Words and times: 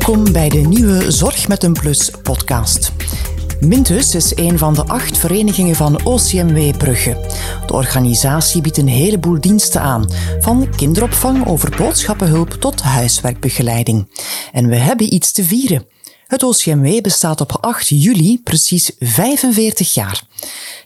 Welkom 0.00 0.32
bij 0.32 0.48
de 0.48 0.58
nieuwe 0.58 1.10
Zorg 1.10 1.48
met 1.48 1.62
een 1.62 1.72
Plus 1.72 2.10
podcast. 2.22 2.92
Mintus 3.60 4.14
is 4.14 4.36
een 4.36 4.58
van 4.58 4.74
de 4.74 4.84
acht 4.84 5.18
verenigingen 5.18 5.74
van 5.74 6.04
OCMW 6.04 6.76
Brugge. 6.76 7.16
De 7.66 7.72
organisatie 7.72 8.60
biedt 8.60 8.76
een 8.76 8.88
heleboel 8.88 9.40
diensten 9.40 9.80
aan, 9.80 10.10
van 10.38 10.68
kinderopvang 10.76 11.46
over 11.46 11.76
boodschappenhulp 11.76 12.50
tot 12.50 12.82
huiswerkbegeleiding. 12.82 14.08
En 14.52 14.68
we 14.68 14.76
hebben 14.76 15.14
iets 15.14 15.32
te 15.32 15.44
vieren. 15.44 15.86
Het 16.30 16.42
OCMW 16.42 17.00
bestaat 17.00 17.40
op 17.40 17.56
8 17.60 17.88
juli 17.88 18.40
precies 18.42 18.90
45 18.98 19.94
jaar. 19.94 20.22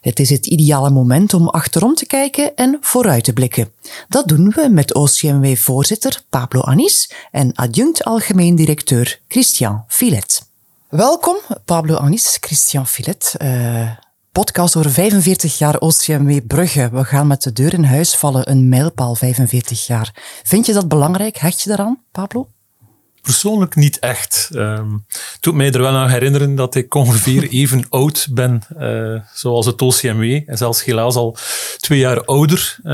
Het 0.01 0.21
is 0.21 0.31
het 0.31 0.47
ideale 0.47 0.91
moment 0.91 1.35
om 1.35 1.49
achterom 1.49 1.95
te 1.95 2.07
kijken 2.07 2.57
en 2.57 2.79
vooruit 2.81 3.25
te 3.25 3.33
blikken. 3.33 3.73
Dat 4.09 4.29
doen 4.29 4.51
we 4.51 4.69
met 4.71 4.95
OCMW-voorzitter 4.95 6.23
Pablo 6.29 6.61
Anis 6.61 7.13
en 7.31 7.53
adjunct 7.55 8.05
algemeen 8.05 8.55
directeur 8.55 9.21
Christian 9.29 9.85
Filet. 9.89 10.49
Welkom, 10.89 11.37
Pablo 11.65 11.97
Anis, 11.97 12.37
Christian 12.41 12.87
Filet. 12.87 13.35
Uh, 13.43 13.91
podcast 14.33 14.77
over 14.77 14.91
45 14.91 15.59
jaar 15.59 15.79
OCMW 15.79 16.47
Brugge. 16.47 16.89
We 16.93 17.05
gaan 17.05 17.27
met 17.27 17.43
de 17.43 17.53
deur 17.53 17.75
in 17.75 17.85
huis 17.85 18.17
vallen, 18.17 18.51
een 18.51 18.69
mijlpaal 18.69 19.15
45 19.15 19.87
jaar. 19.87 20.41
Vind 20.43 20.67
je 20.67 20.73
dat 20.73 20.89
belangrijk? 20.89 21.37
Hecht 21.37 21.61
je 21.61 21.69
daaraan, 21.69 22.03
Pablo? 22.13 22.49
Persoonlijk 23.25 23.75
niet 23.75 23.99
echt. 23.99 24.51
Um, 24.53 25.05
het 25.09 25.39
doet 25.41 25.55
mij 25.55 25.73
er 25.73 25.81
wel 25.81 25.95
aan 25.95 26.09
herinneren 26.09 26.55
dat 26.55 26.75
ik 26.75 26.95
ongeveer 26.95 27.49
even 27.61 27.87
oud 27.89 28.29
ben 28.31 28.63
uh, 28.79 29.21
zoals 29.35 29.67
het 29.67 29.83
OCMW. 29.83 30.41
En 30.47 30.57
zelfs 30.57 30.85
helaas 30.85 31.15
al 31.15 31.37
twee 31.77 31.99
jaar 31.99 32.25
ouder. 32.25 32.77
Uh, 32.85 32.93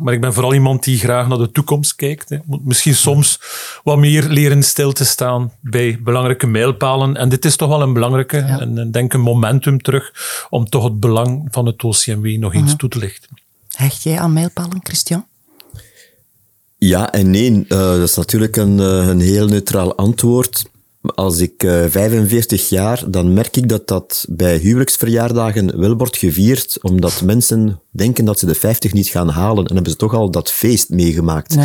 maar 0.00 0.14
ik 0.14 0.20
ben 0.20 0.32
vooral 0.32 0.54
iemand 0.54 0.84
die 0.84 0.98
graag 0.98 1.28
naar 1.28 1.38
de 1.38 1.52
toekomst 1.52 1.94
kijkt. 1.94 2.28
Hè. 2.28 2.36
Moet 2.44 2.64
misschien 2.64 2.94
soms 2.94 3.40
wat 3.82 3.98
meer 3.98 4.22
leren 4.22 4.62
stil 4.62 4.92
te 4.92 5.04
staan 5.04 5.52
bij 5.60 5.98
belangrijke 6.02 6.46
mijlpalen. 6.46 7.16
En 7.16 7.28
dit 7.28 7.44
is 7.44 7.56
toch 7.56 7.68
wel 7.68 7.82
een 7.82 7.92
belangrijke. 7.92 8.36
Ja. 8.36 8.58
En 8.58 8.90
denk 8.90 9.12
een 9.12 9.20
momentum 9.20 9.82
terug 9.82 10.12
om 10.50 10.68
toch 10.68 10.84
het 10.84 11.00
belang 11.00 11.48
van 11.50 11.66
het 11.66 11.84
OCMW 11.84 12.26
nog 12.38 12.54
eens 12.54 12.62
uh 12.62 12.68
-huh. 12.68 12.78
toe 12.78 12.88
te 12.88 12.98
lichten. 12.98 13.28
Hecht 13.70 14.02
jij 14.02 14.18
aan 14.18 14.32
mijlpalen, 14.32 14.80
Christian? 14.82 15.24
Ja 16.82 17.12
en 17.12 17.30
nee. 17.30 17.50
Uh, 17.50 17.78
dat 17.78 18.08
is 18.08 18.16
natuurlijk 18.16 18.56
een, 18.56 18.78
uh, 18.78 19.06
een 19.08 19.20
heel 19.20 19.46
neutraal 19.46 19.96
antwoord. 19.96 20.64
Als 21.14 21.38
ik 21.38 21.62
uh, 21.62 21.84
45 21.88 22.68
jaar, 22.68 23.04
dan 23.06 23.32
merk 23.32 23.56
ik 23.56 23.68
dat 23.68 23.88
dat 23.88 24.26
bij 24.28 24.56
huwelijksverjaardagen 24.56 25.80
wel 25.80 25.96
wordt 25.96 26.16
gevierd, 26.16 26.78
omdat 26.82 27.22
mensen 27.22 27.80
denken 27.90 28.24
dat 28.24 28.38
ze 28.38 28.46
de 28.46 28.54
50 28.54 28.92
niet 28.92 29.08
gaan 29.08 29.28
halen 29.28 29.66
en 29.66 29.74
hebben 29.74 29.92
ze 29.92 29.98
toch 29.98 30.14
al 30.14 30.30
dat 30.30 30.50
feest 30.50 30.88
meegemaakt. 30.88 31.56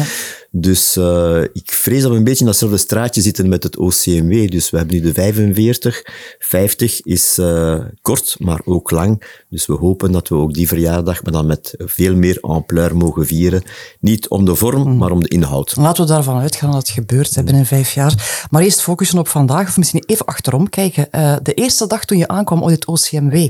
Dus 0.57 0.97
uh, 0.97 1.41
ik 1.41 1.71
vrees 1.71 2.01
dat 2.01 2.11
we 2.11 2.17
een 2.17 2.23
beetje 2.23 2.39
in 2.39 2.45
datzelfde 2.45 2.77
straatje 2.77 3.21
zitten 3.21 3.49
met 3.49 3.63
het 3.63 3.77
OCMW. 3.77 4.51
Dus 4.51 4.69
we 4.69 4.77
hebben 4.77 4.95
nu 4.95 5.01
de 5.01 5.13
45. 5.13 6.03
50 6.39 7.01
is 7.01 7.37
uh, 7.37 7.79
kort, 8.01 8.35
maar 8.39 8.61
ook 8.65 8.91
lang. 8.91 9.23
Dus 9.49 9.65
we 9.65 9.73
hopen 9.73 10.11
dat 10.11 10.27
we 10.27 10.35
ook 10.35 10.53
die 10.53 10.67
verjaardag 10.67 11.23
maar 11.23 11.31
dan 11.31 11.45
met 11.45 11.73
veel 11.77 12.15
meer 12.15 12.37
ampleur 12.41 12.97
mogen 12.97 13.25
vieren. 13.25 13.63
Niet 13.99 14.27
om 14.27 14.45
de 14.45 14.55
vorm, 14.55 14.87
mm. 14.87 14.97
maar 14.97 15.11
om 15.11 15.23
de 15.23 15.27
inhoud. 15.27 15.75
Laten 15.75 16.03
we 16.03 16.09
daarvan 16.09 16.39
uitgaan 16.39 16.71
dat 16.71 16.79
het 16.79 16.89
gebeurt 16.89 17.35
hè, 17.35 17.43
binnen 17.43 17.65
vijf 17.65 17.93
jaar. 17.93 18.45
Maar 18.49 18.61
eerst 18.61 18.81
focussen 18.81 19.19
op 19.19 19.27
vandaag, 19.27 19.67
of 19.67 19.77
misschien 19.77 20.03
even 20.05 20.25
achterom 20.25 20.69
kijken. 20.69 21.07
Uh, 21.11 21.35
de 21.43 21.53
eerste 21.53 21.87
dag 21.87 22.05
toen 22.05 22.17
je 22.17 22.27
aankwam 22.27 22.63
op 22.63 22.69
het 22.69 22.85
OCMW. 22.85 23.49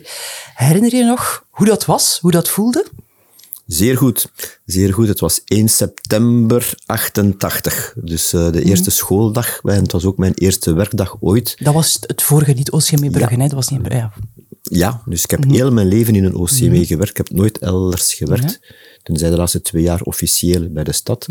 Herinner 0.53 0.95
je 0.95 1.03
nog 1.03 1.43
hoe 1.49 1.67
dat 1.67 1.85
was, 1.85 2.19
hoe 2.21 2.31
dat 2.31 2.49
voelde? 2.49 2.85
Zeer 3.65 3.97
goed, 3.97 4.31
zeer 4.65 4.93
goed. 4.93 5.07
Het 5.07 5.19
was 5.19 5.41
1 5.45 5.69
september 5.69 6.73
88, 6.85 7.95
dus 8.01 8.33
uh, 8.33 8.51
de 8.51 8.63
eerste 8.63 8.89
mm. 8.89 8.95
schooldag. 8.95 9.59
En 9.63 9.81
het 9.81 9.91
was 9.91 10.05
ook 10.05 10.17
mijn 10.17 10.33
eerste 10.33 10.73
werkdag 10.73 11.17
ooit. 11.19 11.55
Dat 11.59 11.73
was 11.73 11.97
het 12.01 12.21
vorige, 12.21 12.51
niet 12.51 12.71
OCMW 12.71 13.11
Brugge, 13.11 13.35
ja. 13.35 13.41
hè? 13.41 13.47
Dat 13.47 13.51
was 13.51 13.67
niet... 13.67 13.81
Ja. 13.87 14.13
ja, 14.61 15.01
dus 15.05 15.23
ik 15.23 15.31
heb 15.31 15.45
mm. 15.45 15.51
heel 15.51 15.71
mijn 15.71 15.87
leven 15.87 16.15
in 16.15 16.23
een 16.23 16.35
OCMW 16.35 16.73
mm. 16.73 16.85
gewerkt. 16.85 17.09
Ik 17.09 17.17
heb 17.17 17.29
nooit 17.29 17.57
elders 17.57 18.13
gewerkt. 18.13 18.59
Tenzij 19.03 19.29
de 19.29 19.37
laatste 19.37 19.61
twee 19.61 19.83
jaar 19.83 20.01
officieel 20.01 20.69
bij 20.69 20.83
de 20.83 20.91
stad. 20.91 21.27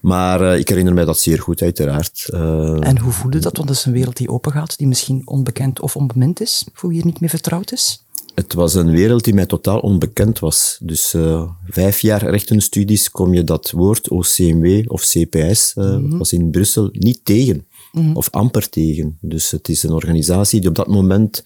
Maar 0.00 0.42
uh, 0.42 0.58
ik 0.58 0.68
herinner 0.68 0.94
mij 0.94 1.04
dat 1.04 1.18
zeer 1.18 1.40
goed, 1.40 1.62
uiteraard. 1.62 2.28
Uh, 2.34 2.86
en 2.86 2.98
hoe 2.98 3.12
voelde 3.12 3.38
dat? 3.38 3.56
Want 3.56 3.68
dat 3.68 3.76
is 3.76 3.84
een 3.84 3.92
wereld 3.92 4.16
die 4.16 4.28
opengaat, 4.28 4.78
die 4.78 4.86
misschien 4.86 5.22
onbekend 5.24 5.80
of 5.80 5.96
onbemind 5.96 6.40
is, 6.40 6.66
voor 6.72 6.88
wie 6.88 6.98
er 6.98 7.06
niet 7.06 7.20
meer 7.20 7.30
vertrouwd 7.30 7.72
is 7.72 8.04
het 8.36 8.52
was 8.52 8.74
een 8.74 8.90
wereld 8.90 9.24
die 9.24 9.34
mij 9.34 9.46
totaal 9.46 9.78
onbekend 9.78 10.38
was. 10.38 10.78
Dus 10.82 11.14
uh, 11.14 11.50
vijf 11.66 12.00
jaar 12.00 12.24
rechtenstudies 12.24 13.10
kom 13.10 13.34
je 13.34 13.44
dat 13.44 13.70
woord 13.70 14.08
OCMW 14.08 14.82
of 14.86 15.02
CPS, 15.02 15.74
uh, 15.76 15.84
mm 15.84 16.08
-hmm. 16.08 16.18
was 16.18 16.32
in 16.32 16.50
Brussel, 16.50 16.88
niet 16.92 17.20
tegen. 17.24 17.66
Mm 17.92 18.02
-hmm. 18.02 18.16
Of 18.16 18.30
amper 18.30 18.68
tegen. 18.68 19.18
Dus 19.20 19.50
het 19.50 19.68
is 19.68 19.82
een 19.82 19.92
organisatie 19.92 20.60
die 20.60 20.68
op 20.68 20.74
dat 20.74 20.86
moment 20.86 21.44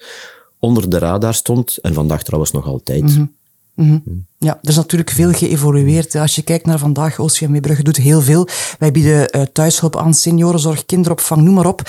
onder 0.58 0.90
de 0.90 0.98
radar 0.98 1.34
stond. 1.34 1.76
En 1.76 1.94
vandaag 1.94 2.22
trouwens 2.22 2.52
nog 2.52 2.66
altijd. 2.66 3.02
Mm 3.02 3.08
-hmm. 3.08 3.34
Mm 3.82 4.02
-hmm. 4.04 4.26
Ja, 4.38 4.58
er 4.62 4.68
is 4.68 4.76
natuurlijk 4.76 5.10
veel 5.10 5.32
geëvolueerd. 5.32 6.14
Als 6.14 6.34
je 6.34 6.42
kijkt 6.42 6.66
naar 6.66 6.78
vandaag, 6.78 7.18
OCMW 7.18 7.60
Brugge 7.60 7.82
doet 7.82 7.96
heel 7.96 8.20
veel. 8.20 8.48
Wij 8.78 8.92
bieden 8.92 9.36
uh, 9.36 9.42
thuishulp 9.42 9.96
aan, 9.96 10.14
seniorenzorg, 10.14 10.86
kinderopvang, 10.86 11.42
noem 11.42 11.54
maar 11.54 11.66
op. 11.66 11.82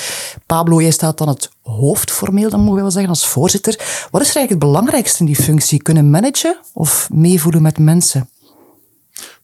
Pablo, 0.46 0.82
jij 0.82 0.92
staat 0.92 1.18
dan 1.18 1.28
het 1.28 1.50
hoofd 1.62 2.12
formeel, 2.12 2.50
dan 2.50 2.60
mogen 2.60 2.76
we 2.76 2.82
wel 2.82 2.92
zeggen, 2.92 3.10
als 3.10 3.28
voorzitter. 3.28 3.74
Wat 4.12 4.22
is 4.22 4.30
er 4.30 4.36
eigenlijk 4.36 4.50
het 4.50 4.60
belangrijkste 4.60 5.20
in 5.20 5.26
die 5.26 5.36
functie? 5.36 5.82
Kunnen 5.82 6.10
managen 6.10 6.58
of 6.74 7.10
meevoelen 7.14 7.62
met 7.62 7.78
mensen? 7.78 8.30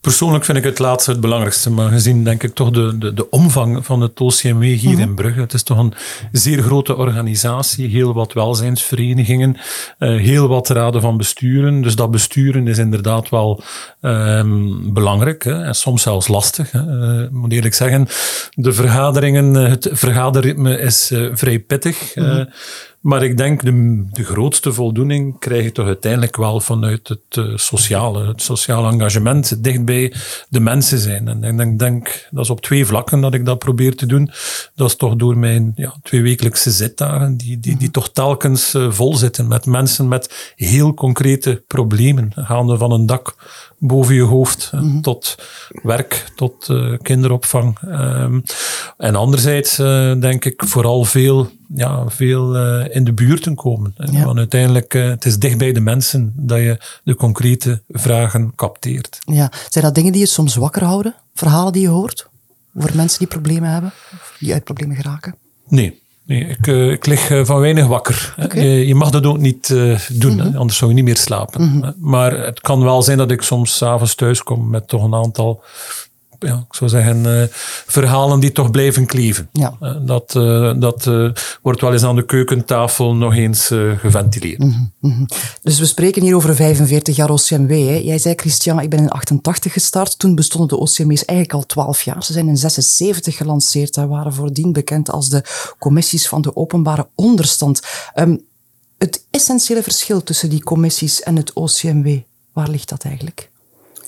Persoonlijk 0.07 0.45
vind 0.45 0.57
ik 0.57 0.63
het 0.63 0.79
laatste 0.79 1.11
het 1.11 1.19
belangrijkste, 1.19 1.71
maar 1.71 1.89
gezien 1.89 2.23
denk 2.23 2.43
ik 2.43 2.53
toch 2.53 2.69
de, 2.69 2.97
de, 2.97 3.13
de 3.13 3.29
omvang 3.29 3.85
van 3.85 4.01
het 4.01 4.19
OCMW 4.19 4.61
hier 4.61 4.89
mm 4.89 4.91
-hmm. 4.91 4.99
in 4.99 5.15
Brugge. 5.15 5.39
Het 5.39 5.53
is 5.53 5.63
toch 5.63 5.77
een 5.77 5.93
zeer 6.31 6.61
grote 6.61 6.95
organisatie, 6.95 7.87
heel 7.87 8.13
wat 8.13 8.33
welzijnsverenigingen, 8.33 9.57
uh, 9.99 10.19
heel 10.19 10.47
wat 10.47 10.69
raden 10.69 11.01
van 11.01 11.17
besturen. 11.17 11.81
Dus 11.81 11.95
dat 11.95 12.11
besturen 12.11 12.67
is 12.67 12.77
inderdaad 12.77 13.29
wel 13.29 13.61
um, 14.01 14.93
belangrijk 14.93 15.43
hè, 15.43 15.63
en 15.63 15.75
soms 15.75 16.01
zelfs 16.01 16.27
lastig. 16.27 16.71
Hè. 16.71 16.81
Uh, 16.81 17.29
moet 17.29 17.51
eerlijk 17.51 17.75
zeggen, 17.75 18.07
de 18.53 18.73
vergaderingen, 18.73 19.53
het 19.53 19.89
vergaderritme 19.91 20.79
is 20.79 21.11
uh, 21.11 21.29
vrij 21.33 21.59
pittig. 21.59 22.15
Mm 22.15 22.23
-hmm. 22.23 22.49
Maar 23.01 23.23
ik 23.23 23.37
denk 23.37 23.63
de, 23.63 24.05
de 24.11 24.23
grootste 24.23 24.73
voldoening 24.73 25.39
krijg 25.39 25.63
je 25.63 25.71
toch 25.71 25.85
uiteindelijk 25.85 26.35
wel 26.35 26.59
vanuit 26.59 27.07
het 27.07 27.59
sociale, 27.59 28.27
het 28.27 28.41
sociale 28.41 28.91
engagement, 28.91 29.63
dichtbij 29.63 29.96
de 30.49 30.59
mensen 30.59 30.99
zijn. 30.99 31.27
En 31.27 31.43
ik 31.43 31.57
denk, 31.57 31.79
denk, 31.79 32.27
dat 32.31 32.43
is 32.43 32.49
op 32.49 32.61
twee 32.61 32.85
vlakken 32.85 33.21
dat 33.21 33.33
ik 33.33 33.45
dat 33.45 33.59
probeer 33.59 33.95
te 33.95 34.05
doen. 34.05 34.31
Dat 34.75 34.87
is 34.87 34.95
toch 34.95 35.15
door 35.15 35.37
mijn 35.37 35.71
ja, 35.75 35.95
tweewekelijkse 36.01 36.71
zitdagen, 36.71 37.37
die, 37.37 37.59
die, 37.59 37.77
die 37.77 37.91
toch 37.91 38.09
telkens 38.09 38.73
uh, 38.73 38.91
vol 38.91 39.15
zitten 39.15 39.47
met 39.47 39.65
mensen 39.65 40.07
met 40.07 40.53
heel 40.55 40.93
concrete 40.93 41.63
problemen, 41.67 42.31
gaande 42.35 42.77
van 42.77 42.91
een 42.91 43.05
dak 43.05 43.35
boven 43.77 44.15
je 44.15 44.21
hoofd, 44.21 44.69
mm 44.73 44.79
-hmm. 44.79 45.01
tot 45.01 45.35
werk, 45.83 46.31
tot 46.35 46.67
uh, 46.69 46.97
kinderopvang. 47.01 47.77
Um, 47.85 48.43
en 48.97 49.15
anderzijds 49.15 49.79
uh, 49.79 50.19
denk 50.19 50.45
ik 50.45 50.63
vooral 50.65 51.03
veel, 51.03 51.49
ja, 51.75 52.09
veel 52.09 52.55
uh, 52.55 52.95
in 52.95 53.03
de 53.03 53.13
buurten 53.13 53.55
komen. 53.55 53.95
Ja. 54.11 54.25
Want 54.25 54.37
uiteindelijk, 54.37 54.93
het 54.93 55.25
is 55.25 55.39
dicht 55.39 55.57
bij 55.57 55.71
de 55.71 55.79
mensen 55.79 56.33
dat 56.35 56.57
je 56.57 56.77
de 57.03 57.15
concrete 57.15 57.81
vragen 57.87 58.55
capteert. 58.55 59.19
Ja. 59.25 59.51
Zijn 59.69 59.83
dat 59.83 59.95
dingen 59.95 60.11
die 60.11 60.21
je 60.21 60.27
soms 60.27 60.55
wakker 60.55 60.83
houden? 60.83 61.15
Verhalen 61.33 61.73
die 61.73 61.81
je 61.81 61.87
hoort? 61.87 62.27
Over 62.75 62.95
mensen 62.95 63.19
die 63.19 63.27
problemen 63.27 63.69
hebben? 63.69 63.93
Die 64.39 64.53
uit 64.53 64.63
problemen 64.63 64.95
geraken? 64.95 65.35
Nee. 65.67 66.05
Nee, 66.27 66.45
ik, 66.45 66.67
uh, 66.67 66.91
ik 66.91 67.05
lig 67.05 67.29
uh, 67.29 67.45
van 67.45 67.59
weinig 67.59 67.87
wakker. 67.87 68.35
Okay. 68.43 68.63
Je, 68.63 68.87
je, 68.87 68.95
mag 68.95 69.09
dat 69.09 69.25
ook 69.25 69.37
niet 69.37 69.67
doen, 69.67 70.33
mm 70.33 70.39
-hmm. 70.39 70.55
anders 70.55 70.77
zou 70.77 70.89
je 70.89 70.95
niet 70.95 71.05
meer 71.05 71.17
slapen. 71.17 71.61
Mm 71.61 71.81
-hmm. 71.81 71.93
Maar 71.99 72.31
het 72.45 72.59
kan 72.59 72.83
wel 72.83 73.01
zijn 73.01 73.17
dat 73.17 73.31
ik 73.31 73.41
soms 73.41 73.77
s'avonds 73.77 74.15
thuis 74.15 74.43
kom 74.43 74.69
met 74.69 74.87
toch 74.87 75.03
een 75.03 75.15
aantal 75.15 75.63
ja, 76.39 76.65
ik 76.69 76.75
zou 76.75 76.89
zeggen, 76.89 77.25
uh, 77.25 77.43
verhalen 77.85 78.39
die 78.39 78.51
toch 78.51 78.71
blijven 78.71 79.05
kleven. 79.05 79.49
Ja. 79.51 79.77
Uh, 79.81 79.95
dat 80.01 80.35
uh, 80.37 80.73
dat 80.79 81.09
wordt 81.61 81.81
wel 81.81 81.93
eens 81.93 82.03
aan 82.03 82.15
de 82.15 82.25
keukentafel 82.25 83.15
nog 83.15 83.35
eens 83.35 83.67
geventileerd. 83.97 84.59
Mm 84.59 84.91
-hmm. 85.01 85.25
Dus 85.61 85.79
we 85.79 85.85
spreken 85.85 86.21
hier 86.21 86.35
over 86.35 86.55
45 86.55 87.15
jaar 87.15 87.29
OCMW. 87.29 87.69
Hè. 87.69 87.95
Jij 88.03 88.17
zei, 88.17 88.35
Christian, 88.35 88.79
ik 88.79 88.89
ben 88.89 88.99
in 88.99 89.09
88 89.09 89.73
gestart. 89.73 90.19
Toen 90.19 90.35
bestonden 90.35 90.67
de 90.69 90.83
OCMW's 90.83 91.25
eigenlijk 91.25 91.53
al 91.53 91.65
12 91.65 92.01
jaar. 92.01 92.23
Ze 92.23 92.33
zijn 92.33 92.47
in 92.47 92.57
76 92.57 93.37
gelanceerd 93.37 93.97
en 93.97 94.07
waren 94.07 94.33
voordien 94.33 94.73
bekend 94.73 95.11
als 95.11 95.29
de 95.29 95.43
commissies 95.79 96.27
van 96.27 96.41
de 96.41 96.55
openbare 96.55 97.07
onderstand. 97.15 97.81
Um, 98.15 98.45
het 98.97 99.25
essentiële 99.31 99.83
verschil 99.83 100.23
tussen 100.23 100.49
die 100.49 100.63
commissies 100.63 101.21
en 101.21 101.35
het 101.35 101.53
OCMW, 101.53 102.17
waar 102.53 102.69
ligt 102.69 102.89
dat 102.89 103.03
eigenlijk? 103.03 103.49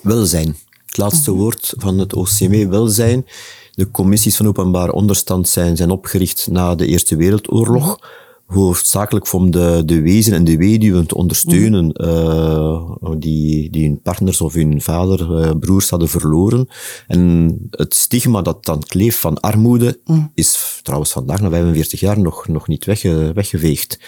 Welzijn. 0.02 0.56
Laatste 1.00 1.32
woord 1.32 1.74
van 1.78 1.98
het 1.98 2.14
OCMW 2.14 2.70
welzijn. 2.70 3.26
De 3.72 3.92
commissies 3.92 4.38
van 4.38 4.48
openbare 4.48 4.92
onderstand 4.92 5.48
zijn, 5.48 5.78
zijn 5.78 5.90
opgericht 5.90 6.48
na 6.52 6.76
de 6.76 6.86
Eerste 6.86 7.16
Wereldoorlog. 7.16 8.00
Hoofdzakelijk 8.50 9.34
om 9.34 9.52
de, 9.52 9.82
de 9.86 10.02
wezen 10.02 10.34
en 10.34 10.44
de 10.44 10.58
weduwen 10.58 11.08
te 11.08 11.16
ondersteunen 11.16 11.92
uh, 11.94 12.92
die, 13.18 13.70
die 13.70 13.88
hun 13.88 14.02
partners 14.02 14.42
of 14.42 14.54
hun 14.54 14.82
vader, 14.82 15.20
uh, 15.20 15.52
broers 15.60 15.90
hadden 15.90 16.10
verloren. 16.10 16.68
En 17.08 17.58
het 17.72 17.96
stigma 17.96 18.42
dat 18.42 18.66
dan 18.66 18.84
kleeft 18.84 19.18
van 19.18 19.40
armoede 19.40 20.00
mm. 20.06 20.32
is 20.34 20.80
trouwens 20.84 21.12
vandaag 21.12 21.42
na 21.42 21.50
45 21.50 22.00
jaar 22.00 22.20
nog, 22.20 22.48
nog 22.48 22.68
niet 22.68 22.86
wegge, 22.86 23.32
weggeveegd. 23.34 24.00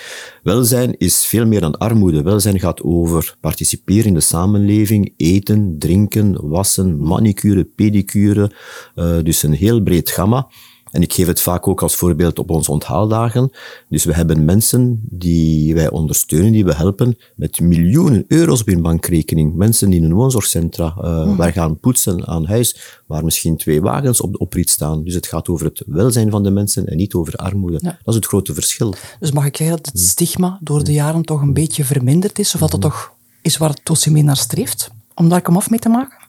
Welzijn 0.44 0.98
is 0.98 1.26
veel 1.26 1.46
meer 1.46 1.62
dan 1.62 1.78
armoede. 1.78 2.24
Welzijn 2.24 2.60
gaat 2.60 2.82
over 2.82 3.36
participeren 3.40 4.06
in 4.06 4.14
de 4.14 4.20
samenleving, 4.20 5.14
eten, 5.18 5.76
drinken, 5.80 6.50
wassen, 6.50 6.98
manicure, 6.98 7.64
pedicure. 7.64 8.52
Uh, 8.96 9.18
dus 9.24 9.44
een 9.44 9.54
heel 9.54 9.82
breed 9.82 10.10
gamma. 10.10 10.48
En 10.92 11.02
ik 11.02 11.14
geef 11.14 11.28
het 11.28 11.42
vaak 11.42 11.68
ook 11.68 11.82
als 11.82 11.96
voorbeeld 11.96 12.40
op 12.40 12.50
onze 12.50 12.72
onthaaldagen. 12.72 13.52
Dus 13.90 14.04
we 14.04 14.14
hebben 14.14 14.46
mensen 14.46 15.00
die 15.04 15.74
wij 15.74 15.90
ondersteunen, 15.90 16.52
die 16.52 16.66
we 16.66 16.76
helpen 16.76 17.18
met 17.36 17.60
miljoenen 17.60 18.26
euro's 18.28 18.62
op 18.62 18.68
hun 18.68 18.82
bankrekening. 18.82 19.56
Mensen 19.56 19.90
die 19.90 20.00
in 20.00 20.06
een 20.06 20.14
woonzorgcentra 20.14 20.96
uh, 20.98 21.26
mm. 21.26 21.36
waar 21.36 21.52
gaan 21.52 21.80
poetsen 21.80 22.28
aan 22.28 22.46
huis, 22.46 23.00
waar 23.06 23.24
misschien 23.24 23.58
twee 23.58 23.82
wagens 23.82 24.22
op 24.22 24.32
de 24.32 24.38
oprit 24.38 24.70
staan. 24.70 25.04
Dus 25.04 25.14
het 25.14 25.28
gaat 25.28 25.48
over 25.48 25.66
het 25.66 25.84
welzijn 25.86 26.30
van 26.30 26.44
de 26.44 26.52
mensen 26.52 26.88
en 26.88 26.98
niet 26.98 27.14
over 27.14 27.36
armoede. 27.36 27.80
Dat 27.82 27.96
is 28.06 28.16
het 28.16 28.26
grote 28.26 28.54
verschil. 28.54 28.94
Dus 29.20 29.32
mag 29.32 29.46
ik 29.46 29.58
zeggen 29.58 29.78
dat 29.78 29.86
het 29.86 29.96
mhm. 29.96 30.04
stigma 30.04 30.58
door 30.62 30.84
de 30.84 30.94
jaren 30.94 31.24
toch 31.24 31.42
een 31.42 31.54
beetje 31.54 31.84
verminderd 31.84 32.40
is? 32.40 32.54
Of 32.54 32.60
dat 32.60 32.72
het 32.72 32.82
toch 32.82 33.14
is 33.42 33.58
waar 33.58 33.70
het 33.70 33.90
OCME 33.90 34.22
naar 34.22 34.38
streeft? 34.38 34.92
Om 35.16 35.30
daar 35.30 35.42
kom 35.42 35.56
af 35.56 35.70
mee 35.70 35.80
te 35.80 35.90
maken? 35.90 36.21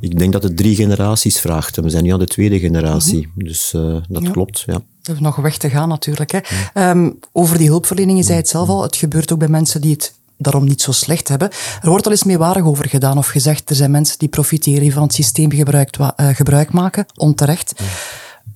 Ik 0.00 0.18
denk 0.18 0.32
dat 0.32 0.42
het 0.42 0.56
drie 0.56 0.74
generaties 0.74 1.40
vraagt. 1.40 1.76
We 1.76 1.90
zijn 1.90 2.04
nu 2.04 2.12
aan 2.12 2.18
de 2.18 2.26
tweede 2.26 2.58
generatie. 2.58 3.28
Mhm. 3.34 3.46
Dus 3.46 3.72
uh, 3.72 3.96
dat 4.08 4.30
klopt, 4.30 4.60
ja. 4.60 4.74
We 4.74 4.82
hebben 5.02 5.22
nog 5.22 5.36
weg 5.36 5.56
te 5.56 5.70
gaan 5.70 5.88
natuurlijk. 5.88 6.30
Hè. 6.32 6.90
Um, 6.90 7.18
over 7.32 7.58
die 7.58 7.68
hulpverlening, 7.68 8.18
je 8.18 8.24
zei 8.24 8.38
het 8.38 8.48
zelf 8.48 8.68
al, 8.68 8.82
het 8.82 8.96
gebeurt 8.96 9.32
ook 9.32 9.38
bij 9.38 9.48
mensen 9.48 9.80
die 9.80 9.92
het 9.92 10.14
daarom 10.36 10.64
niet 10.64 10.82
zo 10.82 10.92
slecht 10.92 11.28
hebben. 11.28 11.50
Er 11.82 11.88
wordt 11.88 12.06
al 12.06 12.12
eens 12.12 12.24
meewarig 12.24 12.64
over 12.64 12.88
gedaan 12.88 13.18
of 13.18 13.26
gezegd, 13.26 13.70
er 13.70 13.76
zijn 13.76 13.90
mensen 13.90 14.18
die 14.18 14.28
profiteren 14.28 14.92
van 14.92 15.02
het 15.02 15.14
systeem 15.14 15.52
gebruik, 15.52 15.98
uh, 15.98 16.06
gebruik 16.16 16.72
maken, 16.72 17.06
onterecht. 17.14 17.80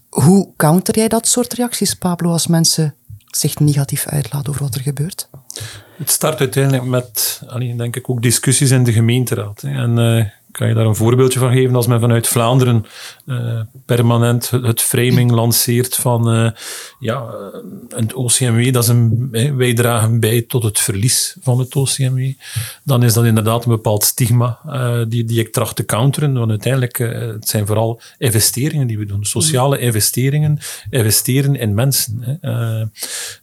Hoe 0.09 0.49
counter 0.57 0.97
jij 0.97 1.09
dat 1.09 1.29
soort 1.29 1.53
reacties, 1.53 1.95
Pablo, 1.95 2.31
als 2.31 2.47
mensen 2.47 2.95
zich 3.31 3.59
negatief 3.59 4.07
uitlaten 4.07 4.49
over 4.49 4.63
wat 4.63 4.75
er 4.75 4.81
gebeurt? 4.81 5.29
Het 5.97 6.11
start 6.11 6.41
uiteindelijk 6.41 6.85
met, 6.85 7.43
denk 7.77 7.97
ik, 7.97 8.11
ook 8.11 8.23
discussies 8.23 8.71
in 8.71 8.85
de 8.85 8.93
gemeenteraad. 8.93 9.63
En 9.63 9.99
uh, 9.99 10.25
kan 10.55 10.69
je 10.69 10.75
daar 10.75 10.87
een 10.87 10.97
voorbeeldje 10.97 11.39
van 11.39 11.53
geven 11.53 11.77
als 11.77 11.87
men 11.87 12.01
vanuit 12.01 12.27
Vlaanderen 12.27 12.85
uh, 13.27 13.61
permanent 13.87 14.51
het 14.51 14.81
framing 14.81 15.31
lanceert 15.31 15.97
van 15.97 16.35
uh, 16.35 16.51
ja, 16.99 17.25
het 17.89 18.15
OCMW, 18.15 18.73
dat 18.73 18.83
is 18.83 18.89
een, 18.89 19.29
wij 19.57 19.75
dragen 19.75 20.21
bij 20.21 20.43
tot 20.43 20.63
het 20.63 20.79
verlies 20.79 21.37
van 21.41 21.59
het 21.59 21.77
OCMW, 21.77 22.33
dan 22.85 23.03
is 23.03 23.13
dat 23.13 23.25
inderdaad 23.25 23.65
een 23.65 23.71
bepaald 23.71 24.05
stigma 24.05 24.59
uh, 24.67 25.01
die, 25.09 25.25
die 25.25 25.41
ik 25.41 25.53
tracht 25.53 25.77
te 25.77 25.85
counteren, 25.85 26.35
want 26.35 26.51
uiteindelijk 26.51 26.99
het 26.99 27.49
zijn 27.49 27.67
vooral 27.67 28.01
investeringen 28.19 28.87
die 28.87 28.99
we 28.99 29.07
doen, 29.07 29.25
sociale 29.25 29.79
investeringen, 29.79 30.59
investeren 30.91 31.57
in 31.57 31.75
mensen. 31.75 32.41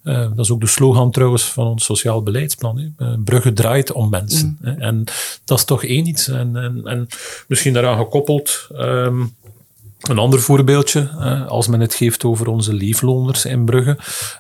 dat 0.04 0.40
is 0.40 0.52
ook 0.52 0.62
de 0.62 0.68
slogan 0.68 1.12
trouwens 1.12 1.44
van 1.44 1.68
ons 1.68 1.86
sociaal 1.86 2.24
beleidsplan. 2.24 2.94
Hè. 2.98 3.18
Brugge 3.18 3.54
draait 3.54 3.92
om 3.92 4.10
mensen. 4.10 4.58
Mm. 4.62 4.80
En 4.80 5.04
dat 5.46 5.58
is 5.58 5.66
toch 5.66 5.84
één 5.84 6.08
iets. 6.08 6.28
En, 6.28 6.56
en, 6.56 6.82
en 6.84 7.01
misschien 7.48 7.74
daaraan 7.74 7.98
gekoppeld. 7.98 8.68
Um, 8.72 9.34
een 10.02 10.18
ander 10.18 10.42
voorbeeldje, 10.42 11.10
als 11.48 11.68
men 11.68 11.80
het 11.80 11.94
geeft 11.94 12.24
over 12.24 12.48
onze 12.48 12.74
leefloners 12.74 13.46
in 13.46 13.66
Brugge, 13.66 13.98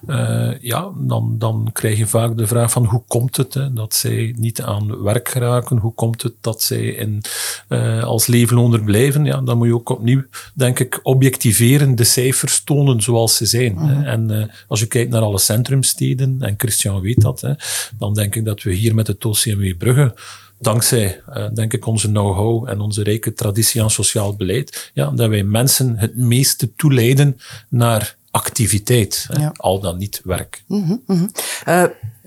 uh, 0.07 0.51
ja, 0.61 0.89
dan, 0.97 1.35
dan 1.37 1.69
krijg 1.73 1.97
je 1.97 2.07
vaak 2.07 2.37
de 2.37 2.47
vraag 2.47 2.71
van 2.71 2.85
hoe 2.85 3.03
komt 3.07 3.37
het 3.37 3.53
hè, 3.53 3.73
dat 3.73 3.93
zij 3.93 4.35
niet 4.37 4.61
aan 4.61 5.03
werk 5.03 5.29
geraken? 5.29 5.77
Hoe 5.77 5.93
komt 5.93 6.21
het 6.21 6.33
dat 6.41 6.61
zij 6.61 6.83
in, 6.83 7.21
uh, 7.69 8.03
als 8.03 8.27
leefloner 8.27 8.83
blijven? 8.83 9.25
Ja, 9.25 9.41
dan 9.41 9.57
moet 9.57 9.67
je 9.67 9.73
ook 9.73 9.89
opnieuw, 9.89 10.23
denk 10.53 10.79
ik, 10.79 10.99
objectiveren, 11.03 11.95
de 11.95 12.03
cijfers 12.03 12.63
tonen 12.63 13.01
zoals 13.01 13.35
ze 13.35 13.45
zijn. 13.45 13.73
Mm 13.73 13.89
En 14.03 14.51
als 14.67 14.79
je 14.79 14.85
kijkt 14.85 15.11
naar 15.11 15.21
alle 15.21 15.39
centrumsteden, 15.39 16.37
en 16.39 16.53
Christian 16.57 17.01
weet 17.01 17.21
dat, 17.21 17.41
hè, 17.41 17.53
dan 17.97 18.13
denk 18.13 18.35
ik 18.35 18.45
dat 18.45 18.63
we 18.63 18.73
hier 18.73 18.95
met 18.95 19.07
het 19.07 19.25
OCMW 19.25 19.77
Brugge 19.77 20.13
dankzij, 20.61 21.21
uh, 21.29 21.45
denk 21.53 21.73
ik, 21.73 21.85
onze 21.85 22.07
know-how 22.07 22.69
en 22.69 22.79
onze 22.79 23.03
rijke 23.03 23.33
traditie 23.33 23.81
aan 23.81 23.91
sociaal 23.91 24.35
beleid, 24.35 24.91
ja, 24.93 25.09
dat 25.09 25.29
wij 25.29 25.43
mensen 25.43 25.97
het 25.97 26.17
meeste 26.17 26.75
toeleiden 26.75 27.37
naar 27.69 28.17
activiteit, 28.31 29.27
al 29.55 29.79
dan 29.79 29.97
niet 29.97 30.21
werk. 30.23 30.63
Mm 30.67 31.01
-hmm, 31.05 31.31
uh, 31.67 31.83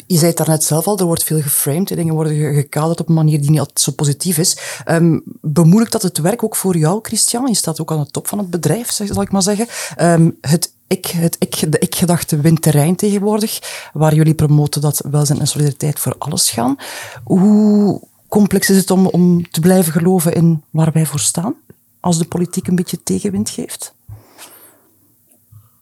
je 0.06 0.16
zei 0.16 0.26
het 0.26 0.36
daarnet 0.36 0.64
zelf 0.64 0.86
al, 0.86 0.98
er 0.98 1.04
wordt 1.04 1.24
veel 1.24 1.40
geframed, 1.40 1.88
dingen 1.88 2.14
worden 2.14 2.54
gekaderd 2.54 3.00
op 3.00 3.08
een 3.08 3.14
manier 3.14 3.40
die 3.40 3.50
niet 3.50 3.58
altijd 3.58 3.80
zo 3.80 3.92
positief 3.92 4.38
is. 4.38 4.58
Um, 4.86 5.22
bemoeilijkt 5.40 5.92
dat 5.92 6.02
het 6.02 6.18
werk 6.18 6.42
ook 6.44 6.56
voor 6.56 6.76
jou, 6.76 6.98
Christian? 7.02 7.46
Je 7.46 7.54
staat 7.54 7.80
ook 7.80 7.92
aan 7.92 8.00
de 8.00 8.10
top 8.10 8.28
van 8.28 8.38
het 8.38 8.50
bedrijf, 8.50 8.90
zal 8.90 9.22
ik 9.22 9.32
maar 9.32 9.42
zeggen. 9.42 9.66
Um, 10.00 10.38
het 10.40 10.72
ik, 10.86 11.06
het 11.06 11.36
ik, 11.38 11.72
de 11.72 11.78
ik-gedachte 11.78 12.40
wint 12.40 12.62
terrein 12.62 12.96
tegenwoordig, 12.96 13.58
waar 13.92 14.14
jullie 14.14 14.34
promoten 14.34 14.80
dat 14.80 15.04
welzijn 15.10 15.40
en 15.40 15.46
solidariteit 15.46 15.98
voor 15.98 16.14
alles 16.18 16.50
gaan. 16.50 16.76
Hoe 17.24 18.00
complex 18.34 18.70
is 18.70 18.76
het 18.76 18.90
om, 18.90 19.06
om 19.06 19.50
te 19.50 19.60
blijven 19.60 19.92
geloven 19.92 20.32
in 20.32 20.62
waar 20.70 20.92
wij 20.92 21.06
voor 21.06 21.18
staan, 21.18 21.54
als 22.00 22.18
de 22.18 22.24
politiek 22.24 22.66
een 22.66 22.74
beetje 22.74 23.02
tegenwind 23.02 23.50
geeft? 23.50 23.94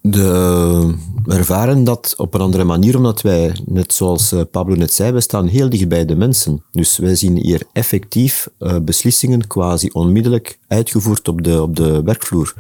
De, 0.00 0.94
we 1.24 1.34
ervaren 1.34 1.84
dat 1.84 2.14
op 2.16 2.34
een 2.34 2.40
andere 2.40 2.64
manier, 2.64 2.96
omdat 2.96 3.22
wij, 3.22 3.60
net 3.66 3.92
zoals 3.92 4.32
eh, 4.32 4.40
Pablo 4.50 4.74
net 4.74 4.92
zei, 4.92 5.12
we 5.12 5.20
staan 5.20 5.46
heel 5.46 5.68
dicht 5.68 5.88
bij 5.88 6.04
de 6.04 6.16
mensen. 6.16 6.64
Dus 6.72 6.98
wij 6.98 7.14
zien 7.14 7.36
hier 7.36 7.62
effectief 7.72 8.48
uh, 8.58 8.76
beslissingen 8.78 9.46
quasi 9.46 9.88
onmiddellijk 9.92 10.58
uitgevoerd 10.68 11.28
op 11.28 11.42
de, 11.44 11.62
op 11.62 11.76
de 11.76 12.02
werkvloer. 12.02 12.54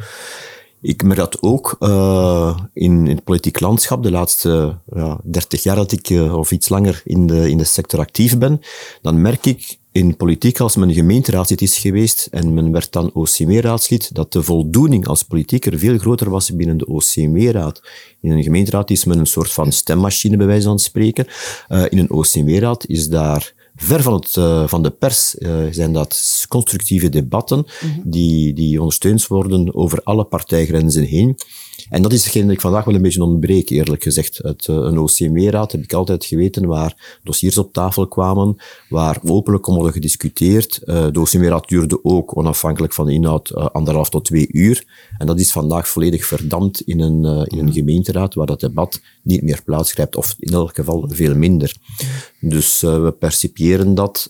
Ik 0.80 1.02
merk 1.02 1.18
dat 1.18 1.42
ook 1.42 1.76
uh, 1.80 2.58
in, 2.72 3.06
in, 3.06 3.14
het 3.14 3.24
politiek 3.24 3.60
landschap, 3.60 4.02
de 4.02 4.10
laatste 4.10 4.78
ja, 4.94 5.20
30 5.24 5.62
jaar 5.62 5.76
dat 5.76 5.92
ik, 5.92 6.10
uh, 6.10 6.34
of 6.34 6.52
iets 6.52 6.68
langer 6.68 7.02
in 7.04 7.26
de, 7.26 7.50
in 7.50 7.58
de 7.58 7.64
sector 7.64 8.00
actief 8.00 8.38
ben, 8.38 8.60
dan 9.02 9.20
merk 9.20 9.46
ik 9.46 9.80
in 9.92 10.16
politiek, 10.16 10.60
als 10.60 10.76
men 10.76 10.94
gemeenteraadslid 10.94 11.62
is 11.62 11.78
geweest 11.78 12.28
en 12.30 12.54
men 12.54 12.72
werd 12.72 12.92
dan 12.92 13.10
OCME-raadslid, 13.12 14.14
dat 14.14 14.32
de 14.32 14.42
voldoening 14.42 15.06
als 15.06 15.22
politieker 15.22 15.78
veel 15.78 15.98
groter 15.98 16.30
was 16.30 16.56
binnen 16.56 16.76
de 16.76 16.86
OCME-raad. 16.86 17.82
In 18.20 18.30
een 18.30 18.42
gemeenteraad 18.42 18.90
is 18.90 19.04
men 19.04 19.18
een 19.18 19.26
soort 19.26 19.52
van 19.52 19.72
stemmachine, 19.72 20.36
bij 20.36 20.46
wijze 20.46 20.66
van 20.66 20.78
spreken. 20.78 21.26
Uh, 21.68 21.84
in 21.88 21.98
een 21.98 22.10
OCME-raad 22.10 22.86
is 22.86 23.08
daar 23.08 23.54
ver 23.76 24.02
van, 24.02 24.14
het, 24.14 24.36
uh, 24.36 24.68
van 24.68 24.82
de 24.82 24.90
pers 24.90 25.34
uh, 25.38 25.66
zijn 25.70 25.92
dat 25.92 26.44
constructieve 26.48 27.08
debatten 27.08 27.58
mm 27.58 27.90
-hmm. 27.90 28.02
die, 28.04 28.52
die 28.52 28.80
ondersteund 28.80 29.26
worden 29.26 29.74
over 29.74 30.00
alle 30.02 30.24
partijgrenzen 30.24 31.04
heen. 31.04 31.36
En 31.92 32.02
dat 32.02 32.12
is 32.12 32.24
hetgeen 32.24 32.42
dat 32.42 32.54
ik 32.54 32.60
vandaag 32.60 32.84
wel 32.84 32.94
een 32.94 33.02
beetje 33.02 33.22
ontbreek, 33.22 33.70
eerlijk 33.70 34.02
gezegd. 34.02 34.38
Het, 34.42 34.66
uh, 34.66 34.76
een 34.76 34.98
OCME-raad 34.98 35.72
heb 35.72 35.82
ik 35.82 35.92
altijd 35.92 36.24
geweten 36.24 36.66
waar 36.66 37.18
dossiers 37.22 37.58
op 37.58 37.72
tafel 37.72 38.08
kwamen, 38.08 38.56
waar 38.88 39.18
openlijk 39.24 39.66
om 39.66 39.74
worden 39.74 39.92
gediscuteerd. 39.92 40.80
Uh, 40.84 41.06
de 41.10 41.20
OCME-raad 41.20 41.68
duurde 41.68 42.04
ook, 42.04 42.36
onafhankelijk 42.36 42.92
van 42.92 43.06
de 43.06 43.12
inhoud, 43.12 43.50
uh, 43.50 43.66
anderhalf 43.66 44.10
tot 44.10 44.24
twee 44.24 44.48
uur. 44.52 44.84
En 45.18 45.26
dat 45.26 45.40
is 45.40 45.52
vandaag 45.52 45.88
volledig 45.88 46.24
verdampt 46.24 46.80
in 46.80 47.00
een, 47.00 47.46
in 47.46 47.58
een 47.58 47.72
gemeenteraad, 47.72 48.34
waar 48.34 48.46
dat 48.46 48.60
debat 48.60 49.00
niet 49.22 49.42
meer 49.42 49.62
plaatsgrijpt, 49.64 50.16
of 50.16 50.34
in 50.38 50.52
elk 50.52 50.74
geval 50.74 51.08
veel 51.08 51.34
minder. 51.34 51.74
Dus 52.40 52.80
we 52.80 53.14
percipiëren 53.18 53.94
dat 53.94 54.28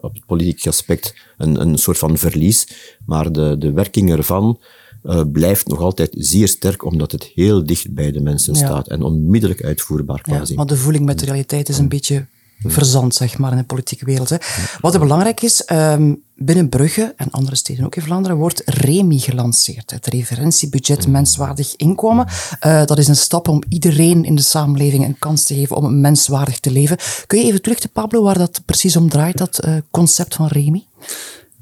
op 0.00 0.14
het 0.14 0.26
politieke 0.26 0.68
aspect 0.68 1.14
een, 1.38 1.60
een 1.60 1.78
soort 1.78 1.98
van 1.98 2.18
verlies, 2.18 2.68
maar 3.06 3.32
de, 3.32 3.58
de 3.58 3.72
werking 3.72 4.12
ervan 4.12 4.58
uh, 5.06 5.22
blijft 5.32 5.66
nog 5.66 5.80
altijd 5.80 6.14
zeer 6.18 6.48
sterk, 6.48 6.84
omdat 6.84 7.12
het 7.12 7.30
heel 7.34 7.64
dicht 7.64 7.94
bij 7.94 8.12
de 8.12 8.20
mensen 8.20 8.54
ja. 8.54 8.58
staat 8.58 8.88
en 8.88 9.02
onmiddellijk 9.02 9.62
uitvoerbaar 9.62 10.20
quasi. 10.20 10.50
Ja, 10.50 10.56
maar 10.56 10.66
de 10.66 10.76
voeling 10.76 11.04
met 11.04 11.18
de 11.18 11.24
realiteit 11.24 11.68
is 11.68 11.78
een 11.78 11.88
beetje 11.88 12.26
verzand, 12.58 13.14
zeg 13.14 13.38
maar, 13.38 13.52
in 13.52 13.58
de 13.58 13.64
politieke 13.64 14.04
wereld. 14.04 14.28
Hè. 14.28 14.36
Wat 14.80 14.94
er 14.94 15.00
belangrijk 15.00 15.42
is, 15.42 15.68
um, 15.72 16.22
binnen 16.34 16.68
Brugge 16.68 17.14
en 17.16 17.30
andere 17.30 17.56
steden 17.56 17.84
ook 17.84 17.96
in 17.96 18.02
Vlaanderen 18.02 18.36
wordt 18.36 18.62
REMI 18.64 19.18
gelanceerd. 19.18 19.90
Het 19.90 20.06
referentiebudget 20.06 21.06
menswaardig 21.06 21.76
inkomen. 21.76 22.26
Uh, 22.66 22.84
dat 22.84 22.98
is 22.98 23.08
een 23.08 23.16
stap 23.16 23.48
om 23.48 23.62
iedereen 23.68 24.24
in 24.24 24.34
de 24.34 24.42
samenleving 24.42 25.04
een 25.04 25.18
kans 25.18 25.44
te 25.44 25.54
geven 25.54 25.76
om 25.76 26.00
menswaardig 26.00 26.60
te 26.60 26.70
leven. 26.70 26.96
Kun 27.26 27.38
je 27.38 27.44
even 27.44 27.62
terug 27.62 27.78
te 27.78 27.88
Pablo, 27.88 28.22
waar 28.22 28.38
dat 28.38 28.62
precies 28.64 28.96
om 28.96 29.08
draait, 29.08 29.38
dat 29.38 29.64
uh, 29.64 29.76
concept 29.90 30.34
van 30.34 30.46
REMI? 30.46 30.86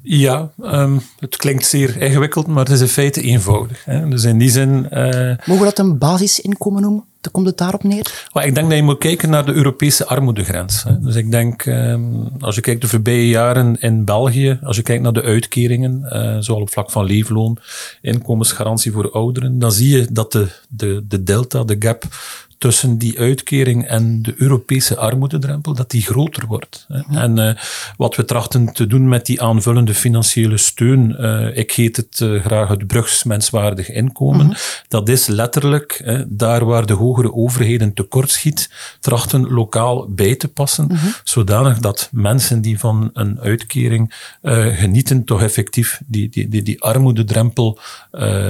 Ja, 0.06 0.50
um, 0.62 1.00
het 1.18 1.36
klinkt 1.36 1.66
zeer 1.66 1.96
ingewikkeld, 1.96 2.46
maar 2.46 2.64
het 2.64 2.72
is 2.72 2.80
in 2.80 2.88
feite 2.88 3.20
eenvoudig. 3.20 3.84
Hè. 3.84 4.08
Dus 4.08 4.24
in 4.24 4.38
die 4.38 4.50
zin... 4.50 4.86
Uh, 4.92 5.32
Mogen 5.44 5.64
we 5.64 5.64
dat 5.64 5.78
een 5.78 5.98
basisinkomen 5.98 6.82
noemen? 6.82 7.04
Dan 7.20 7.32
komt 7.32 7.46
het 7.46 7.58
daarop 7.58 7.82
neer? 7.82 8.26
Ik 8.32 8.54
denk 8.54 8.68
dat 8.68 8.76
je 8.78 8.82
moet 8.82 8.98
kijken 8.98 9.30
naar 9.30 9.46
de 9.46 9.52
Europese 9.52 10.06
armoedegrens. 10.06 10.82
Hè. 10.82 11.00
Dus 11.00 11.14
ik 11.14 11.30
denk, 11.30 11.66
um, 11.66 12.28
als 12.40 12.54
je 12.54 12.60
kijkt 12.60 12.80
de 12.80 12.88
voorbije 12.88 13.28
jaren 13.28 13.80
in 13.80 14.04
België, 14.04 14.58
als 14.62 14.76
je 14.76 14.82
kijkt 14.82 15.02
naar 15.02 15.12
de 15.12 15.22
uitkeringen, 15.22 16.00
uh, 16.04 16.36
zowel 16.38 16.62
op 16.62 16.70
vlak 16.70 16.90
van 16.90 17.04
leefloon, 17.04 17.58
inkomensgarantie 18.00 18.92
voor 18.92 19.10
ouderen, 19.10 19.58
dan 19.58 19.72
zie 19.72 19.96
je 19.96 20.06
dat 20.10 20.32
de, 20.32 20.48
de, 20.68 21.04
de 21.08 21.22
delta, 21.22 21.64
de 21.64 21.76
gap 21.78 22.04
tussen 22.64 22.98
die 22.98 23.18
uitkering 23.18 23.86
en 23.86 24.22
de 24.22 24.34
Europese 24.36 24.96
armoededrempel, 24.96 25.74
dat 25.74 25.90
die 25.90 26.02
groter 26.02 26.46
wordt. 26.46 26.86
Hè. 26.88 27.20
En 27.20 27.38
uh, 27.38 27.54
wat 27.96 28.16
we 28.16 28.24
trachten 28.24 28.72
te 28.72 28.86
doen 28.86 29.08
met 29.08 29.26
die 29.26 29.42
aanvullende 29.42 29.94
financiële 29.94 30.56
steun, 30.56 31.16
uh, 31.18 31.56
ik 31.56 31.70
heet 31.70 31.96
het 31.96 32.20
uh, 32.20 32.44
graag 32.44 32.68
het 32.68 32.86
brugsmenswaardig 32.86 33.90
inkomen, 33.90 34.46
mm-hmm. 34.46 34.60
dat 34.88 35.08
is 35.08 35.26
letterlijk 35.26 36.22
daar 36.28 36.64
waar 36.64 36.86
de 36.86 36.92
hogere 36.92 37.32
overheden 37.32 37.94
tekortschiet, 37.94 38.70
trachten 39.00 39.52
lokaal 39.52 40.08
bij 40.08 40.36
te 40.36 40.48
passen, 40.48 40.84
mm-hmm. 40.84 41.14
zodanig 41.24 41.78
dat 41.78 42.08
mensen 42.12 42.60
die 42.60 42.78
van 42.78 43.10
een 43.12 43.40
uitkering 43.40 44.14
genieten, 44.76 45.24
toch 45.24 45.42
effectief 45.42 46.00
die, 46.06 46.28
die, 46.28 46.48
die, 46.48 46.62
die 46.62 46.82
armoededrempel 46.82 47.78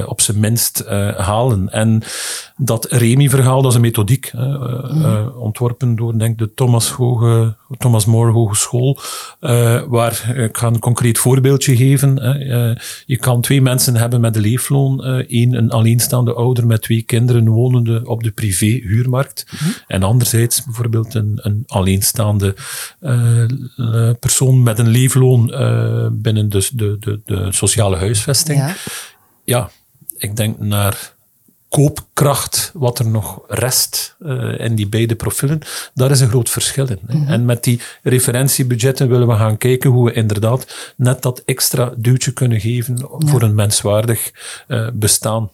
op 0.06 0.20
zijn 0.20 0.40
minst 0.40 0.84
halen. 1.16 1.70
En 1.72 2.02
dat 2.56 2.86
REMI-verhaal, 2.90 3.62
dat 3.62 3.70
is 3.70 3.76
een 3.76 3.82
methodiek, 4.04 4.32
mm. 4.32 5.32
ontworpen 5.36 5.96
door 5.96 6.18
denk 6.18 6.38
de 6.38 6.54
Thomas, 6.54 6.90
Hoge, 6.90 7.56
Thomas 7.78 8.04
More 8.04 8.30
Hogeschool, 8.30 8.98
uh, 9.40 9.82
waar 9.82 10.36
ik 10.36 10.56
ga 10.56 10.66
een 10.66 10.78
concreet 10.78 11.18
voorbeeldje 11.18 11.76
geven. 11.76 12.14
Je 13.06 13.16
kan 13.16 13.40
twee 13.40 13.62
mensen 13.62 13.96
hebben 13.96 14.20
met 14.20 14.36
een 14.36 14.42
leefloon, 14.42 15.04
één 15.04 15.54
een 15.54 15.70
alleenstaande 15.70 16.32
ouder 16.32 16.66
met 16.66 16.82
twee 16.82 17.02
kinderen 17.02 17.48
wonende 17.48 18.06
op 18.06 18.22
de 18.22 18.30
privé-huurmarkt, 18.30 19.46
mm. 19.50 19.74
en 19.86 20.02
anderzijds 20.02 20.64
bijvoorbeeld 20.64 21.14
een, 21.14 21.38
een 21.42 21.62
alleenstaande 21.66 22.54
persoon 24.20 24.62
met 24.62 24.78
een 24.78 24.88
leefloon 24.88 25.46
binnen 26.22 26.48
de, 26.48 26.68
de, 26.72 26.96
de, 27.00 27.20
de 27.24 27.52
sociale 27.52 27.96
huisvesting. 27.96 28.58
Ja. 28.58 28.74
ja, 29.44 29.70
ik 30.16 30.36
denk 30.36 30.58
naar 30.58 31.13
koopkracht, 31.74 32.70
wat 32.74 32.98
er 32.98 33.06
nog 33.06 33.40
rest 33.48 34.16
uh, 34.20 34.60
in 34.60 34.74
die 34.74 34.86
beide 34.86 35.14
profielen, 35.14 35.60
daar 35.94 36.10
is 36.10 36.20
een 36.20 36.28
groot 36.28 36.50
verschil 36.50 36.86
in. 36.86 36.98
Mm 37.00 37.20
-hmm. 37.20 37.28
En 37.28 37.44
met 37.44 37.64
die 37.64 37.80
referentiebudgetten 38.02 39.08
willen 39.08 39.28
we 39.28 39.34
gaan 39.34 39.56
kijken 39.56 39.90
hoe 39.90 40.04
we 40.04 40.12
inderdaad 40.12 40.92
net 40.96 41.22
dat 41.22 41.42
extra 41.44 41.92
duwtje 41.96 42.32
kunnen 42.32 42.60
geven 42.60 42.96
ja. 42.96 43.28
voor 43.28 43.42
een 43.42 43.54
menswaardig 43.54 44.32
uh, 44.68 44.88
bestaan 44.92 45.50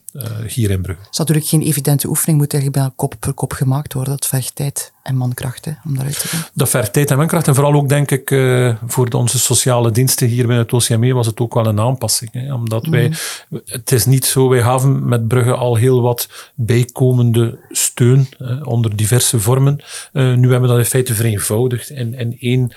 hier 0.47 0.71
in 0.71 0.83
Brugge. 0.83 1.03
Het 1.03 1.13
is 1.13 1.19
natuurlijk 1.19 1.47
geen 1.47 1.63
evidente 1.63 2.09
oefening, 2.09 2.39
moet 2.39 2.53
eigenlijk 2.53 2.83
bijna 2.83 2.95
kop 2.97 3.15
per 3.19 3.33
kop 3.33 3.53
gemaakt 3.53 3.93
worden. 3.93 4.13
Dat 4.13 4.27
vergt 4.27 4.55
tijd 4.55 4.93
en 5.03 5.17
mankracht 5.17 5.65
hè, 5.65 5.73
om 5.85 5.95
daaruit 5.95 6.21
te 6.21 6.29
gaan. 6.29 6.47
Dat 6.55 6.69
vergt 6.69 6.93
tijd 6.93 7.11
en 7.11 7.17
mankracht. 7.17 7.49
En 7.49 7.55
vooral 7.55 7.75
ook, 7.75 7.89
denk 7.89 8.11
ik, 8.11 8.31
uh, 8.31 8.75
voor 8.87 9.09
onze 9.09 9.39
sociale 9.39 9.91
diensten 9.91 10.29
hier 10.29 10.47
binnen 10.47 10.65
het 10.65 10.73
OCME 10.73 11.13
was 11.13 11.27
het 11.27 11.41
ook 11.41 11.55
wel 11.55 11.67
een 11.67 11.81
aanpassing. 11.81 12.33
Hè, 12.33 12.55
omdat 12.55 12.87
wij, 12.87 13.13
mm. 13.49 13.61
het 13.65 13.93
is 13.93 14.07
niet 14.07 14.25
zo, 14.25 14.49
wij 14.49 14.63
hebben 14.63 15.09
met 15.09 15.29
Brugge 15.29 15.55
al 15.55 15.77
heel 15.77 16.03
wat 16.03 16.29
bijkomende 16.55 17.59
steun 17.71 18.29
uh, 18.39 18.67
onder 18.67 18.97
diverse 18.97 19.41
vormen. 19.41 19.81
nu 20.13 20.51
hebben 20.51 20.61
we 20.61 20.67
dat 20.67 20.79
in 20.79 20.85
feite 20.85 21.15
vereenvoudigd 21.15 21.91
in, 21.91 22.15
in 22.15 22.37
één 22.41 22.73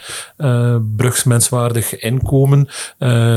brugsmenswaardig 0.96 2.00
inkomen. 2.00 2.68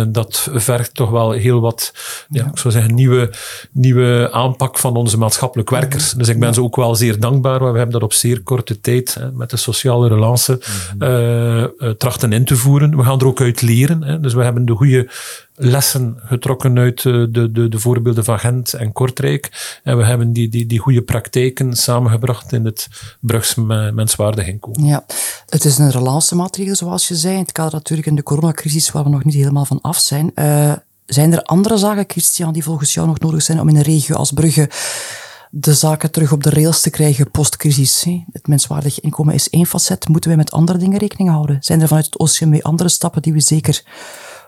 dat 0.08 0.48
vergt 0.52 0.94
toch 0.94 1.10
wel 1.10 1.30
heel 1.30 1.60
wat, 1.60 1.92
ja, 2.28 2.46
ik 2.46 2.58
zou 2.58 2.74
zeggen, 2.74 2.94
nieuwe 2.94 3.30
nieuwe 3.72 3.85
aanpak 4.30 4.78
van 4.78 4.96
onze 4.96 5.18
maatschappelijk 5.18 5.70
werkers. 5.70 6.12
Dus 6.12 6.28
ik 6.28 6.40
ben 6.40 6.54
ze 6.54 6.62
ook 6.62 6.76
wel 6.76 6.94
zeer 6.94 7.20
dankbaar. 7.20 7.58
We 7.58 7.64
hebben 7.64 7.90
dat 7.90 8.02
op 8.02 8.12
zeer 8.12 8.42
korte 8.42 8.80
tijd 8.80 9.14
hè, 9.14 9.32
met 9.32 9.50
de 9.50 9.56
sociale 9.56 10.08
relance 10.08 10.60
uh, 10.98 11.90
trachten 11.90 12.32
in 12.32 12.44
te 12.44 12.56
voeren. 12.56 12.96
We 12.96 13.02
gaan 13.02 13.20
er 13.20 13.26
ook 13.26 13.40
uit 13.40 13.62
leren. 13.62 14.02
Hè. 14.02 14.20
Dus 14.20 14.34
we 14.34 14.42
hebben 14.42 14.64
de 14.64 14.72
goede 14.72 15.10
lessen 15.54 16.16
getrokken 16.24 16.78
uit 16.78 17.02
de, 17.02 17.28
de, 17.52 17.68
de 17.68 17.78
voorbeelden 17.78 18.24
van 18.24 18.38
Gent 18.38 18.72
en 18.72 18.92
Kortrijk. 18.92 19.78
En 19.82 19.96
we 19.96 20.04
hebben 20.04 20.32
die, 20.32 20.48
die, 20.48 20.66
die 20.66 20.78
goede 20.78 21.02
praktijken 21.02 21.76
samengebracht 21.76 22.52
in 22.52 22.64
het 22.64 22.88
Brugs 23.20 23.54
menswaardig 23.94 24.46
inkomen. 24.46 24.84
Ja, 24.84 25.04
het 25.48 25.64
is 25.64 25.78
een 25.78 25.90
relancemaatregel, 25.90 26.74
zoals 26.74 27.08
je 27.08 27.14
zei. 27.14 27.34
In 27.34 27.40
het 27.40 27.52
kader 27.52 27.72
natuurlijk 27.72 28.08
in 28.08 28.14
de 28.14 28.22
coronacrisis, 28.22 28.90
waar 28.90 29.04
we 29.04 29.10
nog 29.10 29.24
niet 29.24 29.34
helemaal 29.34 29.64
van 29.64 29.80
af 29.80 29.98
zijn. 29.98 30.30
Uh, 30.34 30.72
zijn 31.06 31.32
er 31.32 31.42
andere 31.42 31.76
zaken, 31.76 32.04
Christian, 32.06 32.52
die 32.52 32.62
volgens 32.62 32.94
jou 32.94 33.06
nog 33.06 33.18
nodig 33.18 33.42
zijn 33.42 33.60
om 33.60 33.68
in 33.68 33.76
een 33.76 33.82
regio 33.82 34.16
als 34.16 34.32
Brugge 34.32 34.70
de 35.50 35.74
zaken 35.74 36.10
terug 36.10 36.32
op 36.32 36.42
de 36.42 36.50
rails 36.50 36.80
te 36.80 36.90
krijgen 36.90 37.30
post-crisis? 37.30 38.06
Het 38.32 38.46
menswaardig 38.46 39.00
inkomen 39.00 39.34
is 39.34 39.50
één 39.50 39.66
facet. 39.66 40.08
Moeten 40.08 40.30
wij 40.30 40.38
met 40.38 40.50
andere 40.50 40.78
dingen 40.78 40.98
rekening 40.98 41.30
houden? 41.30 41.56
Zijn 41.60 41.80
er 41.80 41.88
vanuit 41.88 42.04
het 42.04 42.18
OCMW 42.18 42.60
andere 42.60 42.88
stappen 42.88 43.22
die 43.22 43.32
we 43.32 43.40
zeker 43.40 43.84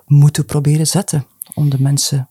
moeten 0.06 0.44
proberen 0.44 0.86
zetten 0.86 1.26
om 1.54 1.70
de 1.70 1.80
mensen 1.80 2.28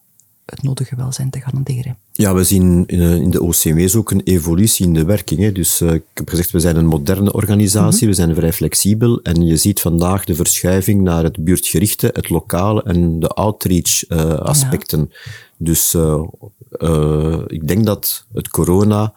het 0.51 0.63
nodige 0.63 0.95
welzijn 0.95 1.29
te 1.29 1.39
garanderen? 1.39 1.97
Ja, 2.11 2.33
we 2.33 2.43
zien 2.43 2.85
in 2.85 3.29
de 3.29 3.41
OCMW's 3.41 3.95
ook 3.95 4.11
een 4.11 4.21
evolutie 4.23 4.85
in 4.85 4.93
de 4.93 5.05
werking. 5.05 5.39
Hè. 5.39 5.51
Dus 5.51 5.81
uh, 5.81 5.93
ik 5.93 6.03
heb 6.13 6.29
gezegd, 6.29 6.51
we 6.51 6.59
zijn 6.59 6.75
een 6.75 6.85
moderne 6.85 7.33
organisatie, 7.33 7.93
mm 7.93 7.99
-hmm. 7.99 8.07
we 8.07 8.13
zijn 8.13 8.35
vrij 8.35 8.53
flexibel 8.53 9.21
en 9.21 9.45
je 9.45 9.57
ziet 9.57 9.79
vandaag 9.81 10.25
de 10.25 10.35
verschuiving 10.35 11.01
naar 11.01 11.23
het 11.23 11.43
buurtgerichte, 11.43 12.09
het 12.13 12.29
lokale 12.29 12.83
en 12.83 13.19
de 13.19 13.27
outreach 13.27 14.09
uh, 14.09 14.33
aspecten. 14.33 14.99
Ja. 14.99 15.17
Dus 15.57 15.93
uh, 15.93 17.39
ik 17.47 17.67
denk 17.67 17.85
dat 17.85 18.25
het 18.33 18.49
corona 18.49 19.13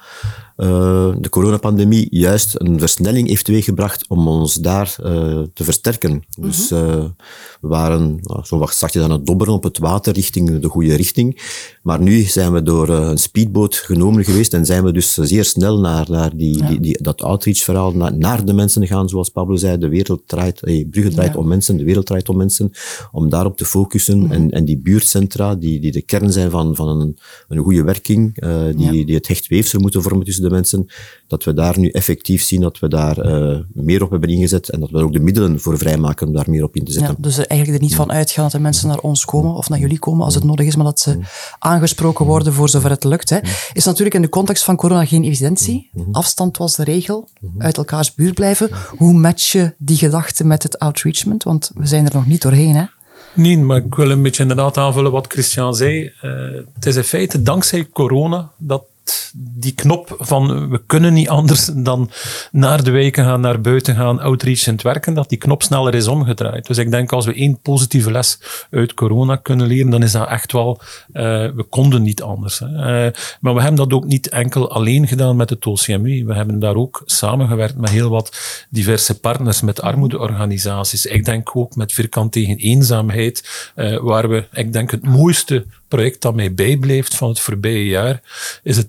uh, 0.61 1.15
de 1.19 1.29
coronapandemie 1.29 2.07
juist 2.11 2.61
een 2.61 2.79
versnelling 2.79 3.29
heeft 3.29 3.45
teweeggebracht 3.45 4.09
om 4.09 4.29
ons 4.29 4.55
daar 4.55 4.97
uh, 5.05 5.43
te 5.55 5.65
versterken. 5.65 6.23
Dus 6.39 6.73
uh, 6.73 7.05
we 7.61 7.69
waren 7.69 8.21
uh, 8.23 8.45
zo 8.45 8.59
wat 8.59 8.75
zachtjes 8.75 9.03
aan 9.03 9.11
het 9.11 9.27
dobberen 9.27 9.55
op 9.55 9.63
het 9.63 9.79
water 9.79 10.13
richting 10.13 10.59
de 10.59 10.69
goede 10.69 10.95
richting. 10.95 11.41
Maar 11.83 12.01
nu 12.01 12.23
zijn 12.23 12.53
we 12.53 12.63
door 12.63 12.89
een 12.89 13.19
speedboot 13.19 13.75
genomen 13.77 14.25
geweest 14.25 14.55
en 14.55 14.67
zijn 14.67 14.85
we 14.85 14.93
dus 14.93 15.15
zeer 15.15 15.45
snel 15.45 15.79
naar, 15.79 16.07
naar 16.11 16.37
die, 16.37 16.59
ja. 16.59 16.69
die, 16.69 16.81
die, 16.81 17.03
dat 17.03 17.23
outreach-verhaal, 17.23 17.93
naar, 17.93 18.17
naar, 18.17 18.45
de 18.45 18.53
mensen 18.53 18.87
gaan, 18.87 19.09
zoals 19.09 19.29
Pablo 19.29 19.57
zei. 19.57 19.79
De 19.79 19.89
wereld 19.89 20.23
draait, 20.27 20.61
hey, 20.61 20.87
Brugge 20.91 21.11
draait 21.11 21.33
ja. 21.33 21.39
om 21.39 21.49
mensen, 21.49 21.77
de 21.77 21.85
wereld 21.85 22.07
draait 22.07 22.29
om 22.29 22.37
mensen. 22.37 22.71
Om 23.13 23.29
daarop 23.29 23.57
te 23.57 23.65
focussen 23.65 24.19
mm 24.19 24.25
-hmm. 24.25 24.33
en, 24.33 24.51
en 24.51 24.65
die 24.65 24.79
buurtcentra, 24.79 25.55
die, 25.55 25.81
die 25.81 25.93
de 25.93 26.03
kern 26.03 26.33
zijn 26.33 26.51
van, 26.51 26.77
van 26.77 27.01
een, 27.01 27.19
een 27.49 27.59
goede 27.59 27.83
werking, 27.83 28.35
die, 28.77 28.99
ja. 28.99 29.05
die 29.05 29.15
het 29.15 29.29
hechtweefsel 29.29 29.81
moeten 29.81 30.03
vormen 30.03 30.25
tussen 30.25 30.43
de 30.43 30.50
mensen, 30.51 30.87
dat 31.27 31.45
we 31.45 31.55
daar 31.55 31.79
nu 31.79 31.89
effectief 31.89 32.43
zien 32.43 32.61
dat 32.61 32.79
we 32.79 32.89
daar 32.89 33.27
uh, 33.27 33.59
meer 33.73 34.03
op 34.03 34.11
hebben 34.11 34.29
ingezet 34.29 34.69
en 34.69 34.81
dat 34.81 34.91
we 34.91 35.03
ook 35.03 35.13
de 35.13 35.21
middelen 35.21 35.61
voor 35.61 35.79
vrijmaken 35.79 36.27
om 36.27 36.33
daar 36.33 36.51
meer 36.51 36.65
op 36.65 36.77
in 36.77 36.85
te 36.85 36.93
zetten. 36.93 37.15
Ja, 37.17 37.23
dus 37.23 37.37
eigenlijk 37.37 37.81
er 37.81 37.85
niet 37.89 37.95
van 37.95 38.13
uitgaan 38.13 38.43
dat 38.43 38.53
de 38.53 38.61
mensen 38.61 38.89
naar 38.89 38.99
ons 38.99 39.25
komen 39.25 39.55
of 39.55 39.69
naar 39.69 39.79
jullie 39.79 39.99
komen 39.99 40.25
als 40.25 40.35
het 40.35 40.45
nodig 40.45 40.67
is, 40.67 40.77
maar 40.77 40.85
dat 40.85 41.01
ze 41.01 41.19
aangesproken 41.59 42.27
worden 42.27 42.53
voor 42.53 42.69
zover 42.69 42.91
het 42.91 43.05
lukt. 43.05 43.31
Hè. 43.31 43.39
Is 43.73 43.85
natuurlijk 43.85 44.15
in 44.15 44.23
de 44.23 44.29
context 44.29 44.65
van 44.65 44.77
corona 44.77 45.05
geen 45.05 45.25
evidentie. 45.25 45.91
Afstand 46.13 46.57
was 46.57 46.77
de 46.77 46.85
regel, 46.85 47.29
uit 47.59 47.77
elkaars 47.77 48.15
buurt 48.15 48.35
blijven. 48.35 48.71
Hoe 48.97 49.13
match 49.13 49.53
je 49.53 49.75
die 49.79 49.97
gedachte 49.97 50.45
met 50.45 50.63
het 50.63 50.79
outreachment? 50.79 51.43
Want 51.43 51.71
we 51.75 51.87
zijn 51.87 52.07
er 52.07 52.15
nog 52.15 52.27
niet 52.27 52.43
doorheen. 52.43 52.75
Hè? 52.75 52.85
Nee, 53.35 53.59
maar 53.59 53.77
ik 53.77 53.95
wil 53.95 54.11
een 54.11 54.23
beetje 54.23 54.43
inderdaad 54.43 54.77
aanvullen 54.77 55.13
wat 55.13 55.33
Christian 55.33 55.75
zei. 55.75 56.13
Uh, 56.23 56.33
het 56.75 56.87
is 56.87 56.97
in 56.97 57.05
feite 57.05 57.43
dankzij 57.43 57.89
corona 57.93 58.51
dat 58.57 58.83
die 59.35 59.73
knop 59.75 60.17
van 60.19 60.69
we 60.69 60.83
kunnen 60.87 61.13
niet 61.13 61.29
anders 61.29 61.71
dan 61.75 62.11
naar 62.53 62.85
de 62.85 62.91
wijken 62.91 63.25
gaan, 63.25 63.41
naar 63.41 63.61
buiten 63.61 63.95
gaan, 63.95 64.21
outreachend 64.21 64.83
werken, 64.83 65.15
dat 65.15 65.29
die 65.29 65.39
knop 65.39 65.63
sneller 65.63 65.95
is 65.95 66.09
omgedraaid. 66.09 66.67
Dus 66.67 66.79
ik 66.79 66.91
denk 66.91 67.13
als 67.13 67.27
we 67.27 67.35
één 67.35 67.59
positieve 67.63 68.11
les 68.11 68.39
uit 68.71 68.95
corona 68.95 69.37
kunnen 69.37 69.67
leren, 69.67 69.91
dan 69.91 70.03
is 70.03 70.13
dat 70.13 70.29
echt 70.29 70.53
wel, 70.53 70.81
uh, 71.13 71.23
we 71.55 71.65
konden 71.69 72.03
niet 72.03 72.23
anders. 72.23 72.59
Hè. 72.59 72.67
Uh, 72.67 73.13
maar 73.41 73.55
we 73.55 73.61
hebben 73.61 73.89
dat 73.89 73.93
ook 73.93 74.05
niet 74.05 74.29
enkel 74.29 74.71
alleen 74.71 75.09
gedaan 75.09 75.37
met 75.37 75.51
het 75.51 75.67
OCMW. 75.67 76.27
We 76.27 76.35
hebben 76.35 76.59
daar 76.59 76.77
ook 76.77 77.03
samengewerkt 77.05 77.77
met 77.77 77.91
heel 77.91 78.11
wat 78.11 78.37
diverse 78.71 79.21
partners, 79.21 79.61
met 79.61 79.83
armoedeorganisaties. 79.83 81.07
Ik 81.07 81.25
denk 81.25 81.57
ook 81.57 81.77
met 81.77 81.93
Vierkant 81.93 82.33
tegen 82.33 82.57
eenzaamheid, 82.57 83.71
uh, 83.77 83.99
waar 83.99 84.29
we, 84.29 84.45
ik 84.53 84.73
denk 84.73 84.91
het 84.91 85.05
mooiste 85.05 85.67
project 85.89 86.23
dat 86.23 86.35
mij 86.35 86.55
bijblijft 86.55 87.17
van 87.17 87.29
het 87.29 87.41
voorbije 87.41 87.87
jaar, 87.87 88.21
is 88.63 88.77
het 88.77 88.89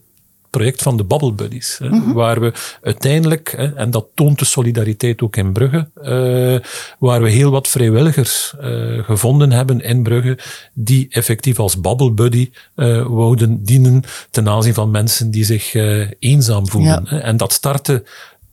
project 0.52 0.82
van 0.82 0.98
de 0.98 1.04
Bubble 1.04 1.34
Buddies. 1.34 1.80
Mm 1.82 1.90
-hmm. 1.90 2.14
Waar 2.14 2.40
we 2.40 2.54
uiteindelijk, 2.82 3.54
hè, 3.58 3.76
en 3.76 3.92
dat 3.92 4.08
toont 4.16 4.40
de 4.40 4.46
solidariteit 4.46 5.22
ook 5.22 5.36
in 5.36 5.54
Brugge, 5.54 5.90
uh, 5.96 6.70
waar 7.00 7.22
we 7.22 7.30
heel 7.30 7.52
wat 7.52 7.68
vrijwilligers 7.68 8.54
uh, 8.62 9.04
gevonden 9.04 9.52
hebben 9.52 9.82
in 9.82 10.04
Brugge, 10.04 10.38
die 10.74 11.08
effectief 11.10 11.60
als 11.60 11.80
Bubble 11.82 12.12
Buddy 12.12 12.52
uh, 12.76 13.06
wouden 13.06 13.64
dienen 13.64 14.04
ten 14.30 14.50
aanzien 14.50 14.74
van 14.74 14.92
mensen 14.92 15.32
die 15.32 15.44
zich 15.44 15.74
eenzaam 16.20 16.68
voelen. 16.68 17.08
Ja. 17.10 17.20
En 17.20 17.38
dat 17.38 17.54
startte 17.54 18.04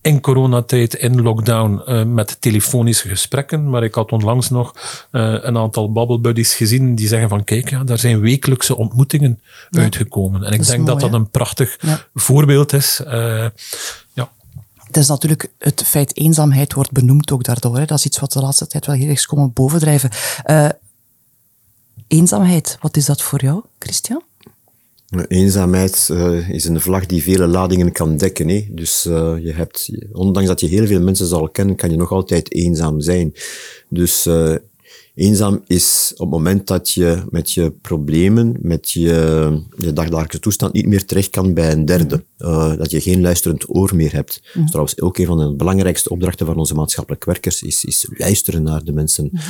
in 0.00 0.20
coronatijd, 0.20 0.94
in 0.94 1.22
lockdown, 1.22 1.82
uh, 1.86 2.04
met 2.04 2.40
telefonische 2.40 3.08
gesprekken. 3.08 3.70
Maar 3.70 3.84
ik 3.84 3.94
had 3.94 4.12
onlangs 4.12 4.50
nog 4.50 4.74
uh, 5.12 5.36
een 5.40 5.56
aantal 5.56 5.92
Bubble 5.92 6.18
Buddies 6.18 6.54
gezien 6.54 6.94
die 6.94 7.08
zeggen 7.08 7.28
van 7.28 7.44
kijk, 7.44 7.70
ja, 7.70 7.84
daar 7.84 7.98
zijn 7.98 8.20
wekelijkse 8.20 8.76
ontmoetingen 8.76 9.40
ja. 9.70 9.80
uitgekomen. 9.80 10.44
En 10.44 10.52
ik 10.52 10.66
denk 10.66 10.78
mooi, 10.78 10.90
dat 10.90 11.00
dat 11.00 11.12
een 11.12 11.30
prachtig 11.30 11.76
ja. 11.80 12.06
voorbeeld 12.14 12.72
is. 12.72 13.00
Uh, 13.04 13.46
ja. 14.12 14.30
Het 14.74 14.96
is 14.96 15.08
natuurlijk, 15.08 15.50
het 15.58 15.82
feit 15.82 16.16
eenzaamheid 16.16 16.72
wordt 16.72 16.92
benoemd 16.92 17.30
ook 17.30 17.44
daardoor. 17.44 17.78
Hè. 17.78 17.84
Dat 17.84 17.98
is 17.98 18.04
iets 18.04 18.20
wat 18.20 18.32
de 18.32 18.40
laatste 18.40 18.66
tijd 18.66 18.86
wel 18.86 18.96
heel 18.96 19.08
erg 19.08 19.18
is 19.18 19.26
komen 19.26 19.52
bovendrijven. 19.52 20.10
eenzaamheid, 22.06 22.78
wat 22.80 22.96
is 22.96 23.04
dat 23.04 23.22
voor 23.22 23.40
jou, 23.40 23.62
Christian? 23.78 24.22
Eenzaamheid 25.28 26.08
uh, 26.12 26.48
is 26.48 26.64
een 26.64 26.80
vlag 26.80 27.06
die 27.06 27.22
vele 27.22 27.46
ladingen 27.46 27.92
kan 27.92 28.16
dekken. 28.16 28.48
Hè? 28.48 28.66
Dus 28.70 29.06
uh, 29.06 29.34
je 29.40 29.52
hebt, 29.52 29.90
ondanks 30.12 30.48
dat 30.48 30.60
je 30.60 30.66
heel 30.66 30.86
veel 30.86 31.00
mensen 31.00 31.26
zal 31.26 31.48
kennen, 31.48 31.76
kan 31.76 31.90
je 31.90 31.96
nog 31.96 32.12
altijd 32.12 32.52
eenzaam 32.52 33.00
zijn. 33.00 33.34
Dus 33.88 34.26
uh, 34.26 34.54
Eenzaam 35.18 35.62
is 35.66 36.12
op 36.12 36.18
het 36.18 36.30
moment 36.30 36.66
dat 36.66 36.90
je 36.90 37.22
met 37.30 37.52
je 37.52 37.70
problemen, 37.70 38.56
met 38.60 38.90
je, 38.90 39.60
je 39.76 39.92
dagdagelijkse 39.92 40.40
toestand 40.40 40.72
niet 40.72 40.86
meer 40.86 41.04
terecht 41.04 41.30
kan 41.30 41.54
bij 41.54 41.72
een 41.72 41.84
derde. 41.84 42.24
Uh, 42.38 42.76
dat 42.76 42.90
je 42.90 43.00
geen 43.00 43.20
luisterend 43.20 43.76
oor 43.76 43.96
meer 43.96 44.12
hebt. 44.12 44.40
Mm. 44.42 44.60
Dus 44.60 44.70
trouwens 44.70 45.00
ook 45.00 45.18
een 45.18 45.26
van 45.26 45.38
de 45.38 45.54
belangrijkste 45.54 46.10
opdrachten 46.10 46.46
van 46.46 46.56
onze 46.56 46.74
maatschappelijk 46.74 47.24
werkers 47.24 47.62
is, 47.62 47.84
is 47.84 48.08
luisteren 48.16 48.62
naar 48.62 48.84
de 48.84 48.92
mensen. 48.92 49.28
Mm. 49.32 49.40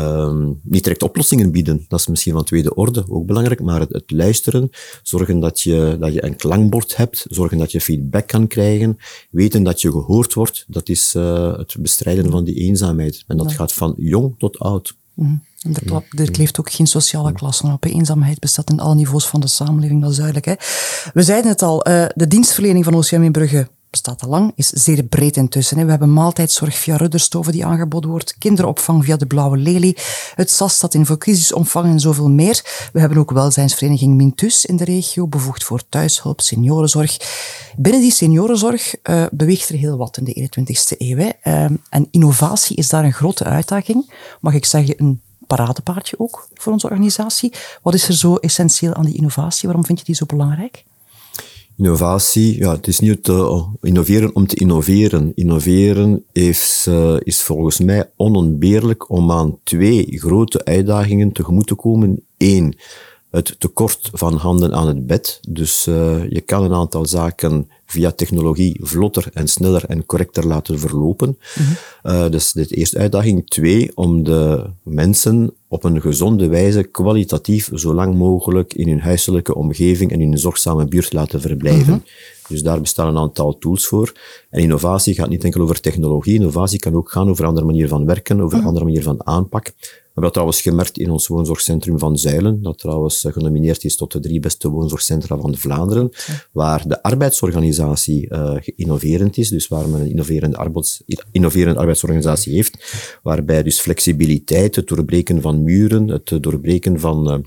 Uh, 0.00 0.46
niet 0.62 0.82
direct 0.82 1.02
oplossingen 1.02 1.50
bieden, 1.50 1.84
dat 1.88 2.00
is 2.00 2.06
misschien 2.06 2.32
van 2.32 2.44
tweede 2.44 2.74
orde, 2.74 3.04
ook 3.08 3.26
belangrijk, 3.26 3.60
maar 3.60 3.80
het, 3.80 3.92
het, 3.92 4.10
luisteren, 4.10 4.70
zorgen 5.02 5.40
dat 5.40 5.60
je, 5.60 5.96
dat 6.00 6.12
je 6.12 6.24
een 6.24 6.36
klankbord 6.36 6.96
hebt, 6.96 7.26
zorgen 7.28 7.58
dat 7.58 7.72
je 7.72 7.80
feedback 7.80 8.26
kan 8.26 8.46
krijgen, 8.46 8.96
weten 9.30 9.62
dat 9.62 9.80
je 9.80 9.90
gehoord 9.90 10.34
wordt, 10.34 10.64
dat 10.68 10.88
is 10.88 11.14
uh, 11.16 11.56
het 11.56 11.76
bestrijden 11.78 12.30
van 12.30 12.44
die 12.44 12.54
eenzaamheid. 12.54 13.24
En 13.26 13.36
dat 13.36 13.52
gaat 13.52 13.72
van 13.72 13.94
jong 13.96 14.34
tot 14.38 14.58
oud. 14.58 14.96
Mm. 15.18 15.42
Er, 15.62 16.02
er 16.16 16.30
kleeft 16.30 16.60
ook 16.60 16.70
geen 16.70 16.86
sociale 16.86 17.32
klasse 17.32 17.66
op. 17.66 17.84
Eenzaamheid 17.84 18.38
bestaat 18.38 18.70
in 18.70 18.80
alle 18.80 18.94
niveaus 18.94 19.28
van 19.28 19.40
de 19.40 19.48
samenleving, 19.48 20.00
dat 20.00 20.10
is 20.10 20.16
duidelijk. 20.16 20.46
Hè. 20.46 20.54
We 21.12 21.22
zeiden 21.22 21.50
het 21.50 21.62
al, 21.62 21.88
uh, 21.88 22.04
de 22.14 22.26
dienstverlening 22.26 22.84
van 22.84 22.94
OCM 22.94 23.22
in 23.22 23.32
Brugge 23.32 23.68
bestaat 23.90 24.22
al 24.22 24.28
lang, 24.28 24.52
is 24.54 24.68
zeer 24.68 25.02
breed 25.02 25.36
intussen. 25.36 25.84
We 25.84 25.90
hebben 25.90 26.12
maaltijdzorg 26.12 26.78
via 26.78 26.96
Rudderstoven 26.96 27.52
die 27.52 27.66
aangeboden 27.66 28.10
wordt, 28.10 28.38
kinderopvang 28.38 29.04
via 29.04 29.16
de 29.16 29.26
Blauwe 29.26 29.56
Lelie, 29.56 29.96
het 30.34 30.50
SAS 30.50 30.74
staat 30.74 30.94
in 30.94 31.06
voor 31.06 31.18
crisisomvang 31.18 31.86
en 31.86 32.00
zoveel 32.00 32.30
meer. 32.30 32.88
We 32.92 33.00
hebben 33.00 33.18
ook 33.18 33.30
welzijnsvereniging 33.30 34.14
Mintus 34.14 34.66
in 34.66 34.76
de 34.76 34.84
regio, 34.84 35.26
bevoegd 35.26 35.64
voor 35.64 35.82
thuishulp, 35.88 36.40
seniorenzorg. 36.40 37.16
Binnen 37.76 38.00
die 38.00 38.12
seniorenzorg 38.12 38.94
uh, 39.02 39.26
beweegt 39.30 39.68
er 39.68 39.74
heel 39.74 39.96
wat 39.96 40.16
in 40.16 40.24
de 40.24 40.48
21ste 40.48 40.96
eeuw. 40.98 41.16
Hè. 41.16 41.30
Uh, 41.44 41.76
en 41.90 42.08
innovatie 42.10 42.76
is 42.76 42.88
daar 42.88 43.04
een 43.04 43.12
grote 43.12 43.44
uitdaging. 43.44 44.12
Mag 44.40 44.54
ik 44.54 44.64
zeggen, 44.64 44.94
een 44.96 45.20
paradepaardje 45.46 46.18
ook 46.18 46.48
voor 46.54 46.72
onze 46.72 46.86
organisatie. 46.86 47.52
Wat 47.82 47.94
is 47.94 48.08
er 48.08 48.14
zo 48.14 48.34
essentieel 48.34 48.94
aan 48.94 49.04
die 49.04 49.16
innovatie? 49.16 49.66
Waarom 49.68 49.84
vind 49.84 49.98
je 49.98 50.04
die 50.04 50.14
zo 50.14 50.26
belangrijk? 50.26 50.84
Innovatie, 51.78 52.58
ja, 52.58 52.74
het 52.74 52.86
is 52.86 53.00
niet 53.00 53.24
te 53.24 53.66
innoveren 53.80 54.34
om 54.34 54.46
te 54.46 54.56
innoveren. 54.56 55.32
Innoveren 55.34 56.24
is, 56.32 56.86
uh, 56.88 57.16
is 57.18 57.42
volgens 57.42 57.78
mij 57.78 58.10
onontbeerlijk 58.16 59.10
om 59.10 59.30
aan 59.30 59.58
twee 59.62 60.18
grote 60.18 60.64
uitdagingen 60.64 61.32
tegemoet 61.32 61.66
te 61.66 61.74
komen. 61.74 62.22
Eén, 62.36 62.78
het 63.30 63.54
tekort 63.58 64.10
van 64.12 64.34
handen 64.34 64.74
aan 64.74 64.86
het 64.86 65.06
bed. 65.06 65.40
Dus 65.48 65.86
uh, 65.86 66.30
je 66.30 66.40
kan 66.40 66.64
een 66.64 66.74
aantal 66.74 67.06
zaken 67.06 67.68
via 67.86 68.10
technologie 68.10 68.78
vlotter 68.82 69.28
en 69.32 69.48
sneller 69.48 69.84
en 69.84 70.06
correcter 70.06 70.46
laten 70.46 70.78
verlopen. 70.78 71.28
Mm 71.28 71.64
-hmm. 71.64 72.12
uh, 72.12 72.30
dus 72.30 72.52
dit 72.52 72.72
eerste 72.72 72.98
uitdaging. 72.98 73.46
Twee, 73.46 73.90
om 73.94 74.22
de 74.24 74.70
mensen 74.82 75.54
op 75.68 75.84
een 75.84 76.00
gezonde 76.00 76.48
wijze 76.48 76.82
kwalitatief 76.82 77.70
zo 77.74 77.94
lang 77.94 78.14
mogelijk 78.14 78.74
in 78.74 78.88
hun 78.88 79.00
huiselijke 79.00 79.54
omgeving 79.54 80.12
en 80.12 80.20
in 80.20 80.32
een 80.32 80.38
zorgzame 80.38 80.84
buurt 80.84 81.12
laten 81.12 81.40
verblijven. 81.40 81.92
Mm 81.92 82.02
-hmm. 82.04 82.04
Dus 82.48 82.62
daar 82.62 82.80
bestaan 82.80 83.08
een 83.08 83.18
aantal 83.18 83.58
tools 83.58 83.86
voor. 83.86 84.12
En 84.50 84.60
innovatie 84.60 85.14
gaat 85.14 85.28
niet 85.28 85.44
enkel 85.44 85.60
over 85.60 85.80
technologie. 85.80 86.34
Innovatie 86.34 86.78
kan 86.78 86.94
ook 86.94 87.10
gaan 87.10 87.28
over 87.28 87.42
een 87.42 87.48
andere 87.48 87.66
manier 87.66 87.88
van 87.88 88.06
werken, 88.06 88.40
over 88.40 88.52
een 88.52 88.58
-hmm. 88.58 88.66
andere 88.66 88.84
manier 88.84 89.02
van 89.02 89.26
aanpak. 89.26 89.72
We 90.18 90.24
hebben 90.24 90.42
dat 90.42 90.52
trouwens 90.52 90.92
gemerkt 90.92 90.98
in 91.06 91.10
ons 91.10 91.26
woonzorgcentrum 91.26 91.98
van 91.98 92.18
Zuilen, 92.18 92.62
dat 92.62 92.78
trouwens 92.78 93.24
genomineerd 93.28 93.84
is 93.84 93.96
tot 93.96 94.12
de 94.12 94.20
drie 94.20 94.40
beste 94.40 94.68
woonzorgcentra 94.68 95.38
van 95.38 95.56
Vlaanderen, 95.56 96.10
waar 96.52 96.88
de 96.88 97.02
arbeidsorganisatie 97.02 98.28
uh, 98.30 98.56
innoverend 98.76 99.36
is, 99.36 99.48
dus 99.48 99.68
waar 99.68 99.88
men 99.88 100.00
een 100.00 100.10
innoverende, 100.10 100.56
arbeids, 100.56 101.02
innoverende 101.32 101.78
arbeidsorganisatie 101.78 102.54
heeft, 102.54 102.98
waarbij 103.22 103.62
dus 103.62 103.80
flexibiliteit, 103.80 104.76
het 104.76 104.88
doorbreken 104.88 105.40
van 105.40 105.62
muren, 105.62 106.08
het 106.08 106.32
doorbreken 106.40 107.00
van 107.00 107.32
uh, 107.32 107.38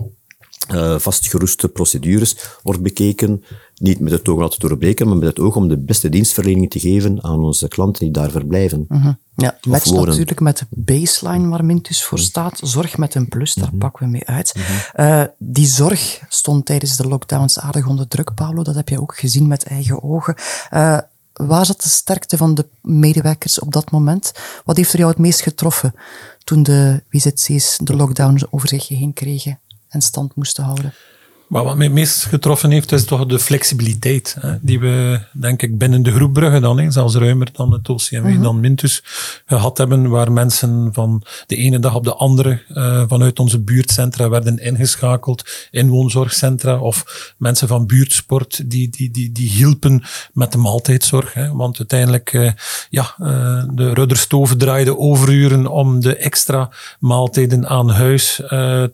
uh, 0.76 1.00
vastgeroeste 1.00 1.70
procedures 1.70 2.36
wordt 2.64 2.82
bekeken. 2.82 3.44
Niet 3.82 4.00
met 4.00 4.12
het 4.12 4.28
oog 4.28 4.42
om 4.42 4.50
te 4.50 4.60
doorbreken, 4.60 5.08
maar 5.08 5.18
met 5.18 5.28
het 5.28 5.40
oog 5.40 5.56
om 5.56 5.68
de 5.68 5.78
beste 5.78 6.10
dienstverlening 6.10 6.70
te 6.70 6.80
geven 6.80 7.24
aan 7.24 7.40
onze 7.40 7.68
klanten 7.68 8.04
die 8.04 8.12
daar 8.12 8.32
verblijven. 8.32 8.86
Mm 8.88 9.02
-hmm. 9.02 9.18
Ja, 9.36 9.58
natuurlijk 9.62 10.40
met 10.40 10.58
de 10.58 10.66
baseline 10.70 11.48
waar 11.48 11.66
Mintus 11.66 12.04
voor 12.04 12.20
staat. 12.20 12.60
Zorg 12.64 12.98
met 12.98 13.16
een 13.16 13.28
plus, 13.28 13.54
daar 13.54 13.64
mm 13.64 13.70
-hmm. 13.70 13.80
pakken 13.80 14.06
we 14.06 14.12
mee 14.12 14.28
uit. 14.28 14.54
Mm 14.56 14.62
-hmm. 14.64 15.06
uh, 15.06 15.24
die 15.38 15.66
zorg 15.66 16.22
stond 16.30 16.66
tijdens 16.66 16.98
de 16.98 17.08
lockdowns 17.08 17.60
aardig 17.60 17.88
onder 17.88 18.08
druk, 18.08 18.34
Pablo. 18.34 18.64
Dat 18.64 18.76
heb 18.76 18.90
je 18.90 19.02
ook 19.02 19.18
gezien 19.18 19.48
met 19.48 19.64
eigen 19.64 20.04
ogen. 20.04 20.36
Uh, 20.74 20.98
waar 21.34 21.66
zat 21.66 21.82
de 21.82 21.90
sterkte 21.90 22.38
van 22.38 22.56
de 22.56 22.66
medewerkers 22.82 23.60
op 23.60 23.74
dat 23.74 23.92
moment? 23.92 24.32
Wat 24.66 24.78
heeft 24.78 24.94
er 24.94 25.00
jou 25.00 25.12
het 25.12 25.20
meest 25.20 25.42
getroffen 25.42 25.94
toen 26.44 26.64
de 26.64 27.04
WZC's 27.10 27.78
de 27.84 27.96
lockdown 27.96 28.48
over 28.50 28.68
zich 28.68 28.88
heen 28.88 29.14
kregen? 29.14 29.60
en 29.92 30.02
stand 30.02 30.36
moesten 30.36 30.64
houden. 30.64 30.94
Maar 31.52 31.64
wat 31.64 31.76
mij 31.76 31.90
meest 31.90 32.26
getroffen 32.26 32.72
heeft, 32.72 32.92
is 32.92 33.06
toch 33.06 33.26
de 33.26 33.40
flexibiliteit. 33.40 34.36
Hè, 34.40 34.56
die 34.62 34.80
we, 34.80 35.20
denk 35.34 35.62
ik, 35.62 35.78
binnen 35.78 36.04
de 36.04 36.12
groep 36.12 36.34
Brugge 36.34 36.60
dan, 36.60 36.80
hè, 36.80 36.92
zelfs 36.92 37.16
ruimer 37.16 37.50
dan 37.54 37.72
het 37.72 37.90
OCMW, 37.90 38.26
mm 38.26 38.34
-hmm. 38.34 38.44
dan 38.44 38.60
Mintus, 38.60 39.04
gehad 39.46 39.78
hebben, 39.78 40.10
waar 40.10 40.32
mensen 40.32 40.90
van 40.94 41.24
de 41.48 41.56
ene 41.56 41.80
dag 41.80 41.96
op 41.96 42.04
de 42.04 42.14
andere 42.14 42.62
uh, 42.70 43.04
vanuit 43.08 43.40
onze 43.40 43.60
buurtcentra 43.60 44.30
werden 44.30 44.58
ingeschakeld 44.58 45.68
in 45.72 45.90
woonzorgcentra, 45.90 46.80
of 46.80 47.34
mensen 47.38 47.68
van 47.68 47.86
buurtsport 47.86 48.70
die, 48.70 48.90
die, 48.90 49.12
die, 49.12 49.32
die 49.32 49.50
hielpen 49.50 50.04
met 50.34 50.52
de 50.52 50.58
maaltijdzorg. 50.58 51.34
Hè, 51.34 51.52
want 51.52 51.78
uiteindelijk, 51.78 52.34
uh, 52.34 52.52
ja, 52.90 53.16
uh, 53.20 53.64
de 53.74 53.94
rudderstoven 53.94 54.58
draaiden 54.58 55.00
overuren 55.00 55.68
om 55.68 56.00
de 56.00 56.16
extra 56.16 56.70
maaltijden 57.00 57.68
aan 57.68 57.90
huis 57.90 58.36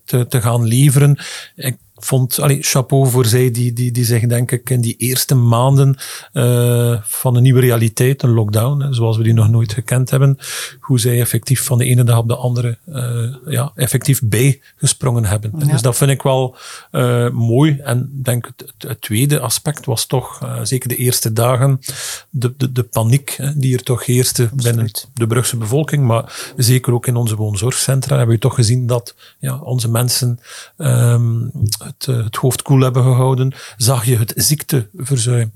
te, 0.05 0.25
te 0.29 0.41
gaan 0.41 0.65
leveren. 0.65 1.17
Ik 1.55 1.77
vond, 1.99 2.39
allee, 2.39 2.57
chapeau 2.61 3.07
voor 3.07 3.25
zij 3.25 3.51
die, 3.51 3.73
die, 3.73 3.91
die 3.91 4.05
zich, 4.05 4.27
denk 4.27 4.51
ik, 4.51 4.69
in 4.69 4.81
die 4.81 4.95
eerste 4.97 5.35
maanden 5.35 5.97
uh, 6.33 7.01
van 7.03 7.35
een 7.35 7.43
nieuwe 7.43 7.59
realiteit, 7.59 8.23
een 8.23 8.33
lockdown, 8.33 8.81
hè, 8.81 8.93
zoals 8.93 9.17
we 9.17 9.23
die 9.23 9.33
nog 9.33 9.49
nooit 9.49 9.73
gekend 9.73 10.09
hebben, 10.09 10.37
hoe 10.79 10.99
zij 10.99 11.19
effectief 11.19 11.63
van 11.63 11.77
de 11.77 11.85
ene 11.85 12.03
dag 12.03 12.17
op 12.17 12.27
de 12.27 12.35
andere 12.35 12.77
uh, 12.87 13.35
ja, 13.53 13.71
effectief 13.75 14.21
bijgesprongen 14.23 15.25
hebben. 15.25 15.53
Ja. 15.57 15.65
Dus 15.65 15.81
dat 15.81 15.97
vind 15.97 16.11
ik 16.11 16.21
wel 16.21 16.55
uh, 16.91 17.29
mooi. 17.29 17.79
En 17.79 18.09
denk 18.23 18.45
het, 18.45 18.73
het, 18.77 19.01
tweede 19.01 19.39
aspect 19.39 19.85
was 19.85 20.05
toch, 20.05 20.59
zeker 20.63 20.89
de 20.89 20.95
eerste 20.95 21.33
dagen, 21.33 21.79
de, 22.29 22.53
de, 22.57 22.71
de 22.71 22.83
paniek 22.83 23.33
hè, 23.37 23.57
die 23.57 23.75
er 23.75 23.83
toch 23.83 24.05
heerste 24.05 24.43
Absoluut. 24.43 24.63
binnen 24.63 24.91
de 25.13 25.27
Brugse 25.27 25.57
bevolking, 25.57 26.03
maar 26.03 26.53
zeker 26.57 26.93
ook 26.93 27.07
in 27.07 27.15
onze 27.15 27.35
woonzorgcentra 27.35 28.17
hebben 28.17 28.35
we 28.35 28.41
toch 28.41 28.55
gezien 28.55 28.87
dat 28.87 29.15
ja, 29.39 29.59
onze 29.59 29.89
mensen 29.89 30.39
um, 30.77 31.51
het, 31.87 32.07
uh, 32.09 32.23
het 32.23 32.35
hoofd 32.35 32.61
koel 32.61 32.79
hebben 32.79 33.03
gehouden, 33.03 33.53
zag 33.77 34.05
je 34.05 34.17
het 34.17 34.33
ziekteverzuim 34.35 35.51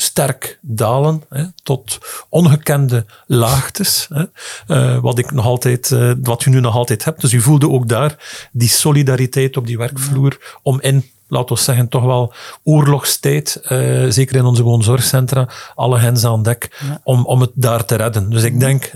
sterk 0.00 0.58
dalen 0.60 1.22
hè, 1.28 1.44
tot 1.62 1.98
ongekende 2.28 3.06
laagtes. 3.26 4.08
Hè, 4.12 4.24
uh, 4.68 4.98
wat, 4.98 5.18
ik 5.18 5.30
nog 5.30 5.44
altijd, 5.44 5.90
uh, 5.90 6.12
wat 6.22 6.44
u 6.44 6.50
nu 6.50 6.60
nog 6.60 6.74
altijd 6.74 7.04
hebt. 7.04 7.20
Dus 7.20 7.32
u 7.32 7.40
voelde 7.40 7.68
ook 7.68 7.88
daar 7.88 8.48
die 8.52 8.68
solidariteit 8.68 9.56
op 9.56 9.66
die 9.66 9.78
werkvloer 9.78 10.58
om 10.62 10.80
in 10.80 11.10
laten 11.28 11.54
we 11.54 11.62
zeggen, 11.62 11.88
toch 11.88 12.04
wel 12.04 12.32
oorlogstijd, 12.62 13.60
uh, 13.62 14.06
zeker 14.08 14.36
in 14.36 14.44
onze 14.44 14.62
woonzorgcentra, 14.62 15.48
alle 15.74 15.98
hens 15.98 16.24
aan 16.24 16.42
dek, 16.42 16.78
ja. 16.84 17.00
om, 17.04 17.24
om 17.24 17.40
het 17.40 17.50
daar 17.54 17.84
te 17.84 17.94
redden. 17.94 18.30
Dus 18.30 18.42
ik 18.42 18.60
denk 18.60 18.90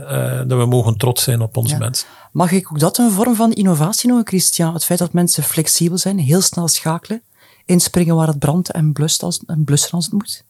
dat 0.47 0.59
we 0.59 0.67
mogen 0.67 0.97
trots 0.97 1.23
zijn 1.23 1.41
op 1.41 1.57
onze 1.57 1.75
ja. 1.75 1.79
mensen. 1.79 2.09
Mag 2.35 2.53
ik 2.53 2.73
ook 2.73 2.79
dat 2.79 2.99
een 2.99 3.11
vorm 3.11 3.35
van 3.35 3.53
innovatie 3.53 4.09
noemen, 4.09 4.27
Christian? 4.27 4.75
Het 4.75 4.85
feit 4.85 4.99
dat 4.99 5.13
mensen 5.13 5.43
flexibel 5.43 5.99
zijn, 5.99 6.19
heel 6.19 6.41
snel 6.41 6.69
schakelen, 6.69 7.23
inspringen 7.65 8.15
waar 8.15 8.27
het 8.27 8.39
brandt 8.39 8.71
en, 8.71 8.93
blust 8.93 9.23
als, 9.23 9.41
en 9.47 9.65
blussen 9.65 9.91
als 9.91 10.05
het 10.05 10.15
moet? 10.15 10.45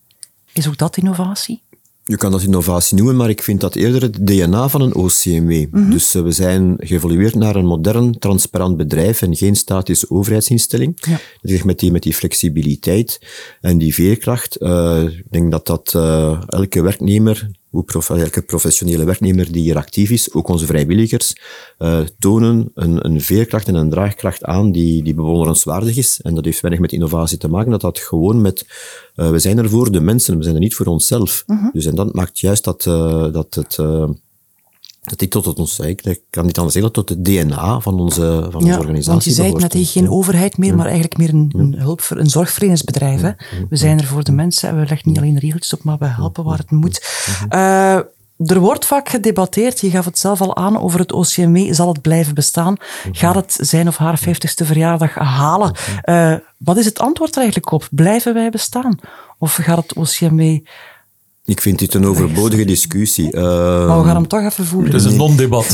Is 0.52 0.68
ook 0.68 0.78
dat 0.78 0.96
innovatie? 0.96 1.62
Je 2.04 2.16
kan 2.16 2.30
dat 2.30 2.42
innovatie 2.42 2.96
noemen, 2.96 3.16
maar 3.16 3.28
ik 3.28 3.42
vind 3.42 3.60
dat 3.60 3.74
eerder 3.74 4.02
het 4.02 4.26
DNA 4.26 4.68
van 4.68 4.80
een 4.80 4.94
OCMW. 4.94 5.50
Mm 5.50 5.68
-hmm. 5.70 5.90
Dus 5.90 6.14
uh, 6.14 6.22
we 6.22 6.30
zijn 6.30 6.74
geëvolueerd 6.78 7.34
naar 7.34 7.56
een 7.56 7.66
modern, 7.66 8.18
transparant 8.18 8.76
bedrijf 8.76 9.22
en 9.22 9.36
geen 9.36 9.56
statische 9.56 10.10
overheidsinstelling. 10.10 10.98
Ja. 11.06 11.20
Dus 11.42 11.62
met 11.62 11.78
die, 11.78 11.92
met 11.92 12.02
die 12.02 12.14
flexibiliteit 12.14 13.20
en 13.60 13.78
die 13.78 13.94
veerkracht. 13.94 14.60
Uh, 14.60 15.02
ik 15.02 15.30
denk 15.30 15.50
dat 15.50 15.66
dat 15.66 15.92
uh, 15.96 16.42
elke 16.46 16.82
werknemer 16.82 17.50
hoe 17.74 17.84
prof 17.84 18.10
elke 18.10 18.42
professionele 18.42 19.04
werknemer 19.04 19.52
die 19.52 19.62
hier 19.62 19.76
actief 19.76 20.10
is, 20.10 20.32
ook 20.32 20.48
onze 20.48 20.66
vrijwilligers, 20.66 21.36
uh, 21.78 22.00
tonen 22.18 22.70
een, 22.74 23.04
een 23.06 23.20
veerkracht 23.20 23.68
en 23.68 23.74
een 23.74 23.90
draagkracht 23.90 24.44
aan 24.44 24.72
die, 24.72 25.02
die 25.02 25.14
bewonderenswaardig 25.14 25.96
is. 25.96 26.20
En 26.22 26.34
dat 26.34 26.44
heeft 26.44 26.60
weinig 26.60 26.82
met 26.82 26.92
innovatie 26.92 27.38
te 27.38 27.48
maken, 27.48 27.70
dat 27.70 27.80
dat 27.80 27.98
gewoon 27.98 28.40
met, 28.40 28.66
uh, 29.16 29.30
we 29.30 29.38
zijn 29.38 29.58
er 29.58 29.70
voor 29.70 29.92
de 29.92 30.00
mensen, 30.00 30.36
we 30.36 30.42
zijn 30.42 30.54
er 30.54 30.60
niet 30.60 30.74
voor 30.74 30.86
onszelf. 30.86 31.42
-huh. 31.46 31.72
Dus 31.72 31.86
en 31.86 31.94
dat 31.94 32.14
maakt 32.14 32.38
juist 32.38 32.64
dat, 32.64 32.82
dat 33.32 33.54
het 33.54 33.78
dat 35.04 35.18
die 35.18 35.28
tot 35.28 35.44
het 35.44 35.58
ons, 35.58 35.78
ik 35.78 36.20
kan 36.30 36.46
niet 36.46 36.56
anders 36.56 36.74
zeggen, 36.74 36.92
tot 36.92 37.08
het 37.08 37.24
DNA 37.24 37.80
van 37.80 38.00
onze, 38.00 38.46
van 38.50 38.62
onze 38.62 38.78
organisatie 38.78 39.10
Want 39.10 39.24
je 39.24 39.30
zei 39.30 39.52
het 39.52 39.74
net, 39.74 39.88
geen 39.88 40.10
overheid 40.10 40.58
meer, 40.58 40.74
maar 40.74 40.84
eigenlijk 40.84 41.16
meer 41.16 41.28
een, 41.28 41.52
een 41.56 41.74
hulp, 41.78 42.06
een 42.08 42.30
zorgverleningsbedrijf. 42.30 43.20
Hè? 43.20 43.30
We 43.68 43.76
zijn 43.76 43.98
er 43.98 44.06
voor 44.06 44.24
de 44.24 44.32
mensen 44.32 44.68
en 44.68 44.80
we 44.80 44.86
leggen 44.86 45.08
niet 45.08 45.18
alleen 45.18 45.38
regeltjes 45.38 45.74
op, 45.74 45.84
maar 45.84 45.98
we 45.98 46.06
helpen 46.06 46.44
waar 46.44 46.58
het 46.58 46.70
moet. 46.70 47.04
Uh, 47.50 47.98
er 48.36 48.60
wordt 48.60 48.86
vaak 48.86 49.08
gedebatteerd, 49.08 49.80
je 49.80 49.90
gaf 49.90 50.04
het 50.04 50.18
zelf 50.18 50.40
al 50.40 50.56
aan, 50.56 50.80
over 50.80 51.00
het 51.00 51.12
OCMW. 51.12 51.74
Zal 51.74 51.88
het 51.88 52.02
blijven 52.02 52.34
bestaan? 52.34 52.76
Gaat 53.12 53.34
het 53.34 53.56
zijn 53.60 53.88
of 53.88 53.96
haar 53.96 54.20
50ste 54.20 54.66
verjaardag 54.66 55.14
halen? 55.14 55.74
Uh, 56.04 56.34
wat 56.58 56.76
is 56.76 56.84
het 56.84 56.98
antwoord 56.98 57.34
er 57.34 57.42
eigenlijk 57.42 57.72
op? 57.72 57.88
Blijven 57.90 58.34
wij 58.34 58.50
bestaan? 58.50 58.98
Of 59.38 59.54
gaat 59.54 59.76
het 59.76 59.94
OCMW 59.94 60.58
ik 61.46 61.60
vind 61.60 61.78
dit 61.78 61.94
een 61.94 62.06
overbodige 62.06 62.64
discussie. 62.64 63.32
Uh, 63.32 63.42
maar 63.86 63.98
we 63.98 64.04
gaan 64.04 64.14
hem 64.14 64.28
toch 64.28 64.44
even 64.44 64.64
voeren. 64.64 64.92
Het 64.92 65.00
is 65.00 65.10
een 65.10 65.16
non-debat. 65.16 65.66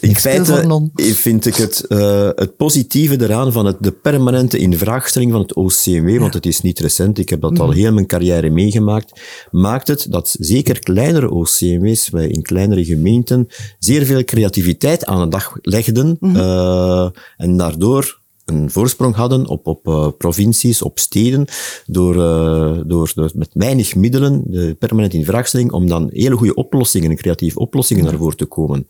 in 0.00 0.16
feite 0.16 0.90
vind 0.96 1.46
ik 1.46 1.54
het, 1.54 1.84
uh, 1.88 2.28
het 2.34 2.56
positieve 2.56 3.22
eraan 3.22 3.52
van 3.52 3.66
het, 3.66 3.76
de 3.80 3.92
permanente 3.92 4.58
invraagstelling 4.58 5.32
van 5.32 5.40
het 5.40 5.54
OCMW, 5.54 6.18
want 6.18 6.34
het 6.34 6.46
is 6.46 6.60
niet 6.60 6.78
recent, 6.78 7.18
ik 7.18 7.28
heb 7.28 7.40
dat 7.40 7.58
al 7.58 7.66
mhm. 7.66 7.76
heel 7.76 7.92
mijn 7.92 8.06
carrière 8.06 8.50
meegemaakt, 8.50 9.20
maakt 9.50 9.88
het 9.88 10.06
dat 10.10 10.36
zeker 10.38 10.78
kleinere 10.78 11.30
OCMW's, 11.30 12.08
wij 12.08 12.26
in 12.26 12.42
kleinere 12.42 12.84
gemeenten, 12.84 13.48
zeer 13.78 14.04
veel 14.04 14.24
creativiteit 14.24 15.06
aan 15.06 15.20
de 15.20 15.28
dag 15.28 15.52
legden 15.62 16.16
mm 16.20 16.34
-hmm. 16.34 16.36
uh, 16.36 17.08
en 17.36 17.56
daardoor 17.56 18.19
een 18.50 18.70
voorsprong 18.70 19.14
hadden 19.14 19.46
op, 19.46 19.66
op 19.66 19.86
uh, 19.86 20.08
provincies, 20.18 20.82
op 20.82 20.98
steden, 20.98 21.44
door, 21.86 22.14
uh, 22.14 22.80
door, 22.86 23.12
door, 23.14 23.30
met 23.34 23.50
weinig 23.52 23.94
middelen, 23.94 24.42
de 24.46 24.76
permanente 24.78 25.16
invraagstelling, 25.16 25.72
om 25.72 25.86
dan 25.86 26.08
hele 26.12 26.36
goede 26.36 26.54
oplossingen, 26.54 27.16
creatieve 27.16 27.58
oplossingen 27.58 28.04
naar 28.04 28.16
voren 28.16 28.36
te 28.36 28.46
komen. 28.46 28.80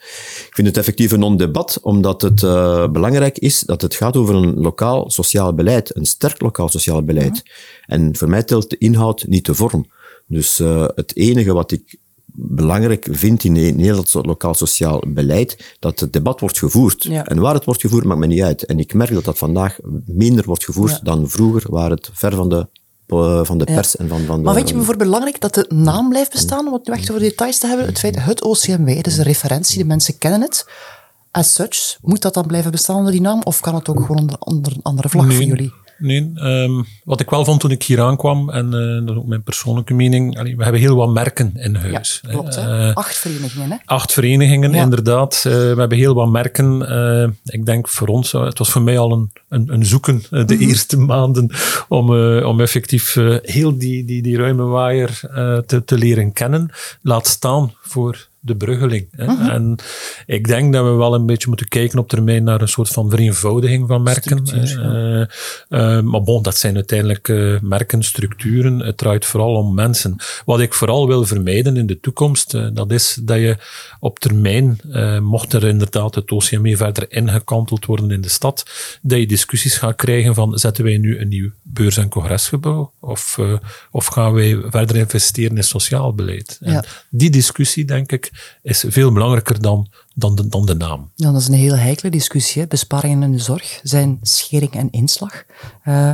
Ik 0.47 0.51
vind 0.51 0.67
het 0.67 0.77
effectief 0.77 1.13
een 1.13 1.21
non-debat, 1.21 1.79
omdat 1.83 2.23
het 2.23 2.43
uh, 2.43 2.89
belangrijk 2.89 3.39
is 3.39 3.61
dat 3.61 3.83
het 3.83 3.95
gaat 3.95 4.17
over 4.17 4.35
een 4.35 4.55
lokaal 4.55 5.11
sociaal 5.11 5.55
beleid, 5.55 5.97
een 5.97 6.07
sterk 6.07 6.41
lokaal 6.41 6.69
sociaal 6.69 7.03
beleid. 7.03 7.43
En 7.87 8.17
voor 8.17 8.29
mij 8.29 8.43
telt 8.43 8.71
de 8.71 8.79
inhoud 8.79 9.25
niet 9.29 9.47
de 9.47 9.55
vorm. 9.55 9.87
Dus 10.27 10.59
het 10.95 11.17
enige 11.17 11.53
wat 11.53 11.73
ik 11.73 11.99
belangrijk 12.35 13.09
vindt 13.11 13.45
in 13.45 13.53
Nederlands 13.53 14.13
lokaal 14.13 14.55
sociaal 14.55 15.03
beleid, 15.07 15.77
dat 15.79 16.01
het 16.01 16.13
debat 16.13 16.41
wordt 16.41 16.59
gevoerd. 16.59 17.05
En 17.05 17.39
waar 17.39 17.55
het 17.55 17.65
wordt 17.65 17.81
gevoerd, 17.81 18.05
maakt 18.05 18.21
me 18.21 18.27
niet 18.27 18.43
uit. 18.43 18.65
En 18.65 18.79
ik 18.79 18.95
merk 18.95 19.13
dat 19.13 19.25
dat 19.25 19.39
vandaag 19.39 19.79
minder 20.07 20.45
wordt 20.45 20.65
gevoerd 20.65 21.05
dan 21.05 21.29
vroeger, 21.29 21.71
waar 21.71 21.91
het 21.91 22.11
ver 22.13 22.35
van 22.35 22.49
de 22.49 22.67
van 23.45 23.59
de 23.59 23.65
pers 23.65 23.97
en 23.97 24.09
van, 24.09 24.25
van 24.25 24.43
Maar 24.43 24.55
vind 24.55 24.69
je 24.69 24.75
bijvoorbeeld 24.75 25.09
belangrijk 25.09 25.41
dat 25.41 25.55
de 25.55 25.67
naam 25.69 26.09
blijft 26.09 26.33
bestaan, 26.33 26.67
om 26.67 26.73
het 26.73 26.87
nu 26.87 26.95
echt 26.95 27.11
over 27.11 27.23
details 27.23 27.59
te 27.59 27.67
hebben? 27.67 27.87
Het 27.87 27.99
feit, 27.99 28.25
het 28.25 28.43
OCMW, 28.43 28.97
het 28.97 29.07
is 29.07 29.19
een 29.19 29.25
referentie, 29.25 29.79
de 29.79 29.85
mensen 29.85 30.19
kennen 30.19 30.41
het. 30.41 30.69
As 31.31 31.55
such, 31.55 31.99
moet 32.03 32.23
dat 32.23 32.35
dan 32.35 32.47
blijven 32.47 32.71
bestaan 32.71 32.97
onder 32.97 33.13
die 33.13 33.21
naam, 33.21 33.43
of 33.43 33.61
kan 33.61 33.75
het 33.75 33.89
ook 33.89 34.01
gewoon 34.01 34.37
onder, 34.39 34.73
een 34.73 34.83
andere 34.83 35.09
vlag 35.09 35.33
voor 35.33 35.43
jullie? 35.43 35.73
Nee, 36.01 36.33
um, 36.35 36.87
wat 37.05 37.21
ik 37.21 37.31
wel 37.31 37.45
vond 37.45 37.61
toen 37.61 37.71
ik 37.71 37.83
hier 37.83 38.01
aankwam, 38.01 38.51
en 38.51 38.67
uh, 38.67 39.07
dat 39.07 39.17
is 39.17 39.23
ook 39.23 39.27
mijn 39.27 39.43
persoonlijke 39.43 39.95
mening, 39.95 40.39
allee, 40.39 40.57
we 40.57 40.63
hebben 40.63 40.81
heel 40.81 40.97
wat 40.97 41.13
merken 41.13 41.53
in 41.55 41.75
huis. 41.75 42.21
Ja, 42.23 42.31
klopt. 42.31 42.57
Uh, 42.57 42.95
acht 42.95 43.19
verenigingen, 43.19 43.71
hè? 43.71 43.77
Acht 43.85 44.13
verenigingen, 44.13 44.73
ja. 44.73 44.83
inderdaad. 44.83 45.45
Uh, 45.47 45.53
we 45.53 45.75
hebben 45.77 45.99
heel 45.99 46.15
wat 46.15 46.29
merken. 46.29 47.39
ik 47.45 47.67
denk 47.67 47.89
voor 47.89 48.09
ons, 48.09 48.33
het 48.33 48.59
was 48.59 48.71
voor 48.71 48.83
mij 48.83 48.99
al 48.99 49.13
een, 49.13 49.33
een, 49.49 49.73
een 49.73 49.87
zoeken 49.87 50.23
de 50.31 50.37
mm 50.39 50.47
-hmm. 50.47 50.69
eerste 50.69 50.97
maanden 50.97 51.51
om, 51.89 52.15
om 52.43 52.61
effectief 52.61 53.15
heel 53.43 53.79
die, 53.79 54.05
die, 54.05 54.23
die 54.23 54.37
ruime 54.37 54.63
waaier 54.63 55.21
te, 55.67 55.83
te 55.85 55.99
leren 55.99 56.33
kennen. 56.33 56.71
Laat 57.03 57.27
staan 57.27 57.73
voor 57.83 58.29
de 58.41 58.57
bruggeling. 58.57 59.09
Hè. 59.11 59.25
Uh 59.25 59.31
mhm. 59.31 59.43
-huh. 59.43 59.55
En 59.55 59.77
ik 60.27 60.47
denk 60.47 60.73
dat 60.73 60.85
we 60.85 60.91
wel 60.91 61.15
een 61.15 61.27
beetje 61.27 61.49
moeten 61.49 61.69
kijken 61.69 61.99
op 61.99 62.09
termijn 62.09 62.45
naar 62.45 62.61
een 62.61 62.69
soort 62.69 62.89
van 62.89 63.11
vereenvoudiging 63.11 63.89
van 63.89 64.03
merken. 64.03 64.43
Uh, 64.55 65.21
uh, 65.69 66.01
maar 66.01 66.23
bon, 66.23 66.43
dat 66.43 66.57
zijn 66.57 66.75
uiteindelijk 66.75 67.29
uh, 67.29 67.61
merkenstructuren. 67.61 68.79
Het 68.79 68.97
draait 68.97 69.25
vooral 69.25 69.55
om 69.55 69.75
mensen. 69.75 70.17
Wat 70.45 70.61
ik 70.61 70.75
vooral 70.75 71.07
wil 71.07 71.25
vermijden 71.25 71.77
in 71.77 71.87
de 71.87 72.01
toekomst, 72.01 72.75
dat 72.75 72.91
is 72.91 73.19
dat 73.23 73.39
je 73.39 73.57
op 74.01 74.19
termijn, 74.19 74.81
mocht 75.23 75.53
er 75.53 75.65
inderdaad 75.65 76.15
het 76.15 76.31
OCME 76.31 76.77
verder 76.77 77.13
ingekanteld 77.13 77.87
worden 77.87 78.11
in 78.11 78.21
de 78.21 78.29
stad, 78.29 78.71
dat 79.03 79.19
je 79.19 79.27
discussies 79.27 79.77
gaat 79.77 79.97
krijgen 79.97 80.35
van 80.35 80.59
zetten 80.59 80.85
wij 80.85 80.97
nu 80.97 81.19
een 81.19 81.29
nieuw 81.29 81.51
beurs- 81.63 81.97
en 81.97 82.09
congresgebouw 82.09 82.93
of, 83.01 83.39
of 83.91 84.07
gaan 84.07 84.33
wij 84.33 84.59
verder 84.71 84.97
investeren 84.97 85.57
in 85.57 85.65
sociaal 85.65 86.15
beleid. 86.15 86.59
Ja. 86.61 86.85
Die 87.11 87.31
discussie, 87.31 87.85
denk 87.85 88.13
ik, 88.13 88.30
is 88.63 88.85
veel 88.89 89.13
belangrijker 89.13 89.61
dan, 89.61 89.89
dan, 90.15 90.35
de, 90.35 90.49
dan 90.49 90.67
de 90.67 90.75
naam. 90.75 91.11
Ja, 91.15 91.33
dat 91.33 91.41
is 91.41 91.49
een 91.49 91.55
hele 91.55 91.77
heikele 91.77 92.11
discussie. 92.11 92.63
Hè. 92.63 92.69
Besparingen 92.69 93.23
in 93.23 93.33
de 93.33 93.39
zorg 93.39 93.81
zijn 93.83 94.19
schering 94.23 94.73
en 94.73 94.91
inslag. 94.91 95.45
Uh, 95.89 96.11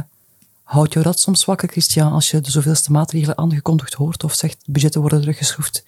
houdt 0.63 0.93
jou 0.93 1.05
dat 1.05 1.21
soms 1.21 1.45
wakker, 1.45 1.69
Christian, 1.69 2.13
als 2.13 2.31
je 2.31 2.41
de 2.41 2.51
zoveelste 2.51 2.93
maatregelen 2.93 3.39
aangekondigd 3.39 3.95
hoort 3.95 4.25
of 4.25 4.35
zegt 4.35 4.59
budgetten 4.67 5.01
worden 5.01 5.21
teruggeschroefd? 5.21 5.85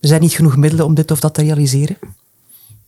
Er 0.00 0.08
zijn 0.08 0.20
niet 0.20 0.32
genoeg 0.32 0.56
middelen 0.56 0.84
om 0.84 0.94
dit 0.94 1.10
of 1.10 1.20
dat 1.20 1.34
te 1.34 1.42
realiseren? 1.42 1.98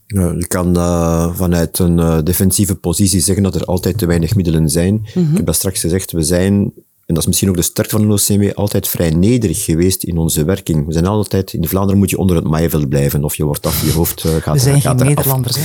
Ja, 0.07 0.33
je 0.33 0.47
kan 0.47 0.77
uh, 0.77 1.35
vanuit 1.35 1.79
een 1.79 1.99
uh, 1.99 2.19
defensieve 2.23 2.75
positie 2.75 3.21
zeggen 3.21 3.43
dat 3.43 3.55
er 3.55 3.65
altijd 3.65 3.99
te 3.99 4.07
weinig 4.07 4.35
middelen 4.35 4.69
zijn. 4.69 4.95
Mm 4.95 5.05
-hmm. 5.13 5.31
Ik 5.31 5.37
heb 5.37 5.47
dat 5.47 5.55
straks 5.55 5.81
gezegd, 5.81 6.13
we 6.13 6.23
zijn 6.23 6.73
en 7.09 7.15
dat 7.15 7.23
is 7.23 7.27
misschien 7.27 7.49
ook 7.49 7.57
de 7.57 7.63
sterkte 7.63 7.97
van 7.97 8.09
de 8.09 8.13
OCMW, 8.13 8.53
altijd 8.55 8.89
vrij 8.89 9.11
nederig 9.11 9.65
geweest 9.65 10.03
in 10.03 10.19
onze 10.19 10.45
werking. 10.45 10.87
We 10.87 10.93
zijn 10.93 11.07
altijd, 11.07 11.53
in 11.53 11.69
Vlaanderen 11.69 11.99
moet 11.99 12.11
je 12.11 12.19
onder 12.19 12.37
het 12.37 12.45
maaiveld 12.45 12.89
blijven, 12.89 13.25
of 13.25 13.35
je 13.35 13.45
wordt 13.45 13.67
af, 13.67 13.85
je 13.85 13.93
hoofd 13.93 14.25
uh, 14.25 14.33
gaat 14.35 14.55
We 14.55 14.61
zijn 14.61 14.81
gaat 14.81 14.99
geen 14.99 15.09
Nederlanders. 15.09 15.57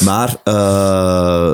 Maar 0.00 0.40
uh, 0.44 1.52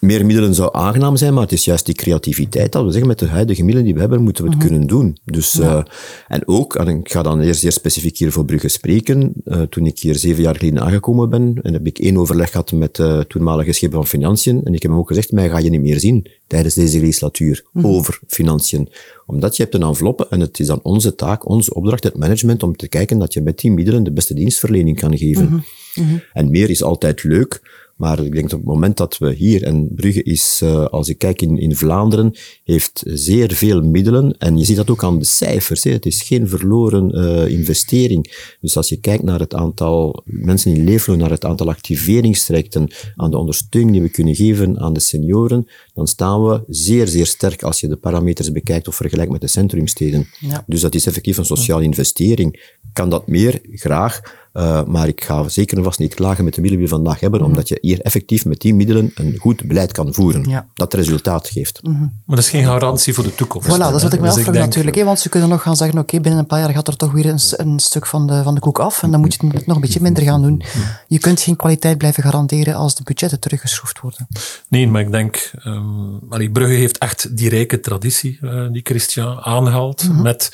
meer 0.00 0.26
middelen 0.26 0.54
zou 0.54 0.68
aangenaam 0.72 1.16
zijn, 1.16 1.34
maar 1.34 1.42
het 1.42 1.52
is 1.52 1.64
juist 1.64 1.86
die 1.86 1.94
creativiteit 1.94 2.72
dat 2.72 2.84
we 2.84 2.90
zeggen, 2.90 3.08
met 3.08 3.18
de 3.18 3.26
huidige 3.26 3.62
middelen 3.62 3.84
die 3.84 3.94
we 3.94 4.00
hebben, 4.00 4.22
moeten 4.22 4.44
we 4.44 4.50
het 4.50 4.58
mm 4.58 4.66
-hmm. 4.66 4.76
kunnen 4.76 4.88
doen. 4.88 5.18
Dus, 5.24 5.52
ja. 5.52 5.76
uh, 5.76 5.82
en 6.28 6.48
ook, 6.48 6.74
en 6.74 6.88
ik 6.88 7.10
ga 7.10 7.22
dan 7.22 7.40
eerst 7.40 7.60
zeer 7.60 7.72
specifiek 7.72 8.18
hier 8.18 8.32
voor 8.32 8.44
Brugge 8.44 8.68
spreken, 8.68 9.32
uh, 9.44 9.62
toen 9.62 9.86
ik 9.86 9.98
hier 9.98 10.14
zeven 10.14 10.42
jaar 10.42 10.56
geleden 10.56 10.82
aangekomen 10.82 11.30
ben, 11.30 11.58
en 11.62 11.72
heb 11.72 11.86
ik 11.86 11.98
één 11.98 12.16
overleg 12.16 12.50
gehad 12.50 12.72
met 12.72 12.96
de 12.96 13.02
uh, 13.02 13.18
toenmalige 13.18 13.72
schepen 13.72 13.96
van 13.96 14.06
Financiën, 14.06 14.64
en 14.64 14.74
ik 14.74 14.82
heb 14.82 14.90
hem 14.90 15.00
ook 15.00 15.08
gezegd, 15.08 15.32
mij 15.32 15.48
ga 15.48 15.58
je 15.58 15.70
niet 15.70 15.80
meer 15.80 16.00
zien 16.00 16.26
tijdens 16.46 16.74
deze 16.74 17.00
legislatuur 17.00 17.64
mm 17.72 17.82
-hmm. 17.82 17.90
over 17.90 18.20
financiën. 18.26 18.88
Omdat 19.26 19.56
je 19.56 19.62
hebt 19.62 19.74
een 19.74 19.82
enveloppe, 19.82 20.26
en 20.30 20.40
het 20.40 20.60
is 20.60 20.66
dan 20.66 20.80
onze 20.82 21.14
taak, 21.14 21.48
onze 21.48 21.74
opdracht, 21.74 22.04
het 22.04 22.16
management, 22.16 22.62
om 22.62 22.76
te 22.76 22.88
kijken 22.88 23.18
dat 23.18 23.32
je 23.32 23.40
met 23.40 23.58
die 23.58 23.70
middelen 23.70 24.02
de 24.02 24.12
beste 24.12 24.34
dienstverlening 24.34 25.00
kan 25.00 25.18
geven. 25.18 25.50
Mm 25.50 25.62
-hmm. 25.94 26.22
En 26.32 26.50
meer 26.50 26.70
is 26.70 26.82
altijd 26.82 27.24
leuk, 27.24 27.60
maar 28.00 28.24
ik 28.24 28.32
denk 28.32 28.50
dat 28.50 28.58
op 28.58 28.64
het 28.64 28.74
moment 28.74 28.96
dat 28.96 29.18
we 29.18 29.32
hier, 29.32 29.62
en 29.62 29.94
Brugge 29.94 30.22
is, 30.22 30.60
uh, 30.64 30.84
als 30.84 31.08
ik 31.08 31.18
kijk 31.18 31.42
in, 31.42 31.58
in 31.58 31.76
Vlaanderen, 31.76 32.34
heeft 32.64 33.02
zeer 33.04 33.52
veel 33.52 33.82
middelen. 33.82 34.38
En 34.38 34.58
je 34.58 34.64
ziet 34.64 34.76
dat 34.76 34.90
ook 34.90 35.04
aan 35.04 35.18
de 35.18 35.24
cijfers. 35.24 35.84
Hè. 35.84 35.90
Het 35.90 36.06
is 36.06 36.22
geen 36.22 36.48
verloren 36.48 37.18
uh, 37.18 37.48
investering. 37.48 38.54
Dus 38.60 38.76
als 38.76 38.88
je 38.88 38.96
kijkt 38.96 39.22
naar 39.22 39.38
het 39.38 39.54
aantal 39.54 40.22
mensen 40.24 40.74
in 40.74 40.84
leefloon, 40.84 41.18
naar 41.18 41.30
het 41.30 41.44
aantal 41.44 41.68
activeringstrajecten, 41.68 42.90
aan 43.16 43.30
de 43.30 43.38
ondersteuning 43.38 43.92
die 43.92 44.02
we 44.02 44.08
kunnen 44.08 44.34
geven 44.34 44.78
aan 44.78 44.92
de 44.92 45.00
senioren, 45.00 45.66
dan 45.94 46.06
staan 46.06 46.44
we 46.44 46.62
zeer, 46.68 47.08
zeer 47.08 47.26
sterk 47.26 47.62
als 47.62 47.80
je 47.80 47.88
de 47.88 47.96
parameters 47.96 48.52
bekijkt 48.52 48.88
of 48.88 48.94
vergelijkt 48.94 49.32
met 49.32 49.40
de 49.40 49.46
centrumsteden. 49.46 50.26
Ja. 50.38 50.64
Dus 50.66 50.80
dat 50.80 50.94
is 50.94 51.06
effectief 51.06 51.36
een 51.36 51.44
sociale 51.44 51.84
investering. 51.84 52.76
Kan 52.92 53.10
dat 53.10 53.26
meer? 53.26 53.60
Graag. 53.62 54.38
Uh, 54.52 54.84
maar 54.84 55.08
ik 55.08 55.24
ga 55.24 55.48
zeker 55.48 55.76
en 55.76 55.84
vast 55.84 55.98
niet 55.98 56.14
klagen 56.14 56.44
met 56.44 56.54
de 56.54 56.60
middelen 56.60 56.86
die 56.86 56.96
we 56.96 57.02
vandaag 57.02 57.20
hebben, 57.20 57.40
mm 57.40 57.46
-hmm. 57.46 57.54
omdat 57.54 57.68
je 57.68 57.78
hier 57.80 58.00
effectief 58.00 58.44
met 58.44 58.60
die 58.60 58.74
middelen 58.74 59.10
een 59.14 59.36
goed 59.38 59.64
beleid 59.64 59.92
kan 59.92 60.14
voeren. 60.14 60.48
Ja. 60.48 60.66
Dat 60.74 60.94
resultaat 60.94 61.48
geeft. 61.48 61.80
Mm 61.82 61.92
-hmm. 61.92 62.12
Maar 62.26 62.36
dat 62.36 62.44
is 62.44 62.50
geen 62.50 62.64
garantie 62.64 63.14
voor 63.14 63.24
de 63.24 63.34
toekomst. 63.34 63.68
Voilà, 63.68 63.78
dat 63.78 63.94
is 63.94 64.02
wat 64.02 64.12
ik 64.12 64.20
me 64.20 64.26
dus 64.26 64.36
afvraag 64.36 64.54
natuurlijk. 64.54 64.96
Hè, 64.96 65.04
want 65.04 65.20
ze 65.20 65.28
kunnen 65.28 65.48
nog 65.48 65.62
gaan 65.62 65.76
zeggen, 65.76 65.98
oké, 65.98 66.08
okay, 66.08 66.20
binnen 66.20 66.40
een 66.40 66.46
paar 66.46 66.60
jaar 66.60 66.70
gaat 66.70 66.88
er 66.88 66.96
toch 66.96 67.12
weer 67.12 67.26
een, 67.26 67.38
een, 67.56 67.78
stuk 67.78 68.06
van 68.06 68.26
de, 68.26 68.42
van 68.42 68.54
de 68.54 68.60
koek 68.60 68.78
af 68.78 69.02
en 69.02 69.10
dan 69.10 69.20
moet 69.20 69.34
je 69.34 69.46
het 69.46 69.66
nog 69.66 69.76
een 69.76 69.82
beetje 69.82 70.00
minder 70.02 70.22
gaan 70.22 70.42
doen. 70.42 70.62
Je 71.08 71.18
kunt 71.18 71.40
geen 71.40 71.56
kwaliteit 71.56 71.98
blijven 71.98 72.22
garanderen 72.22 72.74
als 72.74 72.94
de 72.94 73.02
budgetten 73.02 73.40
teruggeschroefd 73.40 74.00
worden. 74.00 74.26
Nee, 74.68 74.88
maar 74.88 75.00
ik 75.00 75.10
denk, 75.10 75.50
um, 75.64 76.20
allee, 76.28 76.50
Brugge 76.50 76.74
heeft 76.74 76.98
echt 76.98 77.36
die 77.36 77.48
rijke 77.48 77.80
traditie 77.80 78.38
uh, 78.42 78.72
die 78.72 78.82
Christian 78.82 79.38
aanhaalt, 79.40 80.04
mm 80.04 80.14
-hmm. 80.14 80.22
met 80.22 80.50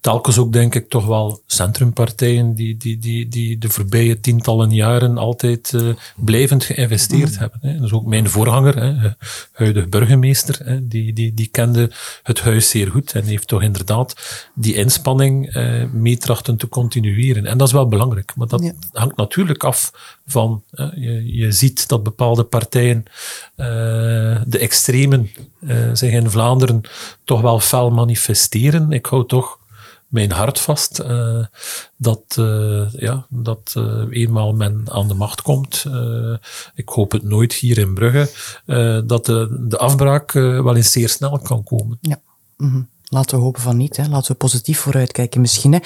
telkens 0.00 0.38
ook, 0.38 0.52
denk 0.52 0.74
ik, 0.74 0.88
toch 0.88 1.06
wel 1.06 1.42
centrumpartijen 1.46 2.54
die, 2.54 2.76
die, 2.76 2.98
die, 2.98 3.28
die 3.28 3.35
de 3.36 3.68
voorbije 3.68 4.20
tientallen 4.20 4.70
jaren 4.70 5.18
altijd 5.18 5.72
uh, 5.72 5.94
blijvend 6.16 6.64
geïnvesteerd 6.64 7.30
mm. 7.30 7.38
hebben. 7.38 7.58
Hè. 7.62 7.80
Dus 7.80 7.92
ook 7.92 8.06
mijn 8.06 8.28
voorganger, 8.28 8.76
hè, 8.76 9.10
huidige 9.52 9.86
burgemeester, 9.86 10.58
hè, 10.64 10.88
die, 10.88 11.12
die, 11.12 11.34
die 11.34 11.46
kende 11.46 11.90
het 12.22 12.40
huis 12.40 12.70
zeer 12.70 12.90
goed 12.90 13.12
en 13.12 13.24
heeft 13.24 13.48
toch 13.48 13.62
inderdaad 13.62 14.14
die 14.54 14.74
inspanning 14.74 15.56
uh, 15.56 15.84
meetrachten 15.92 16.56
te 16.56 16.68
continueren. 16.68 17.46
En 17.46 17.58
dat 17.58 17.66
is 17.66 17.72
wel 17.72 17.88
belangrijk, 17.88 18.32
maar 18.36 18.46
dat 18.46 18.62
ja. 18.62 18.72
hangt 18.92 19.16
natuurlijk 19.16 19.64
af 19.64 19.92
van, 20.26 20.62
uh, 20.74 20.88
je, 20.94 21.36
je 21.36 21.52
ziet 21.52 21.88
dat 21.88 22.02
bepaalde 22.02 22.44
partijen, 22.44 23.04
de 24.46 24.58
extremen, 24.58 25.30
zich 25.92 26.12
in 26.12 26.30
Vlaanderen 26.30 26.80
toch 27.24 27.40
wel 27.40 27.60
fel 27.60 27.90
manifesteren. 27.90 28.92
Ik 28.92 29.06
hou 29.06 29.26
toch 29.26 29.58
mijn 30.06 30.32
hart 30.32 30.60
vast 30.60 31.02
dat, 31.96 32.22
ja, 32.92 33.26
dat 33.28 33.74
eenmaal 34.10 34.52
men 34.52 34.84
aan 34.90 35.08
de 35.08 35.14
macht 35.14 35.42
komt, 35.42 35.84
ik 36.74 36.88
hoop 36.88 37.12
het 37.12 37.22
nooit 37.22 37.52
hier 37.52 37.78
in 37.78 37.94
Brugge, 37.94 38.30
dat 39.06 39.26
de, 39.26 39.64
de 39.68 39.78
afbraak 39.78 40.32
wel 40.32 40.76
eens 40.76 40.92
zeer 40.92 41.08
snel 41.08 41.38
kan 41.38 41.64
komen. 41.64 41.98
Ja. 42.00 42.20
Mhm. 42.56 42.82
Laten 43.08 43.38
we 43.38 43.44
hopen 43.44 43.62
van 43.62 43.76
niet. 43.76 43.96
Hè. 43.96 44.08
Laten 44.08 44.32
we 44.32 44.38
positief 44.38 44.78
vooruitkijken 44.78 45.40
misschien. 45.40 45.72
Hè. 45.72 45.78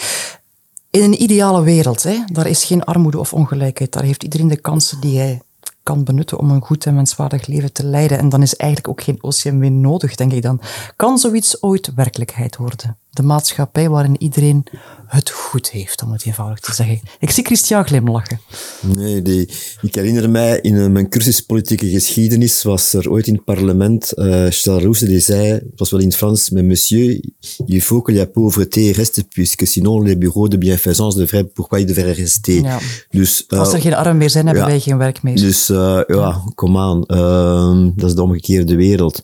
In 0.90 1.02
een 1.02 1.22
ideale 1.22 1.62
wereld, 1.62 2.02
hè, 2.02 2.24
daar 2.32 2.46
is 2.46 2.64
geen 2.64 2.84
armoede 2.84 3.18
of 3.18 3.32
ongelijkheid. 3.32 3.92
Daar 3.92 4.02
heeft 4.02 4.22
iedereen 4.22 4.48
de 4.48 4.60
kansen 4.60 5.00
die 5.00 5.18
hij 5.18 5.42
kan 5.82 6.04
benutten 6.04 6.38
om 6.38 6.50
een 6.50 6.62
goed 6.62 6.86
en 6.86 6.94
menswaardig 6.94 7.46
leven 7.46 7.72
te 7.72 7.84
leiden. 7.84 8.18
En 8.18 8.28
dan 8.28 8.42
is 8.42 8.56
eigenlijk 8.56 8.90
ook 8.90 9.02
geen 9.02 9.22
OCMW 9.22 9.64
nodig, 9.64 10.14
denk 10.14 10.32
ik 10.32 10.42
dan. 10.42 10.60
Kan 10.96 11.18
zoiets 11.18 11.62
ooit 11.62 11.94
werkelijkheid 11.94 12.56
worden? 12.56 12.96
De 13.10 13.22
maatschappij 13.22 13.88
waarin 13.88 14.16
iedereen 14.18 14.64
het 15.06 15.30
goed 15.30 15.70
heeft, 15.70 16.02
om 16.02 16.12
het 16.12 16.26
eenvoudig 16.26 16.60
te 16.60 16.74
zeggen. 16.74 17.00
Ik 17.18 17.30
zie 17.30 17.44
Christian 17.44 17.84
glimlachen. 17.84 18.40
Nee, 18.80 19.22
die, 19.22 19.48
ik 19.80 19.94
herinner 19.94 20.30
mij, 20.30 20.58
in 20.60 20.76
eh, 20.76 20.86
mijn 20.86 21.08
cursus 21.08 21.40
politieke 21.40 21.88
geschiedenis 21.88 22.62
was 22.62 22.92
er 22.92 23.10
ooit 23.10 23.26
in 23.26 23.34
het 23.34 23.44
parlement 23.44 24.12
uh, 24.14 24.46
Charles 24.48 24.82
Rouse 24.82 25.06
die 25.06 25.20
zei, 25.20 25.52
het 25.52 25.62
was 25.76 25.90
wel 25.90 26.00
in 26.00 26.06
het 26.06 26.16
Frans, 26.16 26.50
mais 26.50 26.66
monsieur, 26.66 27.20
il 27.66 27.80
faut 27.80 28.04
que 28.04 28.12
la 28.12 28.26
pauvreté 28.26 28.90
reste, 28.90 29.24
puisque 29.24 29.66
sinon 29.66 30.02
les 30.02 30.18
bureaux 30.18 30.50
de 30.50 30.58
bienfaisance 30.58 31.18
devraient, 31.18 31.52
pourquoi 31.52 31.80
ils 31.80 31.86
devraient 31.86 32.16
rester. 32.16 32.62
Ja. 32.62 32.78
Dus, 33.10 33.44
uh, 33.48 33.58
Als 33.58 33.72
er 33.72 33.80
geen 33.80 33.94
armen 33.94 34.16
meer 34.16 34.30
zijn, 34.30 34.46
hebben 34.46 34.64
ja, 34.64 34.70
wij 34.70 34.80
geen 34.80 34.98
werk 34.98 35.22
meer. 35.22 35.36
Dus 35.36 35.70
uh, 35.70 36.00
ja, 36.06 36.42
kom 36.54 36.76
aan, 36.76 37.04
uh, 37.06 37.92
dat 37.96 38.08
is 38.08 38.14
de 38.14 38.22
omgekeerde 38.22 38.76
wereld. 38.76 39.22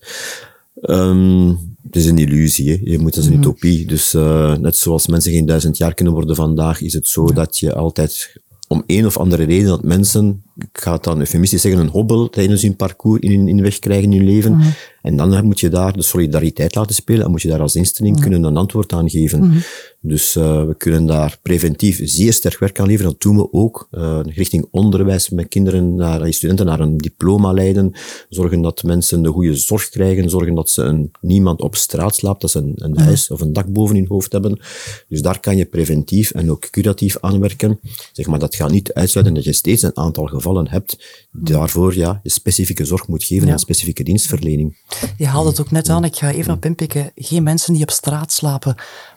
Um, 0.83 1.76
het 1.87 1.97
is 1.97 2.07
een 2.07 2.19
illusie, 2.19 2.71
hè. 2.71 2.79
je 2.83 2.99
moet, 2.99 3.17
is 3.17 3.27
een 3.27 3.33
mhm. 3.33 3.41
utopie. 3.41 3.87
Dus 3.87 4.15
uh, 4.15 4.57
net 4.57 4.77
zoals 4.77 5.07
mensen 5.07 5.33
geen 5.33 5.47
duizend 5.47 5.77
jaar 5.77 5.95
kunnen 5.95 6.15
worden 6.15 6.37
vandaag, 6.37 6.81
is 6.81 6.93
het 6.93 7.07
zo 7.07 7.33
dat 7.33 7.59
je 7.59 7.75
altijd 7.75 8.35
om 8.69 8.83
een 8.87 9.07
of 9.07 9.17
andere 9.17 9.45
reden 9.45 9.69
dat 9.69 9.85
mensen, 9.85 10.43
ik 10.57 10.69
ga 10.73 10.93
het 10.93 11.05
dan 11.05 11.19
eufemistisch 11.19 11.61
zeggen, 11.63 11.81
een 11.81 11.89
hobbel 11.89 12.29
tijdens 12.29 12.63
hun 12.63 12.77
parcours 12.77 13.21
in, 13.21 13.49
in 13.49 13.63
weg 13.63 13.79
krijgen 13.79 14.13
in 14.13 14.19
hun 14.19 14.27
leven. 14.27 14.57
Mhm. 14.57 14.69
En 15.03 15.17
dan 15.17 15.45
moet 15.45 15.61
je 15.61 15.69
daar 15.69 15.93
de 15.93 16.03
solidariteit 16.03 16.75
laten 16.75 16.95
spelen 16.95 17.25
en 17.25 17.31
moet 17.31 17.43
je 17.43 17.49
daar 17.49 17.61
als 17.61 17.77
instelling 17.77 18.15
mhm. 18.15 18.23
kunnen 18.23 18.45
een 18.45 18.57
antwoord 18.57 18.93
aan 18.93 19.11
geven. 19.11 19.63
Dus 20.07 20.37
uh, 20.37 20.65
we 20.65 20.75
kunnen 20.77 21.07
daar 21.07 21.39
preventief 21.43 22.01
zeer 22.03 22.33
sterk 22.33 22.59
werk 22.59 22.81
aan 22.81 22.87
leveren. 22.87 23.11
Dat 23.11 23.21
doen 23.21 23.37
we 23.37 23.53
ook. 23.53 23.89
Uh, 23.91 24.21
richting 24.23 24.69
onderwijs 24.71 25.31
met 25.31 25.49
kinderen, 25.49 25.95
naar, 25.95 26.33
studenten 26.33 26.67
naar 26.67 26.81
een 26.81 26.97
diploma 26.97 27.53
leiden. 27.53 27.93
Zorgen 28.29 28.63
dat 28.63 28.83
mensen 28.83 29.23
de 29.23 29.29
goede 29.29 29.55
zorg 29.55 29.89
krijgen. 29.89 30.31
Zorgen 30.31 30.55
dat 30.55 30.71
ze 30.71 30.83
een, 30.83 31.11
niemand 31.21 31.61
op 31.61 31.77
straat 31.77 32.15
slaapt. 32.15 32.41
Dat 32.41 32.51
ze 32.51 32.59
een, 32.59 32.73
een 32.75 32.99
huis 32.99 33.31
of 33.31 33.41
een 33.41 33.53
dak 33.53 33.73
boven 33.73 33.97
hun 33.97 34.07
hoofd 34.09 34.33
hebben. 34.33 34.61
Dus 35.09 35.23
daar 35.23 35.41
kan 35.41 35.57
je 35.57 35.65
preventief 35.65 36.31
en 36.31 36.51
ook 36.51 36.71
curatief 36.71 37.19
aanwerken. 37.21 37.81
Zeg 38.13 38.27
maar, 38.27 38.39
dat 38.39 38.55
gaat 38.55 38.71
niet 38.71 38.93
uitsluiten 38.93 39.35
dat 39.35 39.45
je 39.45 39.53
steeds 39.53 39.83
een 39.83 39.97
aantal 39.97 40.27
gevallen 40.27 40.69
hebt. 40.69 41.27
Daarvoor 41.33 41.97
ja, 41.97 42.21
je 42.23 42.31
specifieke 42.31 42.85
zorg 42.85 43.09
moet 43.09 43.25
geven 43.25 43.47
ja. 43.47 43.53
en 43.53 43.59
specifieke 43.59 44.03
dienstverlening. 44.03 44.77
Je 45.17 45.27
haalde 45.27 45.49
het 45.49 45.61
ook 45.61 45.71
net 45.71 45.89
aan. 45.89 46.05
Ik 46.05 46.17
ga 46.17 46.33
even 46.33 46.53
op 46.53 46.65
inpikken. 46.65 47.13
Geen 47.15 47.43
mensen 47.43 47.73
die 47.73 47.83
op 47.83 47.91
straat 47.91 48.33
slapen. 48.33 48.75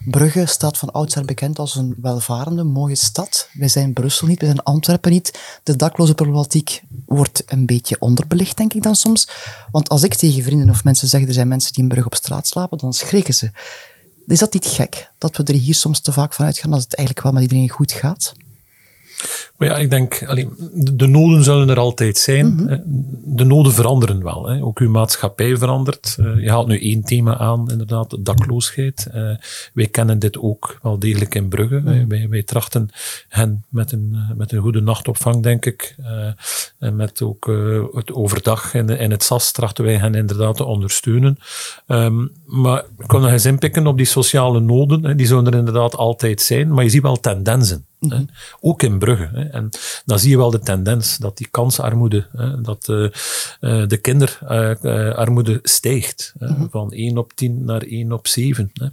Brugge 0.10 0.45
staat 0.45 0.78
van 0.79 0.91
oudsher 0.91 1.25
bekend 1.25 1.59
als 1.59 1.75
een 1.75 1.95
welvarende, 2.01 2.63
mooie 2.63 2.95
stad. 2.95 3.49
Wij 3.53 3.67
zijn 3.67 3.93
Brussel 3.93 4.27
niet, 4.27 4.39
wij 4.39 4.49
zijn 4.49 4.63
Antwerpen 4.63 5.11
niet. 5.11 5.39
De 5.63 5.75
dakloze 5.75 6.13
problematiek 6.13 6.81
wordt 7.05 7.43
een 7.45 7.65
beetje 7.65 7.99
onderbelicht, 7.99 8.57
denk 8.57 8.73
ik 8.73 8.83
dan 8.83 8.95
soms. 8.95 9.29
Want 9.71 9.89
als 9.89 10.03
ik 10.03 10.13
tegen 10.13 10.43
vrienden 10.43 10.69
of 10.69 10.83
mensen 10.83 11.07
zeg, 11.07 11.27
er 11.27 11.33
zijn 11.33 11.47
mensen 11.47 11.73
die 11.73 11.83
in 11.83 11.89
Brugge 11.89 12.05
op 12.05 12.15
straat 12.15 12.47
slapen, 12.47 12.77
dan 12.77 12.93
schrikken 12.93 13.33
ze. 13.33 13.51
Is 14.27 14.39
dat 14.39 14.53
niet 14.53 14.65
gek, 14.65 15.11
dat 15.17 15.37
we 15.37 15.43
er 15.43 15.53
hier 15.53 15.75
soms 15.75 15.99
te 15.99 16.11
vaak 16.11 16.33
van 16.33 16.45
uitgaan 16.45 16.71
dat 16.71 16.81
het 16.81 16.95
eigenlijk 16.95 17.25
wel 17.27 17.35
met 17.35 17.43
iedereen 17.43 17.69
goed 17.69 17.91
gaat? 17.91 18.33
Maar 19.58 19.67
ja, 19.67 19.77
ik 19.77 19.89
denk, 19.89 20.23
allee, 20.27 20.49
de 20.73 21.08
noden 21.08 21.43
zullen 21.43 21.69
er 21.69 21.79
altijd 21.79 22.17
zijn. 22.17 22.53
Mhm. 22.53 22.77
De 23.23 23.43
noden 23.43 23.73
veranderen 23.73 24.23
wel. 24.23 24.47
Hè. 24.47 24.63
Ook 24.63 24.79
uw 24.79 24.89
maatschappij 24.89 25.58
verandert. 25.58 26.15
Eh, 26.19 26.43
je 26.43 26.49
haalt 26.49 26.67
nu 26.67 26.82
één 26.82 27.03
thema 27.03 27.38
aan, 27.38 27.71
inderdaad, 27.71 28.17
dakloosheid. 28.19 29.08
Uh, 29.15 29.32
wij 29.73 29.88
kennen 29.88 30.19
dit 30.19 30.38
ook 30.38 30.79
wel 30.82 30.99
degelijk 30.99 31.36
in 31.36 31.47
Brugge. 31.47 31.79
Mhm. 31.79 32.08
Wij, 32.08 32.29
wij 32.29 32.43
trachten 32.43 32.89
hen 33.27 33.65
met 33.69 33.91
een, 33.91 34.10
eh, 34.13 34.36
met 34.38 34.51
een 34.51 34.62
goede 34.62 34.82
nachtopvang, 34.82 35.43
denk 35.43 35.65
ik. 35.65 35.97
en 36.79 36.95
met 36.95 37.21
ook 37.21 37.51
het 37.93 38.13
overdag 38.13 38.73
in, 38.73 38.89
in 38.89 39.12
het 39.12 39.23
SAS 39.23 39.51
trachten 39.51 39.84
wij 39.84 39.97
hen 39.97 40.15
inderdaad 40.15 40.55
te 40.55 40.63
ondersteunen. 40.63 41.38
Um, 41.88 42.32
maar 42.45 42.84
ik 42.97 43.08
kan 43.08 43.21
nog 43.21 43.32
eens 43.32 43.45
inpikken 43.45 43.88
op 43.88 43.97
die 43.97 44.05
sociale 44.05 44.60
noden. 44.60 45.05
Hè. 45.05 45.15
Die 45.15 45.27
zullen 45.27 45.45
er 45.45 45.55
inderdaad 45.55 45.95
altijd 45.95 46.41
zijn. 46.41 46.73
Maar 46.73 46.84
je 46.84 46.89
ziet 46.89 47.01
wel 47.01 47.19
tendensen. 47.19 47.86
Mhm. 47.99 48.23
Ook 48.59 48.83
in 48.83 48.99
Brugge. 48.99 49.29
Hè. 49.33 49.43
En 49.43 49.69
dan 50.05 50.19
zie 50.19 50.29
je 50.29 50.38
wel 50.38 50.51
de 50.51 50.59
tendens 50.59 51.17
dat 51.17 51.38
die 51.38 51.47
kansarmoede, 51.51 52.27
hè, 52.31 52.62
dat 52.62 52.88
uh, 52.88 53.07
de 53.88 53.99
kinderarmoede 54.01 55.59
stijgt. 55.63 56.33
Hè, 56.39 56.47
mhm. 56.47 56.67
Van 56.69 56.91
1 56.91 57.17
op 57.17 57.33
10 57.33 57.65
naar 57.65 57.81
1 57.81 58.12
op 58.12 58.27
7. 58.27 58.71
Hè. 58.73 58.88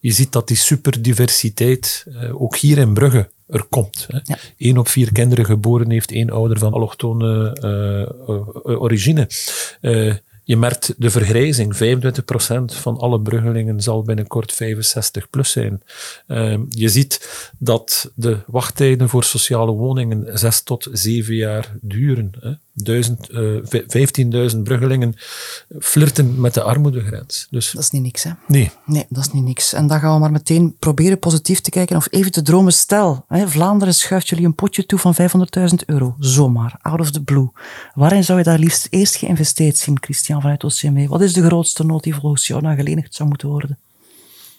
Je 0.00 0.12
ziet 0.12 0.32
dat 0.32 0.48
die 0.48 0.56
superdiversiteit 0.56 2.06
uh, 2.08 2.42
ook 2.42 2.56
hier 2.56 2.78
in 2.78 2.94
Brugge 2.94 3.30
er 3.46 3.64
komt. 3.64 4.06
Hè. 4.08 4.18
Ja. 4.24 4.38
1 4.56 4.78
op 4.78 4.88
4 4.88 5.12
kinderen 5.12 5.44
geboren 5.44 5.90
heeft 5.90 6.12
één 6.12 6.30
ouder 6.30 6.58
van 6.58 6.72
allochtone 6.72 7.56
origine. 8.64 9.28
Je 10.48 10.56
merkt 10.56 10.94
de 10.96 11.10
vergrijzing. 11.10 11.76
25% 11.76 11.78
van 12.64 12.98
alle 12.98 13.20
bruggelingen 13.20 13.80
zal 13.80 14.02
binnenkort 14.02 14.52
65 14.52 15.30
plus 15.30 15.50
zijn. 15.50 15.82
Uh, 16.26 16.58
je 16.68 16.88
ziet 16.88 17.50
dat 17.58 18.12
de 18.14 18.38
wachttijden 18.46 19.08
voor 19.08 19.24
sociale 19.24 19.70
woningen 19.72 20.38
6 20.38 20.62
tot 20.62 20.88
7 20.92 21.34
jaar 21.34 21.76
duren. 21.80 22.60
Uh, 22.84 24.50
15.000 24.52 24.58
bruggelingen 24.62 25.14
flirten 25.80 26.40
met 26.40 26.54
de 26.54 26.62
armoedegrens. 26.62 27.46
Dus, 27.50 27.70
dat 27.70 27.82
is 27.82 27.90
niet 27.90 28.02
niks, 28.02 28.22
hè? 28.22 28.30
Nee. 28.46 28.70
Nee, 28.86 29.06
dat 29.08 29.26
is 29.26 29.32
niet 29.32 29.44
niks. 29.44 29.72
En 29.72 29.86
dan 29.86 30.00
gaan 30.00 30.14
we 30.14 30.20
maar 30.20 30.30
meteen 30.30 30.76
proberen 30.78 31.18
positief 31.18 31.60
te 31.60 31.70
kijken 31.70 31.96
of 31.96 32.06
even 32.10 32.32
te 32.32 32.42
dromen. 32.42 32.72
Stel, 32.72 33.24
hè, 33.28 33.48
Vlaanderen 33.48 33.94
schuift 33.94 34.28
jullie 34.28 34.44
een 34.44 34.54
potje 34.54 34.86
toe 34.86 34.98
van 34.98 35.14
500.000 35.14 35.66
euro. 35.86 36.16
Zomaar, 36.18 36.78
out 36.82 37.00
of 37.00 37.10
the 37.10 37.22
blue. 37.22 37.48
Waarin 37.94 38.24
zou 38.24 38.38
je 38.38 38.44
daar 38.44 38.58
liefst 38.58 38.86
eerst 38.90 39.16
geïnvesteerd 39.16 39.76
zien, 39.76 39.98
Christian? 40.00 40.40
vanuit 40.40 40.64
OCME? 40.64 41.08
Wat 41.08 41.20
is 41.20 41.32
de 41.32 41.42
grootste 41.42 41.84
nood 41.84 42.02
die 42.02 42.14
volgens 42.14 42.46
jou 42.46 42.62
naar 42.62 42.76
gelenigd 42.76 43.14
zou 43.14 43.28
moeten 43.28 43.48
worden? 43.48 43.78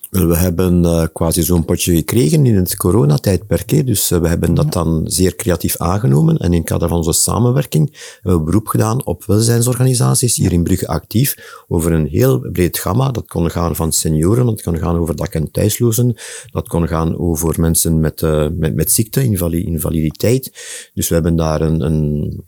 We 0.10 0.36
hebben 0.36 0.84
uh, 0.84 1.04
quasi 1.13 1.43
zo'n 1.43 1.65
potje 1.65 1.95
gekregen 1.95 2.45
in 2.45 2.56
het 2.56 2.76
coronatijdperk. 2.76 3.86
Dus 3.86 4.12
uh, 4.12 4.19
we 4.19 4.28
hebben 4.28 4.54
dat 4.54 4.74
dan 4.74 5.02
zeer 5.06 5.36
creatief 5.36 5.78
aangenomen. 5.78 6.38
En 6.38 6.54
in 6.54 6.60
het 6.60 6.69
kader 6.69 6.88
van 6.88 6.98
onze 6.98 7.13
samenwerking 7.13 8.15
hebben 8.22 8.39
we 8.39 8.45
beroep 8.45 8.67
gedaan 8.67 9.06
op 9.06 9.26
welzijnsorganisaties 9.26 10.36
hier 10.36 10.52
in 10.52 10.63
Brugge 10.63 10.88
actief 10.88 11.63
over 11.67 11.91
een 11.91 12.08
heel 12.08 12.39
breed 12.52 12.80
gamma. 12.80 13.12
Dat 13.12 13.28
kon 13.28 13.52
gaan 13.52 13.76
van 13.76 13.91
senioren, 13.91 14.45
dat 14.45 14.62
kon 14.62 14.78
gaan 14.78 14.98
over 14.98 15.15
dak- 15.15 15.34
en 15.34 15.52
thuislozen, 15.52 16.15
dat 16.52 16.67
kon 16.67 16.88
gaan 16.88 17.19
over 17.19 17.60
mensen 17.60 18.00
met, 18.00 18.22
uh, 18.22 18.48
met, 18.54 18.76
met 18.76 18.91
ziekte, 18.91 19.24
invaliditeit. 19.24 20.52
Dus 20.93 21.08
we 21.08 21.13
hebben 21.13 21.36
daar 21.36 21.62
een, 21.62 21.82
een 21.82 22.43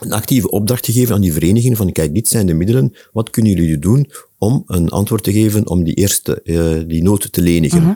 een 0.00 0.12
actieve 0.12 0.50
opdracht 0.50 0.86
gegeven 0.86 1.14
aan 1.14 1.20
die 1.20 1.32
verenigingen 1.32 1.76
van 1.76 1.92
kijk, 1.92 2.14
dit 2.14 2.28
zijn 2.28 2.46
de 2.46 2.54
middelen, 2.54 2.94
wat 3.12 3.30
kunnen 3.30 3.52
jullie 3.52 3.78
doen 3.78 4.10
om 4.42 4.62
een 4.66 4.88
antwoord 4.88 5.22
te 5.22 5.32
geven 5.32 5.68
om 5.68 5.84
die 5.84 5.94
eerste, 5.94 6.40
uh, 6.44 6.88
die 6.88 7.02
nood 7.02 7.32
te 7.32 7.40
lenigen. 7.40 7.82
Mhm. 7.82 7.92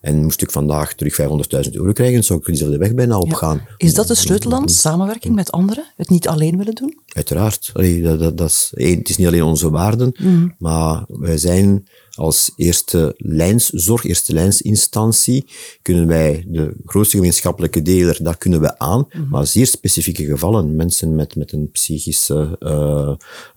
En 0.00 0.22
moest 0.22 0.42
ik 0.42 0.50
vandaag 0.50 0.94
terug 0.94 1.14
500.000 1.14 1.74
euro 1.74 1.92
krijgen, 1.92 2.24
zou 2.24 2.38
ik 2.38 2.46
diezelfde 2.46 2.78
weg 2.78 2.94
bijna 2.94 3.18
opgaan. 3.18 3.66
Is 3.76 3.94
dat 3.94 4.06
de 4.06 4.14
sleutel 4.14 4.50
dan, 4.50 4.68
samenwerking 4.68 5.34
met 5.34 5.52
anderen? 5.52 5.84
Het 5.96 6.10
niet 6.10 6.28
alleen 6.28 6.56
willen 6.56 6.74
doen? 6.74 6.98
Uiteraard. 7.06 7.70
Allee, 7.72 8.02
dat, 8.02 8.18
dat, 8.18 8.38
dat 8.38 8.48
is, 8.48 8.72
het 8.74 9.08
is 9.08 9.16
niet 9.16 9.26
alleen 9.26 9.42
onze 9.42 9.70
waarden, 9.70 10.14
mhm. 10.18 10.48
maar 10.58 11.04
wij 11.06 11.38
zijn 11.38 11.88
als 12.16 12.52
eerste 12.56 13.14
lijnszorg, 13.16 14.04
eerste 14.04 14.32
lijnsinstantie, 14.32 15.46
kunnen 15.82 16.06
wij 16.06 16.44
de 16.48 16.74
grootste 16.84 17.16
gemeenschappelijke 17.16 17.82
deler, 17.82 18.18
dat 18.22 18.38
kunnen 18.38 18.60
we 18.60 18.78
aan, 18.78 19.06
mhm. 19.08 19.28
maar 19.28 19.46
zeer 19.46 19.66
specifieke 19.66 20.24
gevallen, 20.24 20.76
mensen 20.76 21.14
met, 21.14 21.36
met 21.36 21.52
een 21.52 21.70
psychische 21.70 22.56
uh, 22.60 23.12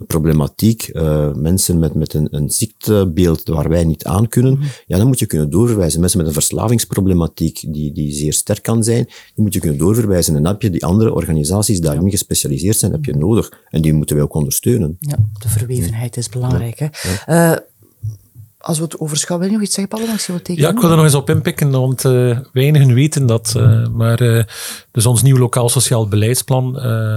problematiek, 0.07 0.89
uh, 0.93 1.33
mensen 1.33 1.79
met, 1.79 1.93
met 1.93 2.13
een, 2.13 2.27
een 2.31 2.49
ziektebeeld 2.49 3.47
waar 3.47 3.69
wij 3.69 3.83
niet 3.83 4.03
aan 4.03 4.27
kunnen, 4.27 4.53
mhm. 4.53 4.67
ja, 4.87 4.97
dan 4.97 5.07
moet 5.07 5.19
je 5.19 5.25
kunnen 5.25 5.49
doorverwijzen. 5.49 5.99
Mensen 5.99 6.19
met 6.19 6.27
een 6.27 6.33
verslavingsproblematiek 6.33 7.73
die, 7.73 7.91
die 7.91 8.11
zeer 8.11 8.33
sterk 8.33 8.63
kan 8.63 8.83
zijn, 8.83 9.05
die 9.05 9.43
moet 9.43 9.53
je 9.53 9.59
kunnen 9.59 9.79
doorverwijzen. 9.79 10.35
En 10.35 10.43
dan 10.43 10.51
heb 10.51 10.61
je 10.61 10.69
die 10.69 10.85
andere 10.85 11.13
organisaties 11.13 11.79
daarin 11.79 12.09
gespecialiseerd 12.09 12.77
zijn, 12.77 12.91
heb 12.91 13.05
je 13.05 13.15
nodig. 13.15 13.51
En 13.69 13.81
die 13.81 13.93
moeten 13.93 14.15
wij 14.15 14.25
ook 14.25 14.33
ondersteunen. 14.33 14.97
Ja, 14.99 15.17
de 15.39 15.49
verwevenheid 15.49 16.17
is 16.17 16.29
belangrijk. 16.29 16.79
Hè? 16.79 16.87
Uh, 17.27 17.57
als 18.61 18.77
we 18.77 18.83
het 18.83 18.99
over 18.99 19.25
wil 19.27 19.43
je 19.43 19.51
nog 19.51 19.61
iets 19.61 19.75
zeggen, 19.75 19.97
Paul? 19.97 20.35
Ja, 20.43 20.69
ik 20.69 20.79
wil 20.79 20.89
er 20.89 20.95
nog 20.95 21.05
eens 21.05 21.15
op 21.15 21.29
inpikken, 21.29 21.71
want 21.71 22.03
uh, 22.03 22.39
weinigen 22.53 22.93
weten 22.93 23.25
dat. 23.25 23.53
Uh, 23.57 23.87
maar 23.87 24.21
uh, 24.21 24.43
dus 24.91 25.05
ons 25.05 25.21
nieuw 25.21 25.37
lokaal 25.37 25.69
sociaal 25.69 26.07
beleidsplan, 26.07 26.71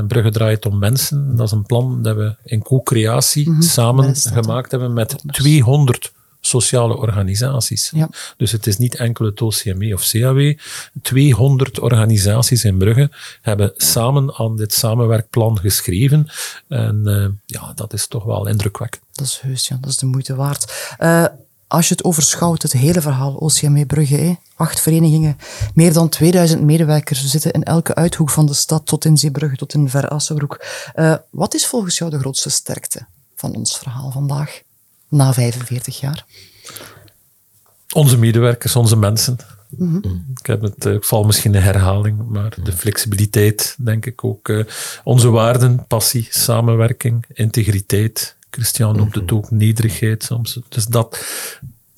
Brugge 0.08 0.30
draait 0.30 0.66
om 0.66 0.78
mensen, 0.78 1.36
dat 1.36 1.46
is 1.46 1.52
een 1.52 1.66
plan 1.66 2.02
dat 2.02 2.16
we 2.16 2.34
in 2.44 2.62
co-creatie 2.62 3.48
mm 3.48 3.52
-hmm. 3.52 3.62
samen 3.62 4.16
gemaakt 4.16 4.70
hebben 4.70 4.92
met 4.92 5.16
200 5.26 6.12
sociale 6.46 6.96
organisaties. 6.96 7.90
Ja. 7.94 8.08
Dus 8.36 8.52
het 8.52 8.66
is 8.66 8.78
niet 8.78 8.94
enkel 8.94 9.24
het 9.24 9.40
OCME 9.40 9.94
of 9.94 10.10
CAW. 10.10 10.56
200 11.02 11.78
organisaties 11.78 12.64
in 12.64 12.78
Brugge 12.78 13.10
hebben 13.42 13.72
samen 13.76 14.34
aan 14.34 14.56
dit 14.56 14.72
samenwerkplan 14.72 15.58
geschreven. 15.58 16.26
En 16.68 17.02
uh, 17.04 17.26
ja, 17.46 17.72
dat 17.74 17.92
is 17.92 18.06
toch 18.06 18.24
wel 18.24 18.48
indrukwekkend. 18.48 19.02
Dat 19.12 19.26
is 19.26 19.40
heus, 19.42 19.68
ja. 19.68 19.78
Dat 19.80 19.90
is 19.90 19.96
de 19.96 20.06
moeite 20.06 20.34
waard. 20.34 20.94
Uh, 21.00 21.24
als 21.66 21.88
je 21.88 21.94
het 21.94 22.04
overschouwt, 22.04 22.62
het 22.62 22.72
hele 22.72 23.00
verhaal 23.00 23.34
OCME 23.34 23.86
Brugge, 23.86 24.38
acht 24.56 24.80
verenigingen, 24.80 25.38
meer 25.74 25.92
dan 25.92 26.08
2000 26.08 26.62
medewerkers 26.62 27.24
zitten 27.24 27.52
in 27.52 27.62
elke 27.62 27.94
uithoek 27.94 28.30
van 28.30 28.46
de 28.46 28.54
stad, 28.54 28.86
tot 28.86 29.04
in 29.04 29.18
Zeebrugge, 29.18 29.56
tot 29.56 29.74
in 29.74 29.88
Verassenbroek. 29.88 30.64
Uh, 30.94 31.14
wat 31.30 31.54
is 31.54 31.66
volgens 31.66 31.98
jou 31.98 32.10
de 32.10 32.18
grootste 32.18 32.50
sterkte 32.50 33.06
van 33.34 33.54
ons 33.54 33.78
verhaal 33.78 34.10
vandaag, 34.10 34.62
na 35.12 35.32
45 35.32 36.00
jaar? 36.00 36.24
Onze 37.94 38.18
medewerkers, 38.18 38.76
onze 38.76 38.96
mensen. 38.96 39.36
Mm 39.68 40.00
-hmm. 40.02 40.24
Ik, 40.40 40.46
heb 40.46 40.62
het, 40.62 40.84
ik 40.84 41.04
val 41.04 41.24
misschien 41.24 41.54
een 41.54 41.62
herhaling, 41.62 42.28
maar 42.28 42.54
de 42.62 42.72
flexibiliteit, 42.72 43.76
denk 43.78 44.06
ik 44.06 44.24
ook. 44.24 44.48
Uh, 44.48 44.64
onze 45.04 45.30
waarden, 45.30 45.86
passie, 45.86 46.26
samenwerking, 46.30 47.24
integriteit, 47.32 48.36
Christian 48.50 48.96
noemt 48.96 49.14
het 49.14 49.32
ook 49.32 49.50
nederigheid 49.50 50.22
soms. 50.22 50.60
Dus 50.68 50.86
dat, 50.86 51.24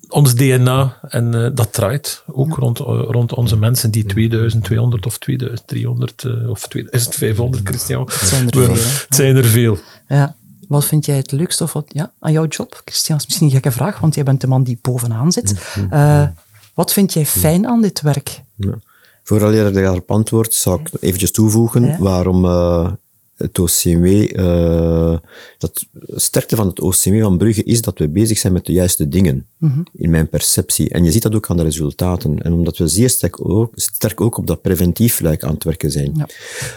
ons 0.09 0.35
DNA, 0.35 0.99
en 1.09 1.35
uh, 1.35 1.49
dat 1.55 1.73
draait 1.73 2.23
ook 2.27 2.49
ja. 2.49 2.55
rond, 2.55 2.81
uh, 2.81 2.87
rond 2.87 3.33
onze 3.33 3.57
mensen 3.57 3.91
die 3.91 4.05
2200 4.05 5.07
of 5.07 5.19
2300 5.19 6.25
uh, 6.25 6.51
of 6.51 6.69
2500, 6.69 7.69
Christian. 7.69 8.05
Het 8.05 8.29
zijn 8.29 8.51
er 8.51 8.57
veel. 8.57 8.75
Het 8.75 9.07
zijn 9.09 9.37
er 9.37 9.45
veel. 9.45 9.79
Ja. 10.09 10.37
Wat 10.75 10.85
vind 10.85 11.07
jij 11.07 11.17
het 11.17 11.33
leukste 11.33 11.63
of 11.63 11.73
wat, 11.73 11.85
ja, 11.89 12.13
aan 12.19 12.33
jouw 12.33 12.47
job? 12.47 12.83
Christian, 12.85 13.19
is 13.19 13.25
misschien 13.25 13.47
een 13.47 13.53
gekke 13.53 13.71
vraag, 13.71 14.01
want 14.01 14.15
jij 14.15 14.25
bent 14.25 14.41
de 14.41 14.47
man 14.47 14.63
die 14.63 14.79
bovenaan 14.83 15.33
zit. 15.33 15.55
Uh, 15.93 16.27
wat 16.75 16.93
vind 16.93 17.13
jij 17.13 17.27
fijn 17.27 17.67
aan 17.67 17.83
dit 17.83 18.01
werk? 18.01 18.43
Ja. 18.57 18.79
Vooral 19.23 19.53
ik 19.53 19.75
daarop 19.75 20.11
antwoord, 20.11 20.55
zou 20.55 20.81
ik 20.81 20.89
eventjes 21.01 21.33
toevoegen 21.33 21.85
ja. 21.85 21.99
waarom 21.99 22.45
uh, 22.45 22.91
het 23.37 23.59
OCMW, 23.59 24.07
uh, 24.07 25.17
dat 25.59 25.87
sterkte 26.09 26.57
van 26.57 26.67
het 26.67 26.81
OCMW 26.81 27.23
van 27.23 27.39
Brugge 27.39 27.63
is 27.63 27.83
dat 27.83 27.99
we 27.99 28.09
bezig 28.09 28.39
zijn 28.39 28.53
met 28.53 28.67
de 28.67 28.73
juiste 28.73 29.09
dingen, 29.09 29.47
mm 29.65 29.71
-hmm. 29.71 29.85
in 29.93 30.11
mijn 30.11 30.29
perceptie. 30.29 30.89
En 30.89 31.05
je 31.05 31.13
ziet 31.13 31.23
dat 31.23 31.35
ook 31.35 31.51
aan 31.51 31.57
de 31.57 31.63
resultaten. 31.63 32.43
En 32.43 32.53
omdat 32.53 32.77
we 32.79 32.89
zeer 32.89 33.11
sterk 33.11 33.49
ook, 33.49 33.73
sterk 33.75 34.21
ook 34.21 34.39
op 34.39 34.47
dat 34.47 34.63
preventief 34.63 35.21
luik 35.21 35.45
aan 35.45 35.55
het 35.55 35.65
werken 35.65 35.91
zijn. 35.91 36.11
Ja. 36.15 36.29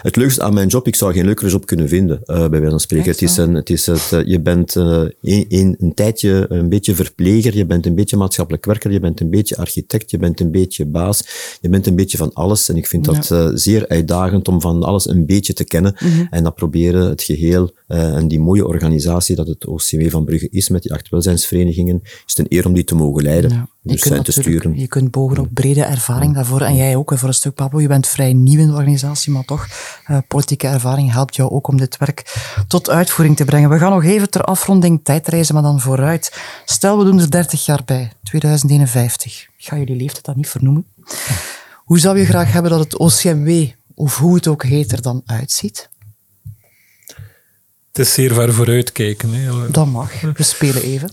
Het 0.02 0.16
leukste 0.16 0.42
aan 0.42 0.54
mijn 0.54 0.68
job, 0.68 0.86
ik 0.86 0.94
zou 0.94 1.12
geen 1.12 1.24
leukere 1.24 1.50
job 1.50 1.66
kunnen 1.66 1.88
vinden, 1.88 2.20
uh, 2.26 2.36
bij 2.36 2.48
wijze 2.48 2.70
van 2.70 2.80
spreken. 2.80 3.10
Het 3.10 3.22
is, 3.22 3.36
een, 3.36 3.54
het 3.54 3.70
is 3.70 3.86
het, 3.86 4.10
uh, 4.14 4.24
je 4.24 4.40
bent 4.40 4.74
een, 4.74 5.14
een, 5.48 5.76
een 5.78 5.94
tijdje 5.94 6.46
een 6.48 6.68
beetje 6.68 6.94
verpleger, 6.94 7.56
je 7.56 7.66
bent 7.66 7.86
een 7.86 7.94
beetje 7.94 8.16
maatschappelijk 8.16 8.64
werker, 8.64 8.92
je 8.92 9.00
bent 9.00 9.20
een 9.20 9.30
beetje 9.30 9.56
architect, 9.56 10.10
je 10.10 10.18
bent 10.18 10.40
een 10.40 10.50
beetje 10.50 10.86
baas, 10.86 11.22
je 11.60 11.68
bent 11.68 11.86
een 11.86 11.96
beetje 11.96 12.16
van 12.16 12.32
alles. 12.32 12.68
En 12.68 12.76
ik 12.76 12.86
vind 12.86 13.04
dat 13.04 13.28
ja. 13.28 13.56
zeer 13.56 13.88
uitdagend 13.88 14.48
om 14.48 14.60
van 14.60 14.82
alles 14.82 15.08
een 15.08 15.26
beetje 15.26 15.52
te 15.52 15.64
kennen. 15.64 15.96
Mm 15.98 16.10
-hmm. 16.10 16.26
En 16.30 16.42
dat 16.44 16.54
proberen 16.54 17.08
het 17.08 17.22
geheel 17.22 17.70
en 17.86 18.28
die 18.28 18.40
mooie 18.40 18.66
organisatie 18.66 19.36
dat 19.36 19.46
het 19.46 19.66
OCW 19.66 20.08
van 20.08 20.24
Brugge 20.24 20.48
is 20.50 20.68
met 20.68 20.82
die 20.82 20.92
acht 20.92 21.08
welzijnsverenigingen, 21.08 22.00
is 22.02 22.22
het 22.26 22.38
een 22.38 22.46
eer 22.48 22.66
om 22.66 22.72
te 22.84 22.94
mogen 22.94 23.22
leiden. 23.22 23.50
Ja. 23.50 23.68
Dus 23.82 24.02
je, 24.02 24.10
kunt 24.10 24.24
te 24.24 24.32
sturen. 24.32 24.78
je 24.78 24.86
kunt 24.86 25.10
bogen 25.10 25.38
op 25.38 25.48
brede 25.54 25.84
ervaring 25.84 26.34
daarvoor. 26.34 26.60
En 26.60 26.74
jij 26.74 26.96
ook, 26.96 27.12
voor 27.16 27.28
een 27.28 27.34
stuk, 27.34 27.54
Pablo. 27.54 27.80
Je 27.80 27.88
bent 27.88 28.06
vrij 28.06 28.32
nieuw 28.32 28.60
in 28.60 28.66
de 28.66 28.72
organisatie, 28.72 29.32
maar 29.32 29.44
toch, 29.44 29.68
uh, 30.10 30.18
politieke 30.28 30.66
ervaring 30.66 31.12
helpt 31.12 31.36
jou 31.36 31.50
ook 31.50 31.68
om 31.68 31.76
dit 31.76 31.96
werk 31.96 32.48
tot 32.68 32.90
uitvoering 32.90 33.36
te 33.36 33.44
brengen. 33.44 33.70
We 33.70 33.78
gaan 33.78 33.90
nog 33.90 34.04
even 34.04 34.30
ter 34.30 34.42
afronding 34.42 35.00
tijdreizen, 35.02 35.54
maar 35.54 35.62
dan 35.62 35.80
vooruit. 35.80 36.40
Stel, 36.64 36.98
we 36.98 37.04
doen 37.04 37.20
er 37.20 37.30
30 37.30 37.64
jaar 37.64 37.82
bij, 37.84 38.12
2051. 38.22 39.48
Ik 39.58 39.64
ga 39.64 39.76
jullie 39.76 39.96
leeftijd 39.96 40.24
dat 40.24 40.36
niet 40.36 40.48
vernoemen. 40.48 40.86
Hoe 41.84 41.98
zou 41.98 42.18
je 42.18 42.24
graag 42.24 42.52
hebben 42.52 42.70
dat 42.70 42.80
het 42.80 42.96
OCMW, 42.96 43.66
of 43.94 44.18
hoe 44.18 44.34
het 44.34 44.46
ook 44.46 44.64
heet, 44.64 44.92
er 44.92 45.02
dan 45.02 45.22
uitziet? 45.26 45.88
Het 47.88 48.06
is 48.06 48.12
zeer 48.12 48.34
ver 48.34 48.54
vooruitkijken. 48.54 49.32
Hè. 49.32 49.70
Dat 49.70 49.86
mag. 49.86 50.20
We 50.20 50.42
spelen 50.42 50.82
even. 50.82 51.10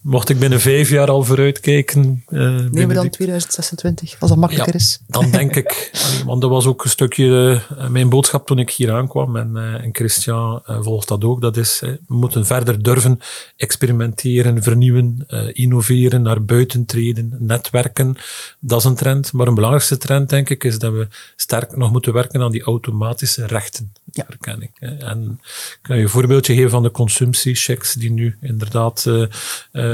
Mocht 0.00 0.28
ik 0.28 0.38
binnen 0.38 0.60
vijf 0.60 0.90
jaar 0.90 1.10
al 1.10 1.24
vooruitkijken. 1.24 2.24
Uh, 2.28 2.40
Nemen 2.40 2.88
we 2.88 2.94
dan 2.94 3.02
die... 3.02 3.10
2026, 3.10 4.16
als 4.20 4.30
dat 4.30 4.38
makkelijker 4.38 4.72
ja, 4.72 4.78
is? 4.78 5.00
Dan 5.06 5.30
denk 5.30 5.56
ik, 5.56 5.90
want 6.26 6.40
dat 6.40 6.50
was 6.50 6.66
ook 6.66 6.84
een 6.84 6.90
stukje 6.90 7.62
uh, 7.72 7.88
mijn 7.88 8.08
boodschap 8.08 8.46
toen 8.46 8.58
ik 8.58 8.70
hier 8.70 8.92
aankwam. 8.92 9.36
En, 9.36 9.50
uh, 9.54 9.84
en 9.84 9.88
Christian 9.92 10.62
volgt 10.64 11.08
dat 11.08 11.24
ook. 11.24 11.40
Dat 11.40 11.56
is, 11.56 11.80
we 11.80 11.98
moeten 12.06 12.46
verder 12.46 12.82
durven 12.82 13.20
experimenteren, 13.56 14.62
vernieuwen, 14.62 15.26
innoveren, 15.52 16.22
naar 16.22 16.44
buiten 16.44 16.84
treden, 16.84 17.36
netwerken. 17.38 18.16
Dat 18.60 18.78
is 18.78 18.84
een 18.84 18.94
trend. 18.94 19.32
Maar 19.32 19.46
een 19.46 19.54
belangrijkste 19.54 19.96
trend, 19.96 20.28
denk 20.28 20.48
ik, 20.50 20.64
is 20.64 20.78
dat 20.78 20.92
we 20.92 21.08
sterk 21.36 21.76
nog 21.76 21.92
moeten 21.92 22.12
werken 22.12 22.42
aan 22.42 22.50
die 22.50 22.62
automatische 22.62 23.46
rechten. 23.46 23.92
Ja. 24.12 24.24
Herkenning. 24.26 24.70
En 24.78 25.38
ik 25.42 25.78
kan 25.82 25.96
je 25.96 26.02
een 26.02 26.08
voorbeeldje 26.08 26.54
geven 26.54 26.70
van 26.70 26.82
de 26.82 26.90
consumptiechecks 26.90 27.94
die 27.94 28.10
nu 28.10 28.36
inderdaad 28.40 29.06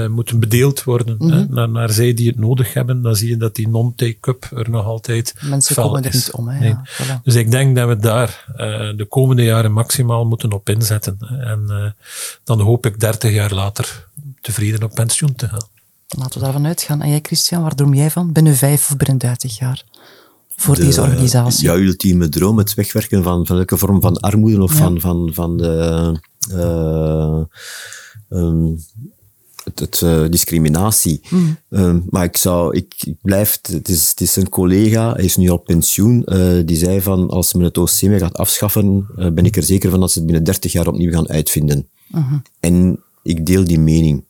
uh, 0.02 0.08
moeten 0.08 0.38
bedeeld 0.38 0.84
worden 0.84 1.16
mm 1.18 1.30
-hmm. 1.30 1.46
naar, 1.50 1.68
naar 1.68 1.90
zij 1.90 2.14
die 2.14 2.28
het 2.28 2.38
nodig 2.38 2.74
hebben, 2.74 3.02
dan 3.02 3.16
zie 3.16 3.28
je 3.28 3.36
dat 3.36 3.54
die 3.54 3.68
non-take-up 3.68 4.48
er 4.54 4.70
nog 4.70 4.84
altijd 4.84 5.34
Mensen 5.40 5.74
fel 5.74 5.86
komen 5.86 6.02
is. 6.02 6.08
er 6.08 6.14
niet 6.14 6.30
om. 6.30 6.48
Hè? 6.48 6.58
Nee. 6.58 6.68
Ja, 6.68 6.86
voilà. 6.88 7.22
Dus 7.22 7.34
ik 7.34 7.50
denk 7.50 7.76
dat 7.76 7.88
we 7.88 7.96
daar 7.96 8.44
uh, 8.50 8.56
de 8.96 9.06
komende 9.08 9.42
jaren 9.42 9.72
maximaal 9.72 10.24
moeten 10.24 10.52
op 10.52 10.68
inzetten. 10.68 11.18
En 11.20 11.64
uh, 11.68 11.90
dan 12.44 12.60
hoop 12.60 12.86
ik 12.86 13.00
30 13.00 13.32
jaar 13.32 13.54
later 13.54 14.08
tevreden 14.40 14.82
op 14.82 14.94
pensioen 14.94 15.34
te 15.34 15.48
gaan. 15.48 15.66
Laten 16.08 16.38
we 16.38 16.44
daarvan 16.44 16.66
uitgaan. 16.66 17.02
En 17.02 17.10
jij, 17.10 17.20
Christian, 17.22 17.62
waar 17.62 17.74
droom 17.74 17.94
jij 17.94 18.10
van? 18.10 18.32
Binnen 18.32 18.56
vijf 18.56 18.90
of 18.90 18.96
binnen 18.96 19.18
30 19.18 19.58
jaar? 19.58 19.84
Voor 20.56 20.74
de, 20.74 20.80
deze 20.80 21.00
organisatie? 21.00 21.64
Jouw 21.64 21.78
ultieme 21.78 22.28
droom, 22.28 22.58
het 22.58 22.74
wegwerken 22.74 23.22
van, 23.22 23.46
van 23.46 23.56
welke 23.56 23.76
vorm 23.76 24.00
van 24.00 24.20
armoede 24.20 24.62
of 24.62 24.72
ja. 24.72 24.78
van, 24.78 25.00
van, 25.00 25.30
van 25.32 25.56
de... 25.56 26.20
Um, 28.28 28.78
het, 29.66 29.80
het 29.80 30.00
uh, 30.00 30.28
discriminatie. 30.28 31.20
Mm. 31.30 31.56
Um, 31.70 32.04
maar 32.10 32.24
ik 32.24 32.36
zou, 32.36 32.76
ik, 32.76 32.94
ik 33.04 33.16
blijf, 33.22 33.58
het 33.62 33.88
is, 33.88 34.10
het 34.10 34.20
is 34.20 34.36
een 34.36 34.48
collega, 34.48 35.12
hij 35.12 35.24
is 35.24 35.36
nu 35.36 35.48
op 35.48 35.64
pensioen, 35.64 36.22
uh, 36.26 36.58
die 36.64 36.76
zei 36.76 37.00
van, 37.00 37.28
als 37.28 37.54
men 37.54 37.64
het 37.64 37.78
OCM 37.78 38.18
gaat 38.18 38.36
afschaffen, 38.36 39.06
uh, 39.18 39.30
ben 39.30 39.44
ik 39.44 39.56
er 39.56 39.62
zeker 39.62 39.90
van 39.90 40.00
dat 40.00 40.12
ze 40.12 40.18
het 40.18 40.26
binnen 40.26 40.44
30 40.44 40.72
jaar 40.72 40.86
opnieuw 40.86 41.10
gaan 41.10 41.28
uitvinden. 41.28 41.88
-hmm. 42.10 42.42
En 42.60 43.00
ik 43.22 43.46
deel 43.46 43.64
die 43.64 43.78
mening. 43.78 44.24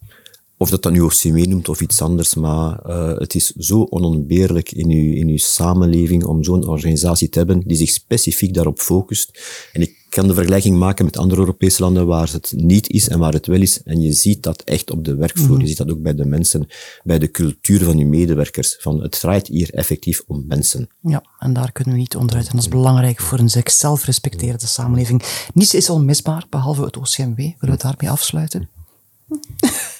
Of 0.58 0.70
dat 0.70 0.82
dat 0.82 0.92
nu 0.92 1.00
OCM 1.00 1.48
noemt 1.48 1.68
of 1.68 1.80
iets 1.80 2.02
anders, 2.02 2.34
maar 2.34 2.78
het 3.18 3.34
is 3.34 3.46
zo 3.46 3.82
onontbeerlijk 3.82 4.72
in 4.72 4.90
uw, 4.90 5.14
in 5.14 5.28
uw 5.28 5.36
samenleving 5.36 6.24
om 6.24 6.44
zo'n 6.44 6.66
organisatie 6.66 7.28
te 7.28 7.38
hebben 7.38 7.62
die 7.66 7.76
zich 7.76 7.90
specifiek 7.90 8.54
daarop 8.54 8.78
focust. 8.78 9.40
En 9.72 9.82
ik 9.82 9.95
kan 10.16 10.26
de 10.26 10.34
vergelijking 10.34 10.78
maken 10.78 11.04
met 11.04 11.16
andere 11.16 11.40
Europese 11.40 11.82
landen 11.82 12.06
waar 12.06 12.32
het 12.32 12.52
niet 12.56 12.90
is 12.90 13.08
en 13.08 13.18
waar 13.18 13.32
het 13.32 13.46
wel 13.46 13.60
is. 13.60 13.82
En 13.82 14.00
je 14.00 14.12
ziet 14.12 14.42
dat 14.42 14.62
echt 14.62 14.90
op 14.90 15.04
de 15.04 15.14
werkvloer. 15.14 15.56
Mm. 15.56 15.60
Je 15.60 15.66
ziet 15.66 15.76
dat 15.76 15.90
ook 15.90 16.02
bij 16.02 16.14
de 16.14 16.24
mensen, 16.24 16.68
bij 17.04 17.18
de 17.18 17.30
cultuur 17.30 17.84
van 17.84 17.98
je 17.98 18.06
medewerkers. 18.06 18.76
Van 18.80 19.02
het 19.02 19.20
draait 19.20 19.46
hier 19.46 19.74
effectief 19.74 20.22
om 20.26 20.44
mensen. 20.48 20.88
Ja, 21.00 21.24
en 21.38 21.52
daar 21.52 21.72
kunnen 21.72 21.94
we 21.94 22.00
niet 22.00 22.16
onderuit. 22.16 22.46
En 22.46 22.52
dat 22.52 22.60
is 22.60 22.68
belangrijk 22.68 23.20
voor 23.20 23.38
een 23.38 23.48
zichzelf 23.48 24.04
respecterende 24.04 24.66
samenleving. 24.66 25.22
Niets 25.54 25.74
is 25.74 25.90
onmisbaar, 25.90 26.46
behalve 26.50 26.84
het 26.84 26.96
OCMW. 26.96 27.36
Willen 27.36 27.76
we 27.76 27.76
daarmee 27.76 28.10
afsluiten? 28.10 28.68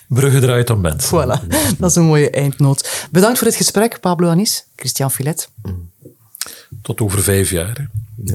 Brugge 0.09 0.41
draait 0.41 0.71
om 0.71 0.81
mensen. 0.81 1.09
Voilà, 1.09 1.47
dat 1.79 1.91
is 1.91 1.97
een 1.97 2.05
mooie 2.05 2.31
eindnoot. 2.31 3.09
Bedankt 3.11 3.39
voor 3.39 3.47
het 3.47 3.57
gesprek, 3.57 4.01
Pablo 4.01 4.29
Anis, 4.29 4.67
Christian 4.77 5.11
Filet. 5.11 5.49
Tot 6.83 7.01
over 7.01 7.23
vijf 7.23 7.51
jaar. 7.51 7.91
Ja. 8.25 8.35